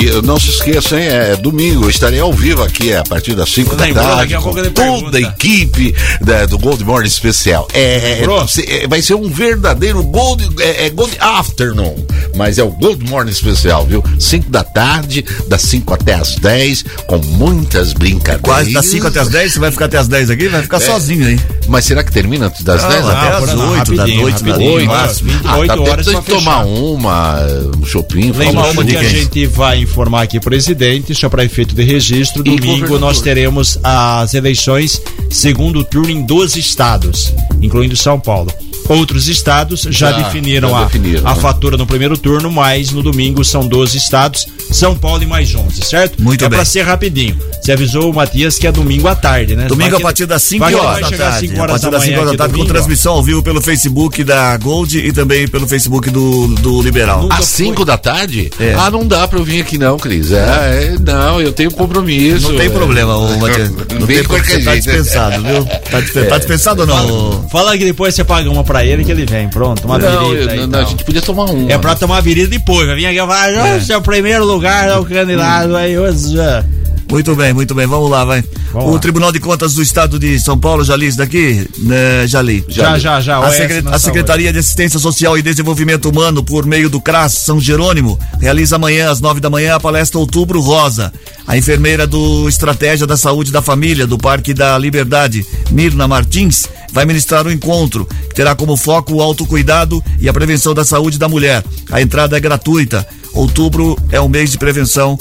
e, 0.00 0.06
e 0.06 0.22
não 0.22 0.40
se 0.40 0.48
esqueça, 0.48 0.98
hein? 0.98 1.06
É 1.06 1.36
domingo, 1.36 1.84
eu 1.84 1.90
estarei 1.90 2.18
ao 2.18 2.32
vivo 2.32 2.62
aqui 2.62 2.94
a 2.94 3.02
partir 3.04 3.34
das 3.34 3.50
5 3.50 3.76
da 3.76 3.92
tarde. 3.92 4.34
Com 4.36 4.54
toda 4.54 4.70
pergunta. 4.70 5.18
a 5.18 5.20
equipe 5.20 5.94
da- 6.22 6.46
do 6.46 6.58
Gold 6.58 6.82
Morning 6.82 7.08
Especial. 7.08 7.68
É, 7.74 8.22
é, 8.22 8.84
é, 8.84 8.88
vai 8.88 9.02
ser 9.02 9.14
um 9.16 9.28
verdadeiro 9.28 10.02
Gold, 10.02 10.48
é, 10.58 10.86
é 10.86 10.90
Gold 10.90 11.14
Afternoon, 11.20 11.96
mas 12.34 12.56
é 12.58 12.62
o 12.62 12.70
Gold 12.70 13.04
Morning 13.04 13.32
Especial, 13.32 13.84
viu? 13.84 14.02
5 14.18 14.48
da 14.50 14.64
tarde, 14.64 15.22
das 15.46 15.60
5 15.62 15.92
até 15.92 16.14
as 16.14 16.36
10, 16.36 16.84
com 17.06 17.18
muitas 17.18 17.92
brincadeiras. 17.92 18.40
Quase 18.42 18.72
das 18.72 18.86
5 18.86 19.06
até 19.08 19.20
as 19.20 19.28
10, 19.28 19.52
você 19.52 19.58
vai 19.60 19.70
ficar 19.70 19.84
até 19.84 19.98
as 19.98 20.08
10 20.08 20.30
aqui? 20.30 20.48
Vai 20.48 20.62
ficar 20.62 20.78
É. 20.78 20.80
sozinho 20.80 21.26
aí. 21.26 21.38
Mas 21.68 21.84
será 21.84 22.02
que 22.02 22.10
termina 22.10 22.46
antes 22.46 22.62
das 22.64 22.82
Não, 22.82 22.88
10? 22.88 23.09
Até 23.10 23.38
por- 23.38 23.48
8 23.70 23.94
da 23.94 24.06
noite, 24.06 24.44
da 24.44 24.58
noite. 24.58 24.86
vai. 24.86 25.06
Mas, 25.06 25.20
28 25.20 25.46
ah, 25.46 25.66
tá 25.66 25.80
horas 25.80 26.08
pra 26.08 26.22
tomar 26.22 26.64
uma, 26.64 27.36
um 27.78 27.84
shopping. 27.84 28.32
Lembrando 28.32 28.74
famoso 28.74 28.84
que 28.84 28.96
a 28.96 29.02
gente 29.02 29.46
vai 29.46 29.80
informar 29.80 30.22
aqui, 30.22 30.40
presidente, 30.40 31.14
só 31.14 31.28
para 31.28 31.44
efeito 31.44 31.74
de 31.74 31.82
registro. 31.82 32.42
Domingo 32.42 32.98
nós 32.98 33.20
teremos 33.20 33.78
as 33.82 34.34
eleições 34.34 35.00
segundo 35.30 35.84
turno 35.84 36.10
em 36.10 36.22
12 36.22 36.58
estados, 36.58 37.32
incluindo 37.60 37.96
São 37.96 38.18
Paulo. 38.18 38.52
Outros 38.90 39.28
estados 39.28 39.82
já, 39.90 40.10
Já- 40.10 40.18
definiram, 40.18 40.70
já 40.70 40.78
a, 40.80 40.84
definiram, 40.84 41.26
a 41.26 41.34
né? 41.34 41.40
fatura 41.40 41.76
no 41.76 41.86
primeiro 41.86 42.18
turno, 42.18 42.50
mas 42.50 42.90
no 42.90 43.02
domingo 43.02 43.44
são 43.44 43.66
12 43.66 43.96
estados, 43.96 44.46
São 44.70 44.96
Paulo 44.96 45.22
e 45.22 45.26
mais 45.26 45.54
11, 45.54 45.82
certo? 45.84 46.20
Muito 46.22 46.44
é 46.44 46.48
bem. 46.48 46.56
pra 46.58 46.64
ser 46.64 46.82
rapidinho. 46.82 47.38
Você 47.60 47.72
avisou 47.72 48.10
o 48.10 48.14
Matias 48.14 48.58
que 48.58 48.66
é 48.66 48.72
domingo 48.72 49.06
à 49.06 49.14
tarde, 49.14 49.54
né? 49.54 49.66
Domingo 49.66 49.90
Vai 49.90 50.00
a 50.00 50.02
partir 50.02 50.26
das 50.26 50.42
5 50.42 50.64
vai 50.64 50.72
que 50.72 50.78
ele 50.78 50.86
horas 50.86 51.10
da 51.10 51.16
tarde. 51.16 51.48
5 51.48 51.58
A 51.58 51.62
horas 51.62 51.70
partir 51.72 51.84
da 51.84 51.90
das 51.90 52.02
5 52.02 52.10
manhã 52.12 52.20
horas 52.26 52.32
da 52.32 52.44
tarde, 52.44 52.58
com 52.58 52.64
transmissão 52.66 53.12
ao 53.14 53.22
vivo 53.22 53.42
pelo 53.42 53.60
Facebook 53.60 54.24
da 54.24 54.56
Gold 54.56 54.98
e 54.98 55.12
também 55.12 55.46
pelo 55.46 55.68
Facebook 55.68 56.10
do, 56.10 56.48
do 56.56 56.82
Liberal. 56.82 57.28
Às 57.30 57.44
5 57.46 57.84
da 57.84 57.96
tarde? 57.96 58.50
É. 58.58 58.74
Ah, 58.74 58.90
não 58.90 59.06
dá 59.06 59.28
pra 59.28 59.38
eu 59.38 59.44
vir 59.44 59.60
aqui 59.60 59.78
não, 59.78 59.98
Cris. 59.98 60.32
É, 60.32 60.36
é, 60.36 60.96
não, 61.00 61.40
eu 61.40 61.52
tenho 61.52 61.70
compromisso. 61.70 62.48
Não 62.50 62.56
tem 62.58 62.66
É. 62.66 62.70
problema, 62.70 63.16
ô 63.16 63.36
Matias. 63.38 63.70
Não 64.00 64.06
Vem 64.06 64.16
tem 64.18 64.24
qualquer 64.26 64.46
você 64.58 64.64
tá 64.64 64.72
jeito. 64.72 64.84
dispensado, 64.84 65.42
viu? 65.42 65.64
Tá, 65.64 66.00
dispen- 66.00 66.24
tá 66.26 66.38
dispensado 66.38 66.80
ou 66.82 66.86
não? 66.86 67.48
Fala 67.50 67.76
que 67.76 67.84
depois 67.84 68.14
você 68.14 68.24
paga 68.24 68.48
uma 68.50 68.64
pra 68.64 68.79
ele 68.86 69.04
que 69.04 69.10
ele 69.12 69.24
vem, 69.26 69.48
pronto, 69.48 69.84
uma 69.84 69.98
Não, 69.98 70.32
eu- 70.34 70.48
aí. 70.50 70.56
não, 70.58 70.64
e 70.64 70.68
tal. 70.68 70.80
a 70.80 70.84
gente 70.84 71.04
podia 71.04 71.22
tomar 71.22 71.50
um. 71.50 71.68
É 71.70 71.78
pra 71.78 71.94
tomar 71.94 72.20
virida 72.20 72.48
depois, 72.48 72.86
vai 72.86 72.96
vir 72.96 73.06
aqui 73.06 73.16
e 73.16 73.20
falar, 73.20 73.50
É. 73.52 73.76
"Ah, 73.76 73.80
seu 73.80 74.00
primeiro 74.00 74.44
lugar 74.44 74.88
é 74.88 74.96
o 74.96 75.04
candidato 75.04 75.74
aí, 75.76 75.98
ô, 75.98 76.10
Zé." 76.12 76.64
Muito 77.10 77.34
bem, 77.34 77.52
muito 77.52 77.74
bem. 77.74 77.86
Vamos 77.86 78.08
lá, 78.08 78.24
vai. 78.24 78.44
Vamos 78.72 78.88
o 78.88 78.94
lá. 78.94 78.98
Tribunal 79.00 79.32
de 79.32 79.40
Contas 79.40 79.74
do 79.74 79.82
Estado 79.82 80.18
de 80.18 80.38
São 80.38 80.56
Paulo, 80.56 80.84
já 80.84 80.96
li 80.96 81.08
isso 81.08 81.18
daqui? 81.18 81.68
Né, 81.78 82.26
já 82.26 82.40
li. 82.40 82.64
Já, 82.68 82.98
já, 82.98 83.20
já. 83.20 83.38
A, 83.38 83.48
a 83.94 83.98
Secretaria 83.98 84.52
de 84.52 84.60
Assistência 84.60 84.98
Social 84.98 85.36
e 85.36 85.42
Desenvolvimento 85.42 86.08
Humano, 86.08 86.42
por 86.44 86.64
meio 86.64 86.88
do 86.88 87.00
CRAS 87.00 87.32
São 87.32 87.60
Jerônimo, 87.60 88.18
realiza 88.40 88.76
amanhã, 88.76 89.10
às 89.10 89.20
nove 89.20 89.40
da 89.40 89.50
manhã, 89.50 89.74
a 89.74 89.80
palestra 89.80 90.20
Outubro 90.20 90.60
Rosa. 90.60 91.12
A 91.46 91.56
enfermeira 91.56 92.06
do 92.06 92.48
Estratégia 92.48 93.08
da 93.08 93.16
Saúde 93.16 93.50
da 93.50 93.60
Família, 93.60 94.06
do 94.06 94.16
Parque 94.16 94.54
da 94.54 94.78
Liberdade, 94.78 95.44
Mirna 95.72 96.06
Martins, 96.06 96.68
vai 96.92 97.04
ministrar 97.04 97.44
o 97.44 97.50
encontro, 97.50 98.06
que 98.28 98.34
terá 98.36 98.54
como 98.54 98.76
foco 98.76 99.14
o 99.14 99.22
autocuidado 99.22 100.02
e 100.20 100.28
a 100.28 100.32
prevenção 100.32 100.74
da 100.74 100.84
saúde 100.84 101.18
da 101.18 101.28
mulher. 101.28 101.64
A 101.90 102.00
entrada 102.00 102.36
é 102.36 102.40
gratuita. 102.40 103.06
Outubro 103.32 103.96
é 104.10 104.20
o 104.20 104.28
mês 104.28 104.50
de 104.50 104.58
prevenção 104.58 105.18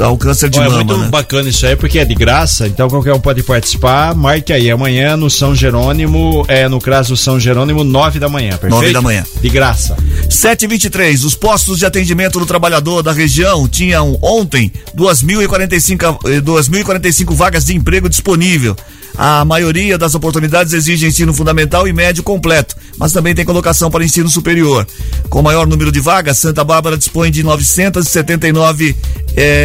ao 0.00 0.16
câncer 0.16 0.48
de 0.48 0.58
é 0.58 0.64
mama, 0.64 0.76
muito 0.76 0.96
né? 0.96 1.08
bacana 1.08 1.48
isso 1.48 1.66
aí, 1.66 1.76
porque 1.76 1.98
é 1.98 2.04
de 2.04 2.14
graça, 2.14 2.66
então 2.66 2.88
qualquer 2.88 3.12
um 3.12 3.20
pode 3.20 3.42
participar. 3.42 4.14
Marque 4.14 4.52
aí, 4.52 4.70
amanhã 4.70 5.16
no 5.16 5.28
São 5.28 5.54
Jerônimo, 5.54 6.44
é 6.48 6.68
no 6.68 6.80
CRAS 6.80 7.08
do 7.08 7.16
São 7.16 7.38
Jerônimo, 7.38 7.82
nove 7.82 8.18
da 8.18 8.28
manhã, 8.28 8.50
perfeito? 8.50 8.74
Nove 8.74 8.92
da 8.92 9.02
manhã. 9.02 9.24
De 9.40 9.48
graça. 9.48 9.96
723. 10.28 11.24
Os 11.24 11.34
postos 11.34 11.78
de 11.78 11.86
atendimento 11.86 12.38
do 12.38 12.46
trabalhador 12.46 13.02
da 13.02 13.12
região 13.12 13.66
tinham 13.68 14.18
ontem 14.22 14.72
2.045 14.96 16.18
eh, 16.26 16.40
2.045 16.40 17.34
vagas 17.34 17.64
de 17.64 17.74
emprego 17.74 18.08
disponível. 18.08 18.76
A 19.16 19.44
maioria 19.44 19.98
das 19.98 20.14
oportunidades 20.14 20.72
exige 20.72 21.04
ensino 21.04 21.34
fundamental 21.34 21.88
e 21.88 21.92
médio 21.92 22.22
completo, 22.22 22.76
mas 22.96 23.12
também 23.12 23.34
tem 23.34 23.44
colocação 23.44 23.90
para 23.90 24.04
ensino 24.04 24.28
superior. 24.28 24.86
Com 25.28 25.42
maior 25.42 25.66
número 25.66 25.90
de 25.90 25.98
vagas, 25.98 26.38
Santa 26.38 26.62
Bárbara 26.62 26.96
dispõe 26.96 27.28
de 27.28 27.42
979, 27.42 28.96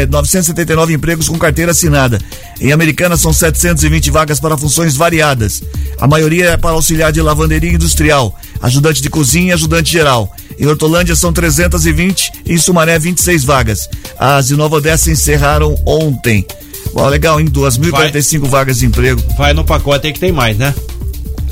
eh, 0.03 0.05
979 0.05 0.93
empregos 0.93 1.27
com 1.27 1.37
carteira 1.37 1.71
assinada. 1.71 2.19
Em 2.59 2.71
Americana 2.71 3.17
são 3.17 3.33
720 3.33 4.11
vagas 4.11 4.39
para 4.39 4.57
funções 4.57 4.95
variadas. 4.95 5.61
A 5.99 6.07
maioria 6.07 6.51
é 6.51 6.57
para 6.57 6.71
auxiliar 6.71 7.11
de 7.11 7.21
lavanderia 7.21 7.73
industrial, 7.73 8.37
ajudante 8.61 9.01
de 9.01 9.09
cozinha 9.09 9.49
e 9.49 9.53
ajudante 9.53 9.91
geral. 9.91 10.33
Em 10.59 10.67
Hortolândia 10.67 11.15
são 11.15 11.33
320 11.33 12.31
e 12.45 12.53
em 12.53 12.57
Sumaré 12.57 12.97
26 12.99 13.43
vagas. 13.43 13.89
As 14.17 14.47
de 14.47 14.55
Nova 14.55 14.75
Odessa 14.75 15.11
encerraram 15.11 15.75
ontem. 15.85 16.45
Bom, 16.93 17.07
legal, 17.07 17.41
em 17.41 17.45
2.045 17.45 18.47
vagas 18.47 18.77
de 18.77 18.85
emprego. 18.85 19.21
Vai 19.37 19.53
no 19.53 19.63
pacote 19.63 20.07
aí 20.07 20.13
que 20.13 20.19
tem 20.19 20.31
mais, 20.31 20.57
né? 20.57 20.73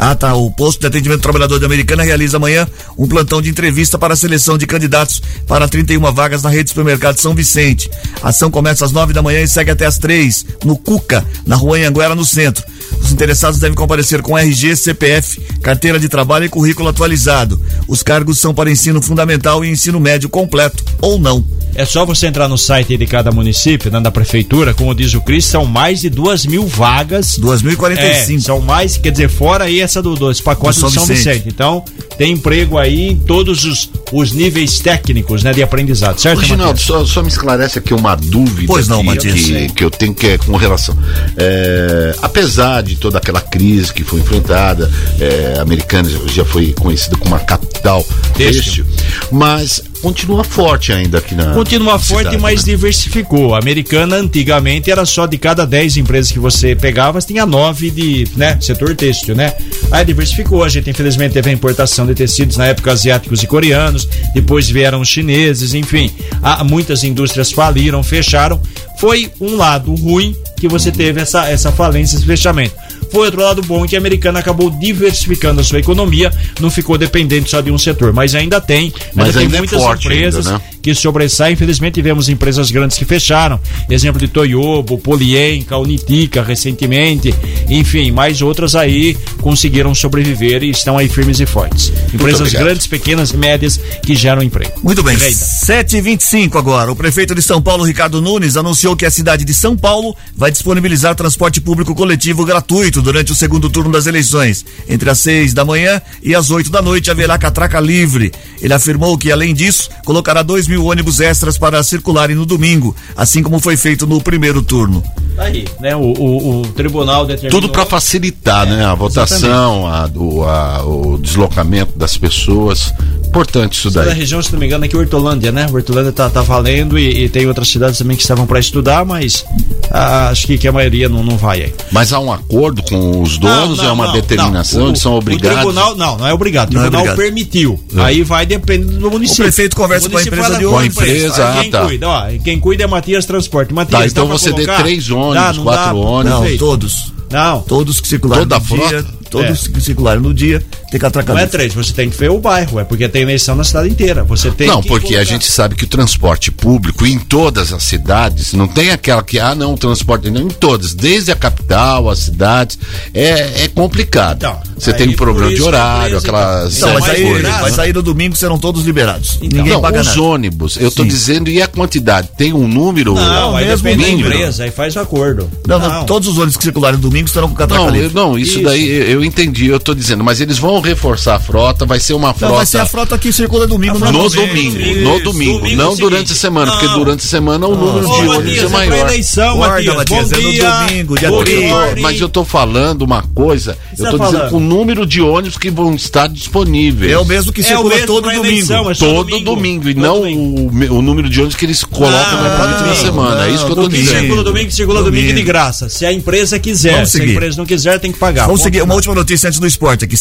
Ah, 0.04 0.16
tá. 0.16 0.34
O 0.34 0.50
posto 0.50 0.80
de 0.82 0.88
atendimento 0.88 1.20
do 1.20 1.22
trabalhador 1.22 1.60
de 1.60 1.66
Americana 1.66 2.02
realiza 2.02 2.38
amanhã 2.38 2.68
um 2.98 3.08
plantão 3.08 3.40
de 3.40 3.52
entrevista 3.52 4.00
para 4.00 4.16
a 4.16 4.18
seleção 4.18 4.58
de 4.58 4.66
candidatos 4.66 5.22
para 5.46 5.68
31 5.68 6.12
vagas 6.12 6.42
na 6.42 6.50
rede 6.50 6.72
supermercado 6.72 7.20
São 7.20 7.36
Vicente. 7.36 7.88
A 8.20 8.30
ação 8.30 8.50
começa 8.50 8.84
às 8.84 8.92
9 8.92 9.14
da 9.14 9.22
manhã 9.22 9.42
e 9.42 9.48
segue 9.48 9.70
até 9.70 9.86
às 9.86 10.00
3, 10.00 10.44
no 10.66 10.76
Cuca, 10.76 11.24
na 11.46 11.56
rua 11.56 11.78
Anhanguera, 11.78 12.16
no 12.16 12.26
centro. 12.26 12.66
Os 13.00 13.12
interessados 13.12 13.60
devem 13.60 13.76
comparecer 13.76 14.24
com 14.24 14.36
RG, 14.36 14.76
CPF, 14.76 15.40
carteira 15.62 16.00
de 16.00 16.10
trabalho 16.10 16.46
e 16.46 16.50
currículo 16.50 16.90
atualizado. 16.90 17.62
Os 17.88 18.02
cargos 18.02 18.40
são 18.40 18.56
para 18.56 18.72
ensino 18.72 19.04
fundamental 19.04 19.64
e 19.64 19.70
ensino 19.70 20.00
médio 20.00 20.30
completo 20.30 20.84
ou 21.00 21.20
não. 21.20 21.46
É 21.74 21.86
só 21.86 22.06
você 22.06 22.28
entrar 22.28 22.50
no 22.50 22.58
site 22.58 22.98
de 22.98 23.08
cada 23.08 23.32
município, 23.32 23.90
né, 23.90 24.00
da 24.02 24.12
prefeitura, 24.12 24.74
como 24.74 24.94
diz 24.94 25.14
o 25.14 25.22
Cris, 25.22 25.46
são 25.46 25.66
mais 25.66 26.02
de 26.02 26.10
duas 26.10 26.46
mil 26.46 26.68
vagas. 26.68 27.40
2.045. 27.40 27.98
É, 27.98 28.40
são 28.40 28.60
mais, 28.60 28.98
quer 28.98 29.12
dizer, 29.12 29.30
fora 29.30 29.66
aí 29.66 29.80
essa 29.92 30.02
do, 30.02 30.16
do 30.16 30.32
esse 30.32 30.42
pacote 30.42 30.80
Do 30.80 30.86
do 30.86 30.92
São 30.92 31.06
São 31.06 31.16
Vicente. 31.16 31.34
Vicente. 31.36 31.50
Então, 31.50 31.84
tem 32.18 32.32
emprego 32.32 32.78
aí 32.78 33.10
em 33.10 33.16
todos 33.16 33.66
os, 33.66 33.90
os 34.12 34.32
níveis 34.32 34.80
técnicos, 34.80 35.44
né, 35.44 35.52
de 35.52 35.62
aprendizado, 35.62 36.20
certo? 36.20 36.40
Reginaldo, 36.40 36.74
Matias? 36.74 36.88
só, 36.88 37.06
só 37.06 37.22
me 37.22 37.28
esclarece 37.28 37.80
aqui 37.80 37.94
uma 37.94 38.16
dúvida 38.16 38.68
Pois 38.68 38.88
não, 38.88 39.04
que, 39.06 39.18
que, 39.18 39.70
que 39.70 39.84
eu 39.84 39.92
tenho 39.92 40.14
que 40.14 40.28
é 40.28 40.38
com 40.38 40.56
relação. 40.56 40.98
É, 41.38 42.16
apesar 42.22 42.82
de 42.84 42.96
toda 42.96 43.18
aquela 43.18 43.42
crise 43.42 43.94
que 43.94 44.04
foi 44.04 44.20
enfrentada, 44.20 44.90
é, 45.20 45.56
a 45.58 45.62
Americana 45.62 46.10
já 46.28 46.46
foi 46.46 46.74
conhecida 46.74 47.18
como 47.18 47.32
uma 47.36 47.40
capital 47.40 48.06
têxtil, 48.36 48.86
mas 49.32 49.84
continua 50.02 50.44
forte 50.44 50.92
ainda 50.92 51.20
aqui 51.20 51.36
na. 51.36 51.54
Continua 51.54 52.00
forte, 52.00 52.26
cidade, 52.26 52.42
mas 52.42 52.66
né? 52.66 52.72
diversificou. 52.72 53.54
A 53.56 53.60
americana 53.60 54.18
antigamente 54.18 54.90
era 54.92 55.06
só 55.06 55.26
de 55.26 55.38
cada 55.38 55.66
10 55.66 55.98
empresas 55.98 56.32
que 56.32 56.40
você 56.40 56.76
pegava, 56.76 57.20
tinha 57.22 57.46
9 57.46 57.92
de, 57.92 58.28
né, 58.36 58.58
setor 58.60 58.96
têxtil, 58.96 59.36
né? 59.36 59.54
Aí 59.92 60.04
diversificou. 60.04 60.64
A 60.64 60.70
gente 60.70 60.90
infelizmente 60.90 61.34
teve 61.34 61.50
a 61.50 61.54
importação 61.54 62.06
de 62.06 62.16
tecidos 62.16 62.58
na 62.58 62.66
época 62.66 62.92
asiáticos 62.92 63.44
e 63.44 63.48
coreanos, 63.48 64.08
depois 64.34 64.70
vieram 64.70 65.02
os 65.02 65.08
chineses, 65.08 65.74
enfim. 65.74 66.12
Há, 66.42 66.64
muitas 66.64 67.04
indústrias 67.04 67.52
faliram, 67.52 68.04
fecharam. 68.04 68.62
Foi 69.00 69.32
um 69.40 69.56
lado 69.56 69.94
ruim 69.96 70.36
que 70.58 70.68
você 70.68 70.92
teve 70.92 71.22
essa, 71.22 71.48
essa 71.50 71.72
falência, 71.72 72.16
esse 72.16 72.26
fechamento. 72.26 72.76
Foi 73.12 73.26
outro 73.26 73.42
lado 73.42 73.62
bom 73.62 73.86
que 73.86 73.96
a 73.96 74.00
americana 74.00 74.40
acabou 74.40 74.70
diversificando 74.70 75.60
a 75.60 75.64
sua 75.64 75.80
economia, 75.80 76.32
não 76.60 76.72
ficou 76.72 76.98
dependente 76.98 77.50
só 77.50 77.60
de 77.60 77.70
um 77.70 77.78
setor, 77.78 78.14
mas 78.14 78.34
ainda 78.34 78.62
tem, 78.62 78.94
Mas 79.14 79.34
tem 79.34 79.44
ainda 79.44 79.58
é 79.58 79.60
muitas 79.60 79.82
forte 79.82 80.06
empresas 80.08 80.48
ainda, 80.48 80.60
né? 80.60 80.66
Que 80.82 80.94
sobressaem. 80.94 81.54
Infelizmente, 81.54 81.96
tivemos 81.96 82.30
empresas 82.30 82.72
grandes 82.72 82.98
que 82.98 83.06
fecharam. 83.06 83.60
Exemplo 83.90 84.20
de 84.20 84.28
Toyobo, 84.28 84.98
Polienca, 84.98 85.78
Unitica 85.78 86.42
recentemente. 86.42 87.34
Enfim, 87.70 88.12
mais 88.12 88.42
outras 88.42 88.76
aí 88.76 89.18
conseguiram 89.40 89.94
sobreviver 89.94 90.64
e 90.64 90.70
estão 90.70 90.98
aí 90.98 91.08
firmes 91.08 91.40
e 91.40 91.46
fortes. 91.46 91.92
Empresas 92.14 92.52
grandes, 92.52 92.88
pequenas 92.88 93.32
e 93.32 93.38
médias 93.38 93.80
que 94.04 94.16
geram 94.16 94.42
emprego. 94.42 94.74
Muito 94.84 95.04
bem, 95.04 95.18
Reina. 95.18 95.36
7h25 95.36 96.58
agora. 96.58 96.92
O 96.92 96.96
prefeito 96.96 97.36
de 97.36 97.42
São 97.42 97.62
Paulo, 97.62 97.84
Ricardo 97.84 98.22
Nunes, 98.22 98.58
anunciou 98.58 98.96
que 98.96 99.06
a 99.06 99.12
cidade 99.12 99.46
de 99.46 99.54
São 99.54 99.78
Paulo 99.78 100.16
vai 100.36 100.52
disponibilizar 100.52 101.16
transporte 101.16 101.62
público 101.62 101.94
coletivo 101.94 102.46
gratuito 102.46 103.02
durante 103.02 103.32
o 103.32 103.36
segundo 103.36 103.70
turno 103.70 103.92
das 103.92 104.08
eleições. 104.08 104.66
Entre 104.88 105.10
as 105.10 105.20
6 105.20 105.54
da 105.54 105.64
manhã 105.64 106.02
e 106.24 106.34
as 106.34 106.50
8 106.50 106.70
da 106.72 106.82
noite 106.82 107.12
haverá 107.12 107.38
catraca 107.38 107.80
livre. 107.80 108.32
Ele 108.62 108.74
afirmou 108.74 109.18
que, 109.18 109.32
além 109.32 109.54
disso, 109.54 109.90
colocará 110.06 110.42
2 110.42 110.68
mil 110.72 110.86
ônibus 110.86 111.20
extras 111.20 111.58
para 111.58 111.84
circularem 111.84 112.36
no 112.36 112.46
domingo, 112.46 112.96
assim 113.16 113.44
como 113.44 113.60
foi 113.60 113.76
feito 113.78 114.08
no 114.08 114.22
primeiro 114.22 114.62
turno. 114.64 115.04
Tá 115.36 115.44
aí, 115.44 115.66
né? 115.80 115.96
O, 115.96 116.00
o, 116.00 116.62
o 116.62 116.68
tribunal 116.68 117.26
determinou. 117.26 117.62
Tudo 117.62 117.72
para 117.72 117.86
facilitar, 117.86 118.66
né? 118.66 118.86
A 118.86 118.96
votação, 118.96 119.86
a, 119.88 120.08
do- 120.08 120.44
a- 120.44 120.84
o 120.86 121.18
deslocamento 121.18 121.98
das 121.98 122.18
pessoas. 122.18 122.94
Importante 123.32 123.76
isso 123.78 123.90
Da 123.92 124.04
daí. 124.04 124.14
região, 124.14 124.42
se 124.42 124.52
não 124.52 124.60
me 124.60 124.66
engano, 124.66 124.84
aqui 124.84 124.96
Hortolândia, 124.98 125.54
né? 125.54 125.66
Hortolândia 125.72 126.12
tá, 126.12 126.30
tá 126.30 126.42
valendo 126.42 127.00
e, 127.00 127.24
e 127.24 127.30
tem 127.30 127.48
outras 127.48 127.70
cidades 127.70 127.98
também 127.98 128.18
que 128.18 128.22
estavam 128.24 128.46
para 128.46 128.60
estudar, 128.60 129.06
mas 129.06 129.46
ah, 129.90 130.28
acho 130.28 130.46
que, 130.48 130.58
que 130.58 130.68
a 130.68 130.72
maioria 130.74 131.08
não, 131.08 131.24
não 131.24 131.38
vai 131.38 131.64
aí. 131.64 131.74
Mas 131.94 132.12
há 132.12 132.20
um 132.20 132.30
acordo 132.30 132.84
com 132.84 133.22
os 133.22 133.38
donos, 133.38 133.78
Não, 133.78 133.84
não, 133.86 133.90
é 133.90 133.92
uma 133.94 134.06
não, 134.08 134.14
determinação, 134.14 134.80
não. 134.82 134.86
O- 134.88 134.90
eles 134.90 135.00
são 135.00 135.14
obrigados. 135.14 135.50
O 135.60 135.62
tribunal, 135.62 135.96
não, 135.96 136.18
não 136.18 136.28
é 136.28 136.34
obrigado. 136.34 136.72
O 136.72 136.74
Não 136.74 136.82
é 136.82 136.84
tribunal 136.90 137.04
obrigado. 137.14 137.26
permitiu. 137.26 137.80
É. 137.96 138.02
Aí 138.02 138.22
vai 138.22 138.46
depender 138.46 138.86
do 138.98 139.10
município. 139.10 139.44
O 139.44 139.46
prefeito 139.46 139.76
conversa 139.78 140.08
O 140.10 140.12
com 140.12 140.18
a 140.18 140.22
empresa 140.24 140.58
de 140.58 140.66
com 140.66 140.78
a 140.78 140.86
empresa. 140.86 141.48
Ah, 141.48 141.62
quem 141.62 141.72
tá. 141.72 141.86
cuida, 141.86 142.10
ó, 142.10 142.24
quem 142.44 142.60
cuida 142.60 142.84
é 142.84 142.88
Matias 142.88 143.26
Transporte. 143.26 143.74
Matias, 143.74 143.98
Tá, 144.02 144.08
então 144.08 144.28
você 144.28 144.50
dê 144.52 144.66
colocar? 144.66 144.84
três 144.84 145.10
ônibus, 145.10 145.58
quatro 145.60 145.86
dá? 145.86 145.94
ônibus. 145.94 146.40
Não, 146.52 146.58
todos. 146.58 147.14
Não, 147.32 147.62
Todos 147.62 148.02
que 148.02 148.10
circularem 148.10 148.44
Toda 148.46 148.58
a 148.58 148.60
no 148.60 148.66
frota? 148.66 148.90
dia, 148.90 149.06
todos 149.30 149.66
É. 149.66 149.72
que 149.72 149.80
circularem 149.80 150.22
no 150.22 150.34
dia, 150.34 150.62
tem 150.92 151.00
catraca 151.00 151.34
não 151.34 151.40
é 151.42 151.48
três, 151.48 151.74
você 151.74 151.94
tem 151.94 152.10
que 152.10 152.18
ver 152.18 152.30
o 152.30 152.38
bairro, 152.40 152.80
é 152.80 152.84
porque 152.84 153.08
tem 153.08 153.22
eleição 153.24 153.56
na 153.56 153.64
cidade 153.64 153.90
inteira. 153.90 154.24
Você 154.26 154.52
tem 154.52 154.68
Não, 154.68 154.82
que 154.82 154.88
porque 154.90 155.08
a 155.08 155.10
colocar- 155.20 155.24
gente 155.24 155.46
sabe 155.50 155.74
que 155.76 155.86
o 155.86 155.88
transporte 155.88 156.52
público 156.52 157.06
em 157.08 157.18
todas 157.18 157.72
as 157.74 157.82
cidades, 157.84 158.54
não 158.54 158.68
tem 158.68 158.92
aquela 158.92 159.24
que, 159.24 159.40
ah, 159.40 159.56
não, 159.56 159.74
o 159.74 159.78
transporte, 159.78 160.30
não, 160.30 160.42
em 160.42 160.50
todas, 160.50 160.94
desde 160.94 161.32
a 161.32 161.36
capital, 161.36 162.10
as 162.10 162.20
cidades, 162.20 162.78
é, 163.14 163.64
é 163.64 163.68
complicado. 163.74 164.38
Então, 164.38 164.62
Você 164.78 164.92
aí 164.92 164.98
tem 164.98 165.10
um 165.10 165.14
problema 165.14 165.48
de 165.50 165.56
isso 165.56 165.64
a 165.64 165.68
horário, 165.68 166.18
aquelas. 166.18 166.78
Então, 166.78 166.94
mais 166.94 167.06
sair, 167.06 167.24
coisas, 167.24 167.52
vai 167.52 167.70
né? 167.72 167.76
sair 167.76 167.94
no 167.94 168.02
domingo, 168.04 168.36
serão 168.36 168.58
todos 168.60 168.84
liberados. 168.86 169.40
Ninguém 169.42 169.64
Não, 169.74 169.82
paga 169.82 170.02
os 170.02 170.08
nada. 170.08 170.22
ônibus, 170.22 170.78
eu 170.78 170.92
tô 170.92 171.04
Sim. 171.04 171.08
dizendo, 171.10 171.50
e 171.50 171.62
a 171.62 171.68
quantidade? 171.68 172.30
Tem 172.38 172.52
um 172.54 172.68
número? 172.68 173.14
Não, 173.16 173.56
aí 173.56 173.66
mesmo 173.66 173.84
depende 173.84 174.04
da 174.06 174.12
número. 174.12 174.34
empresa, 174.36 174.64
aí 174.66 174.72
faz 174.72 174.96
o 174.96 175.00
acordo. 175.00 175.50
Não, 175.66 175.80
não, 175.80 176.06
todos 176.06 176.28
os 176.28 176.38
ônibus 176.38 176.58
que 176.58 176.64
circularem 176.64 176.98
no 176.98 177.02
domingo 177.02 177.28
estarão 177.28 177.48
com 177.48 177.56
catraca 177.56 177.86
Não, 177.86 177.96
eu- 177.96 178.12
não, 178.12 178.38
isso, 178.38 178.54
Isso. 178.56 178.64
daí 178.64 178.90
eu, 178.90 179.04
eu 179.22 179.24
entendi, 179.24 179.68
eu 179.68 179.80
tô 179.80 179.94
dizendo, 179.94 180.24
mas 180.24 180.42
eles 180.42 180.58
vão 180.58 180.81
reforçar 180.82 181.36
a 181.36 181.40
frota, 181.40 181.86
vai 181.86 182.00
ser 182.00 182.14
uma 182.14 182.34
frota. 182.34 182.48
Não, 182.50 182.56
vai 182.58 182.66
ser 182.66 182.80
a 182.80 182.86
frota 182.86 183.18
que 183.18 183.32
circula 183.32 183.66
domingo 183.68 183.94
no 184.00 184.12
normalmente. 184.12 184.36
domingo, 184.48 184.80
Isso, 184.80 185.00
no 185.02 185.20
domingo, 185.22 185.60
domingo 185.60 185.76
não 185.78 185.92
é 185.92 185.94
o 185.94 185.96
durante 185.96 186.32
a 186.34 186.36
semana, 186.36 186.72
porque 186.72 186.86
não. 186.88 186.98
durante 187.00 187.26
a 187.26 187.28
semana 187.28 187.68
o 187.68 187.76
número 187.76 188.10
Ô, 188.10 188.22
de 188.22 188.28
ônibus 188.30 188.58
é 188.58 188.66
é 188.66 188.68
maior. 188.70 189.08
eleição, 189.10 189.58
Guarda, 189.58 189.94
Matias. 189.94 189.96
Matias, 189.98 190.30
Bom 190.30 190.36
é 190.38 190.42
no 190.42 190.52
dia. 190.52 190.70
domingo, 190.88 191.18
dia 191.20 191.32
30. 191.32 191.68
morning. 191.76 192.02
Mas 192.02 192.20
eu 192.22 192.30
tô 192.30 192.44
falando 192.46 193.02
uma 193.04 193.22
coisa, 193.24 193.78
eu 193.98 194.06
tá 194.06 194.12
tô 194.12 194.18
dizendo 194.18 194.34
falando? 194.34 194.50
com 194.52 194.58
o 194.58 194.60
número 194.60 195.06
de 195.06 195.22
ônibus 195.22 195.58
que 195.58 195.70
vão 195.70 195.94
estar 195.96 196.28
disponíveis. 196.28 197.12
É 197.12 197.18
o 197.18 197.26
mesmo 197.26 197.52
que 197.54 197.62
É 197.62 197.64
circula 197.64 197.90
mesmo 197.90 198.08
todo 198.08 198.24
domingo. 198.26 198.46
eleição, 198.46 198.90
é 198.92 198.96
Todo 198.96 199.30
domingo. 199.30 199.56
domingo, 199.56 199.90
e 199.90 199.94
Todo 199.94 200.04
não 200.04 200.20
domingo. 200.22 200.94
o, 200.94 200.98
o 200.98 201.02
número 201.02 201.30
de 201.30 201.40
ônibus 201.40 201.56
que 201.56 201.66
eles 201.66 201.84
colocam 201.84 202.12
Não, 202.34 202.44
na 202.44 202.56
durante 202.58 202.84
não, 202.84 202.92
a 202.92 202.96
semana. 202.96 203.48
é 203.48 203.52
isso 203.52 203.66
que 203.66 203.72
eu 203.72 203.76
tô 203.76 203.88
dizendo. 203.88 204.20
circula 204.20 204.44
domingo, 204.44 204.72
circula 204.72 205.04
domingo. 205.04 205.34
De 205.34 205.44
graça. 205.44 205.90
Se 205.90 206.06
a 206.06 206.12
empresa 206.12 206.60
quiser. 206.60 207.06
Se 207.06 207.22
a 207.22 207.26
empresa 207.26 207.58
não 207.58 207.66
quiser, 207.66 208.00
tem 208.00 208.12
que 208.12 208.20
pagar. 208.20 208.46
Vamos 208.46 208.62
seguir 208.62 208.82
uma 208.82 208.94
última 208.96 209.16
notícia 209.16 209.48
antes 209.48 209.60
do 209.60 209.68
esporte 209.68 210.06
aqui. 210.06 210.18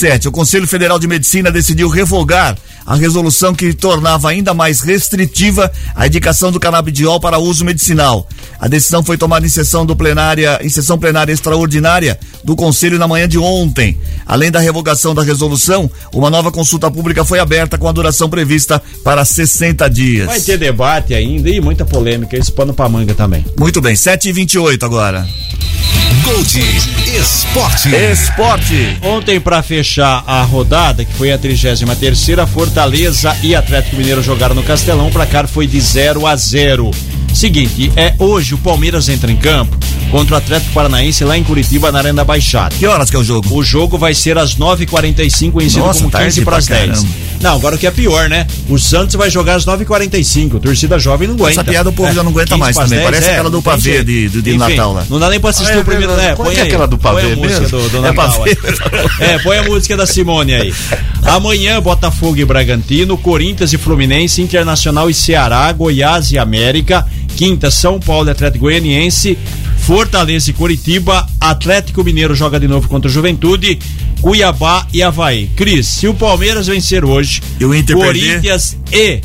7h27. 0.00 0.26
O 0.26 0.32
Conselho 0.32 0.66
Federal 0.66 0.98
de 0.98 1.06
Medicina 1.06 1.50
decidiu 1.50 1.88
revogar 1.88 2.56
a 2.86 2.96
resolução 2.96 3.54
que 3.54 3.72
tornava 3.74 4.30
ainda 4.30 4.54
mais 4.54 4.80
restritiva 4.80 5.70
a 5.94 6.06
indicação 6.06 6.50
do 6.50 6.58
canabidiol 6.58 7.20
para 7.20 7.38
uso 7.38 7.64
medicinal. 7.64 8.26
A 8.58 8.66
decisão 8.66 9.02
foi 9.04 9.16
tomada 9.18 9.44
em 9.44 9.48
sessão 9.48 9.84
do 9.84 9.94
plenária, 9.94 10.58
em 10.62 10.68
sessão 10.68 10.98
plenária 10.98 11.32
extraordinária 11.32 12.18
do 12.42 12.56
Conselho 12.56 12.98
na 12.98 13.06
manhã 13.06 13.28
de 13.28 13.38
ontem. 13.38 13.98
Além 14.26 14.50
da 14.50 14.58
revogação 14.58 15.14
da 15.14 15.22
resolução, 15.22 15.90
uma 16.12 16.30
nova 16.30 16.50
consulta 16.50 16.90
pública 16.90 17.24
foi 17.24 17.38
aberta 17.38 17.76
com 17.76 17.88
a 17.88 17.92
duração 17.92 18.28
prevista 18.28 18.82
para 19.04 19.24
60 19.24 19.88
dias. 19.88 20.26
Vai 20.26 20.40
ter 20.40 20.56
debate 20.56 21.14
ainda 21.14 21.50
e 21.50 21.60
muita 21.60 21.84
polêmica. 21.84 22.36
Esse 22.36 22.50
pano 22.50 22.72
pra 22.72 22.88
manga 22.88 23.14
também. 23.14 23.44
Muito 23.58 23.80
bem, 23.80 23.94
7h28 23.94 24.82
agora. 24.82 25.26
Gold 26.24 26.60
Esporte. 27.16 27.88
Esporte. 28.12 28.98
Ontem, 29.02 29.40
para 29.40 29.62
fechar 29.62 29.89
a 29.98 30.42
rodada, 30.42 31.04
que 31.04 31.12
foi 31.14 31.32
a 31.32 31.38
33 31.38 31.98
terceira, 31.98 32.46
Fortaleza 32.46 33.36
e 33.42 33.54
Atlético 33.54 33.96
Mineiro 33.96 34.22
jogaram 34.22 34.54
no 34.54 34.62
Castelão. 34.62 35.08
O 35.08 35.10
placar 35.10 35.48
foi 35.48 35.66
de 35.66 35.80
0 35.80 36.26
a 36.26 36.36
0. 36.36 36.90
Seguinte, 37.32 37.90
é 37.96 38.14
hoje 38.18 38.54
o 38.54 38.58
Palmeiras 38.58 39.08
entra 39.08 39.30
em 39.30 39.36
campo 39.36 39.76
contra 40.10 40.34
o 40.34 40.38
Atlético 40.38 40.72
Paranaense 40.72 41.24
lá 41.24 41.38
em 41.38 41.44
Curitiba, 41.44 41.92
na 41.92 41.98
Arena 42.00 42.14
da 42.16 42.24
Baixada. 42.24 42.74
Que 42.76 42.84
horas 42.86 43.08
que 43.08 43.16
é 43.16 43.18
o 43.18 43.24
jogo? 43.24 43.54
O 43.56 43.62
jogo 43.62 43.96
vai 43.96 44.12
ser 44.14 44.36
às 44.36 44.56
9h45, 44.56 45.62
em 45.62 45.78
Nossa, 45.78 46.00
como 46.00 46.10
tarde 46.10 46.26
15 46.26 46.42
para 46.44 46.56
as 46.58 46.66
pra 46.66 46.76
10. 46.78 46.88
caramba. 46.90 47.08
Não, 47.40 47.54
agora 47.54 47.76
o 47.76 47.78
que 47.78 47.86
é 47.86 47.90
pior, 47.90 48.28
né? 48.28 48.46
O 48.68 48.78
Santos 48.78 49.14
vai 49.14 49.30
jogar 49.30 49.54
às 49.54 49.64
9h45. 49.64 50.60
Torcida 50.60 50.98
jovem 50.98 51.28
não 51.28 51.36
aguenta. 51.36 51.52
Essa 51.52 51.64
piada 51.64 51.88
o 51.88 51.92
povo 51.92 52.12
já 52.12 52.22
não 52.22 52.30
aguenta 52.32 52.48
15 52.54 52.60
mais 52.60 52.76
também. 52.76 52.98
10, 52.98 53.04
Parece 53.04 53.30
aquela 53.30 53.48
do 53.50 53.62
pavê 53.62 54.04
de- 54.04 54.28
do- 54.28 54.42
de 54.42 54.50
Enfim, 54.50 54.58
Natal 54.58 54.92
lá. 54.92 55.04
Não 55.08 55.18
dá 55.18 55.30
nem 55.30 55.40
pra 55.40 55.48
assistir 55.50 55.72
Ah, 55.72 55.76
é 55.76 55.80
o 55.80 55.84
primeiro. 55.84 56.08
verdade. 56.12 56.32
É, 56.32 56.36
Qual 56.36 56.46
põe 56.46 56.56
é 56.56 56.60
aí. 56.60 56.66
aquela 56.68 56.86
do 56.86 56.98
Põe 56.98 57.12
pavê 57.14 57.32
a 57.32 57.36
música 57.36 57.60
mesmo? 57.60 57.78
do, 57.80 57.88
do 57.88 57.96
É 57.98 58.00
Natal. 58.00 58.44
É, 59.20 59.38
põe 59.38 59.56
a 59.58 59.62
música 59.62 59.96
da 59.96 60.06
Simone 60.06 60.52
aí. 60.54 60.74
Amanhã, 61.22 61.80
Botafogo 61.80 62.36
e 62.36 62.44
Bragantino, 62.44 63.16
Corinthians 63.16 63.72
e 63.72 63.78
Fluminense, 63.78 64.42
Internacional 64.42 65.08
e 65.08 65.14
Ceará, 65.14 65.70
Goiás 65.72 66.32
e 66.32 66.38
América. 66.38 67.06
Quinta, 67.36 67.70
São 67.70 67.98
Paulo 68.00 68.28
e 68.28 68.32
Atlético 68.32 68.64
Goianiense. 68.64 69.36
Fortaleza 69.78 70.50
e 70.50 70.52
Curitiba, 70.52 71.26
Atlético 71.40 72.04
Mineiro 72.04 72.34
joga 72.34 72.60
de 72.60 72.68
novo 72.68 72.86
contra 72.86 73.08
o 73.08 73.12
Juventude, 73.12 73.78
Cuiabá 74.20 74.86
e 74.92 75.02
Havaí. 75.02 75.48
Cris, 75.56 75.86
se 75.86 76.06
o 76.06 76.14
Palmeiras 76.14 76.66
vencer 76.66 77.04
hoje, 77.04 77.40
E 77.58 77.64
o 77.64 77.74
Inter 77.74 77.96
Corinthians 77.96 78.76
e 78.92 79.20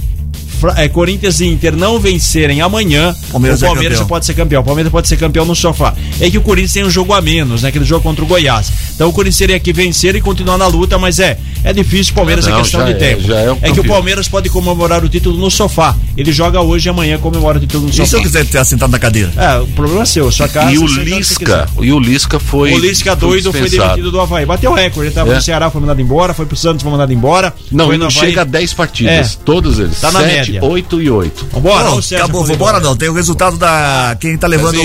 Fra- 0.60 0.74
é, 0.78 0.88
Corinthians 0.88 1.41
e 1.41 1.45
Inter 1.47 1.76
não 1.76 1.99
vencerem 1.99 2.62
amanhã, 2.62 3.14
Palmeiras 3.30 3.62
o 3.62 3.66
é 3.66 3.68
Palmeiras 3.68 3.97
campeão. 3.97 4.06
já 4.06 4.10
pode 4.10 4.26
ser 4.26 4.34
campeão. 4.34 4.62
O 4.62 4.66
Palmeiras 4.66 4.91
pode 4.91 5.08
ser 5.10 5.18
campeão 5.18 5.43
no 5.45 5.53
sofá. 5.56 5.93
É 6.22 6.30
que 6.32 6.38
o 6.38 6.41
Corinthians 6.41 6.72
tem 6.74 6.86
um 6.86 6.89
jogo 6.89 7.14
a 7.14 7.22
menos, 7.22 7.62
né? 7.62 7.70
Aquele 7.70 7.84
jogo 7.86 8.01
contra 8.01 8.24
o 8.24 8.28
Goiás. 8.28 8.72
Então 8.95 9.10
o 9.10 9.14
Corinthians 9.14 9.38
teria 9.38 9.60
que 9.60 9.74
vencer 9.74 10.16
e 10.16 10.22
continuar 10.22 10.58
na 10.58 10.68
luta, 10.68 10.97
mas 10.97 11.20
é, 11.20 11.38
é 11.66 11.74
difícil. 11.74 12.13
O 12.13 12.16
Palmeiras 12.16 12.45
Não, 12.45 12.55
é 12.57 12.61
questão 12.61 12.86
de 12.86 12.91
é, 12.91 12.93
tempo. 12.93 13.24
é 13.34 13.70
o 13.70 13.74
que 13.74 13.80
o. 13.82 13.84
Palmeiras 13.86 14.28
pode 14.28 14.49
comemorar 14.49 15.03
o 15.03 15.09
título 15.09 15.38
no 15.38 15.49
sofá. 15.51 15.95
Ele 16.18 16.32
joga 16.32 16.61
hoje 16.61 16.88
e 16.88 16.89
amanhã 16.89 17.18
comemora 17.18 17.57
o 17.57 17.61
título 17.61 17.84
no 17.86 17.89
E 17.89 17.93
se 17.93 18.05
sofá. 18.05 18.18
eu 18.18 18.22
quiser 18.22 18.43
estar 18.43 18.63
sentado 18.63 18.91
na 18.91 18.99
cadeira? 18.99 19.32
É, 19.36 19.59
o 19.59 19.68
problema 19.68 20.03
é 20.03 20.05
seu, 20.05 20.32
sua 20.32 20.47
casa. 20.47 20.72
E 20.72 20.78
o 20.78 20.86
Lisca, 20.88 21.68
e 21.82 21.91
o 21.91 21.99
Lisca 21.99 22.39
foi. 22.39 22.74
O 22.74 22.78
Lisca 22.80 23.16
doido 23.16 23.51
foi 23.51 23.61
dispensado. 23.61 23.89
demitido 23.95 24.11
do 24.11 24.22
Havaí. 24.22 24.45
Bateu 24.45 24.72
o 24.72 24.74
recorde. 24.74 25.07
Ele 25.09 25.16
tava 25.16 25.32
É. 25.32 25.36
no 25.36 25.41
Ceará, 25.41 25.70
foi 25.70 25.82
mandado 25.82 26.01
embora, 26.01 26.34
foi 26.34 26.45
pro 26.45 26.55
Santos, 26.55 26.84
foi 26.84 26.91
mandado 26.91 27.11
embora. 27.11 27.53
Não, 27.72 27.86
foi 27.86 27.95
ele 27.95 28.01
não 28.03 28.07
Havaí. 28.09 28.20
chega 28.30 28.41
a 28.41 28.45
10 28.45 28.74
partidas, 28.74 29.34
É. 29.34 29.43
todos 29.43 29.80
eles. 29.80 29.99
Tá 29.99 30.11
na 30.11 30.20
7, 30.22 30.51
média. 30.51 30.66
8 30.66 31.01
e 31.01 31.09
8. 31.09 31.47
Vambora, 31.51 31.84
Não, 31.89 32.01
Sérgio 32.01 32.26
acabou, 32.26 32.43
vambora 32.45 32.80
não. 32.80 32.95
Tem 32.95 33.09
o 33.09 33.13
resultado 33.13 33.57
da. 33.57 34.16
Quem 34.20 34.38
tá 34.38 34.47
levando 34.47 34.80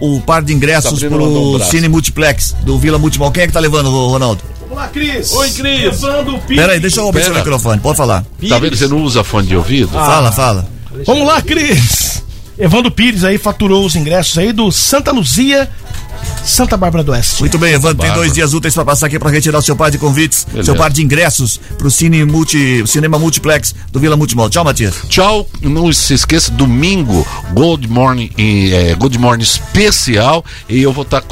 o, 0.00 0.16
o 0.16 0.20
par 0.20 0.42
de 0.42 0.52
ingressos 0.52 1.02
um 1.02 1.08
pro. 1.08 1.60
Cine 1.64 1.88
Multiplex 1.88 2.54
do 2.62 2.78
Vila 2.78 2.98
Multimol. 2.98 3.30
Quem 3.30 3.44
é 3.44 3.46
que 3.46 3.52
tá 3.52 3.60
levando, 3.60 3.90
Ronaldo? 3.90 4.40
Olá, 4.70 4.88
Cris. 4.88 5.32
Oi, 5.32 5.50
Cris. 5.50 6.00
Pera 6.48 6.72
aí, 6.72 6.80
deixa 6.80 7.00
eu 7.00 7.04
seu 7.04 7.12
Pera. 7.12 7.34
microfone. 7.34 7.80
Pode 7.80 7.96
falar. 7.96 8.24
Tá 8.48 8.58
vendo 8.58 8.72
que 8.72 8.78
você 8.78 8.88
não 8.88 9.02
usa 9.02 9.22
fone 9.22 9.46
de 9.46 9.56
ouvido? 9.56 9.90
Ah. 9.94 10.04
Fala, 10.04 10.32
fala. 10.32 10.68
Vamos 11.06 11.26
lá, 11.26 11.40
Cris. 11.40 12.22
Evandro 12.58 12.90
Pires 12.90 13.22
aí 13.22 13.36
faturou 13.36 13.84
os 13.84 13.94
ingressos 13.94 14.38
aí 14.38 14.50
do 14.52 14.72
Santa 14.72 15.12
Luzia, 15.12 15.68
Santa 16.46 16.76
Bárbara 16.76 17.02
do 17.02 17.10
Oeste. 17.10 17.40
Muito 17.40 17.58
bem, 17.58 17.74
Evandro. 17.74 17.98
Tem 17.98 18.14
dois 18.14 18.32
dias 18.32 18.54
úteis 18.54 18.72
pra 18.72 18.84
passar 18.84 19.06
aqui 19.06 19.18
pra 19.18 19.30
retirar 19.30 19.58
o 19.58 19.62
seu 19.62 19.74
par 19.74 19.90
de 19.90 19.98
convites, 19.98 20.44
Beleza. 20.44 20.64
seu 20.64 20.76
par 20.76 20.90
de 20.90 21.02
ingressos 21.02 21.60
pro 21.76 21.90
Cine 21.90 22.24
Multi, 22.24 22.84
Cinema 22.86 23.18
Multiplex 23.18 23.74
do 23.90 23.98
Vila 23.98 24.16
Multimol. 24.16 24.48
Tchau, 24.48 24.64
Matias. 24.64 24.94
Tchau, 25.08 25.48
não 25.60 25.92
se 25.92 26.14
esqueça, 26.14 26.52
domingo, 26.52 27.26
Gold 27.52 27.88
Morning, 27.88 28.30
é, 28.38 28.94
Good 28.94 29.18
Morning 29.18 29.42
especial 29.42 30.44
e 30.68 30.80
eu 30.80 30.92
vou 30.92 31.02
estar 31.02 31.22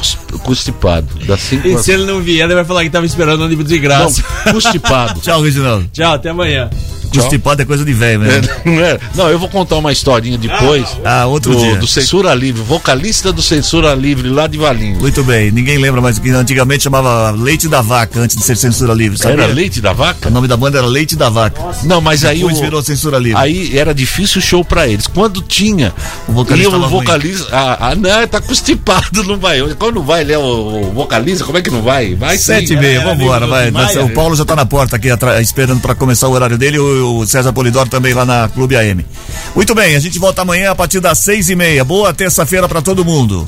constipado. 0.43 1.07
Das 1.25 1.39
5 1.39 1.67
E 1.67 1.77
se 1.81 1.91
ele 1.91 2.05
não 2.05 2.21
vier, 2.21 2.45
ele 2.45 2.55
vai 2.55 2.65
falar 2.65 2.83
que 2.83 2.89
tava 2.89 3.05
esperando 3.05 3.43
um 3.43 3.47
livro 3.47 3.63
de 3.63 3.79
graça. 3.79 4.21
Não, 4.45 4.53
constipado. 4.53 5.19
Tchau, 5.23 5.41
Reginaldo. 5.41 5.89
Tchau, 5.93 6.13
até 6.13 6.29
amanhã. 6.29 6.69
Constipado 7.13 7.61
é 7.61 7.65
coisa 7.65 7.85
de 7.85 7.93
velho. 7.93 8.23
É, 8.25 8.41
não, 8.65 8.79
é? 8.81 8.99
não, 9.15 9.29
eu 9.29 9.39
vou 9.39 9.47
contar 9.49 9.77
uma 9.77 9.91
historinha 9.91 10.37
depois. 10.37 10.85
Ah, 11.03 11.25
outro 11.25 11.53
do, 11.53 11.59
dia. 11.59 11.75
do 11.77 11.87
Censura 11.87 12.33
Livre, 12.33 12.61
vocalista 12.61 13.31
do 13.31 13.41
Censura 13.41 13.93
Livre 13.93 14.29
lá 14.29 14.47
de 14.47 14.57
Valinho. 14.57 14.99
Muito 15.05 15.23
bem, 15.23 15.51
ninguém 15.51 15.77
lembra 15.77 16.01
mais 16.01 16.17
que 16.17 16.31
antigamente 16.31 16.81
chamava 16.81 17.29
Leite 17.29 17.67
da 17.69 17.79
Vaca 17.79 18.19
antes 18.19 18.35
de 18.35 18.43
ser 18.43 18.57
censura 18.57 18.91
livre, 18.91 19.19
sabia? 19.19 19.43
Era 19.43 19.53
Leite 19.53 19.79
da 19.79 19.93
Vaca? 19.93 20.29
O 20.29 20.31
nome 20.31 20.47
da 20.47 20.57
banda 20.57 20.79
era 20.79 20.87
Leite 20.87 21.15
da 21.15 21.29
Vaca. 21.29 21.61
Não, 21.83 22.01
mas 22.01 22.25
aí 22.25 22.39
Depois 22.39 22.57
o- 22.57 22.61
virou 22.61 22.81
censura 22.81 23.19
livre. 23.19 23.39
Aí 23.39 23.77
era 23.77 23.93
difícil 23.93 24.39
o 24.39 24.41
show 24.41 24.65
pra 24.65 24.87
eles. 24.87 25.05
Quando 25.05 25.43
tinha, 25.43 25.93
O 26.27 26.31
vocalista 26.31 26.75
o 26.75 26.89
vocalista. 26.89 27.47
Ah, 27.51 27.89
ah, 27.91 27.95
não, 27.95 28.27
tá 28.27 28.41
constipado, 28.41 29.21
não 29.29 29.37
vai. 29.37 29.61
Quando 29.75 30.01
vai, 30.01 30.21
ele 30.21 30.33
é 30.33 30.39
o, 30.39 30.41
o 30.87 30.91
vocalista, 30.91 31.45
como 31.45 31.59
é 31.59 31.61
que 31.61 31.69
não 31.69 31.83
vai? 31.83 32.15
Vai 32.15 32.35
sim. 32.39 32.45
Sete 32.45 32.73
e 32.73 32.75
meia, 32.75 33.01
era 33.01 33.13
vambora, 33.13 33.45
vai. 33.45 33.69
Maia, 33.69 34.01
o 34.03 34.07
né? 34.07 34.11
Paulo 34.15 34.35
já 34.35 34.43
tá 34.43 34.55
na 34.55 34.65
porta 34.65 34.95
aqui 34.95 35.09
esperando 35.39 35.81
pra 35.81 35.93
começar 35.93 36.27
o 36.27 36.31
horário 36.31 36.57
dele, 36.57 36.79
o, 36.79 37.19
o 37.19 37.27
César 37.27 37.53
Polidoro 37.53 37.87
também 37.87 38.15
lá 38.15 38.25
na 38.25 38.49
Clube 38.49 38.75
AM. 38.75 39.05
Muito 39.55 39.75
bem, 39.75 39.95
a 39.95 39.99
gente 39.99 40.17
volta 40.17 40.41
amanhã 40.41 40.71
a 40.71 40.75
partir 40.75 40.99
das 40.99 41.19
seis 41.19 41.47
e 41.47 41.55
meia. 41.55 41.85
Boa 41.85 42.11
terça-feira 42.11 42.67
pra 42.67 42.81
todo 42.81 43.05
mundo. 43.05 43.47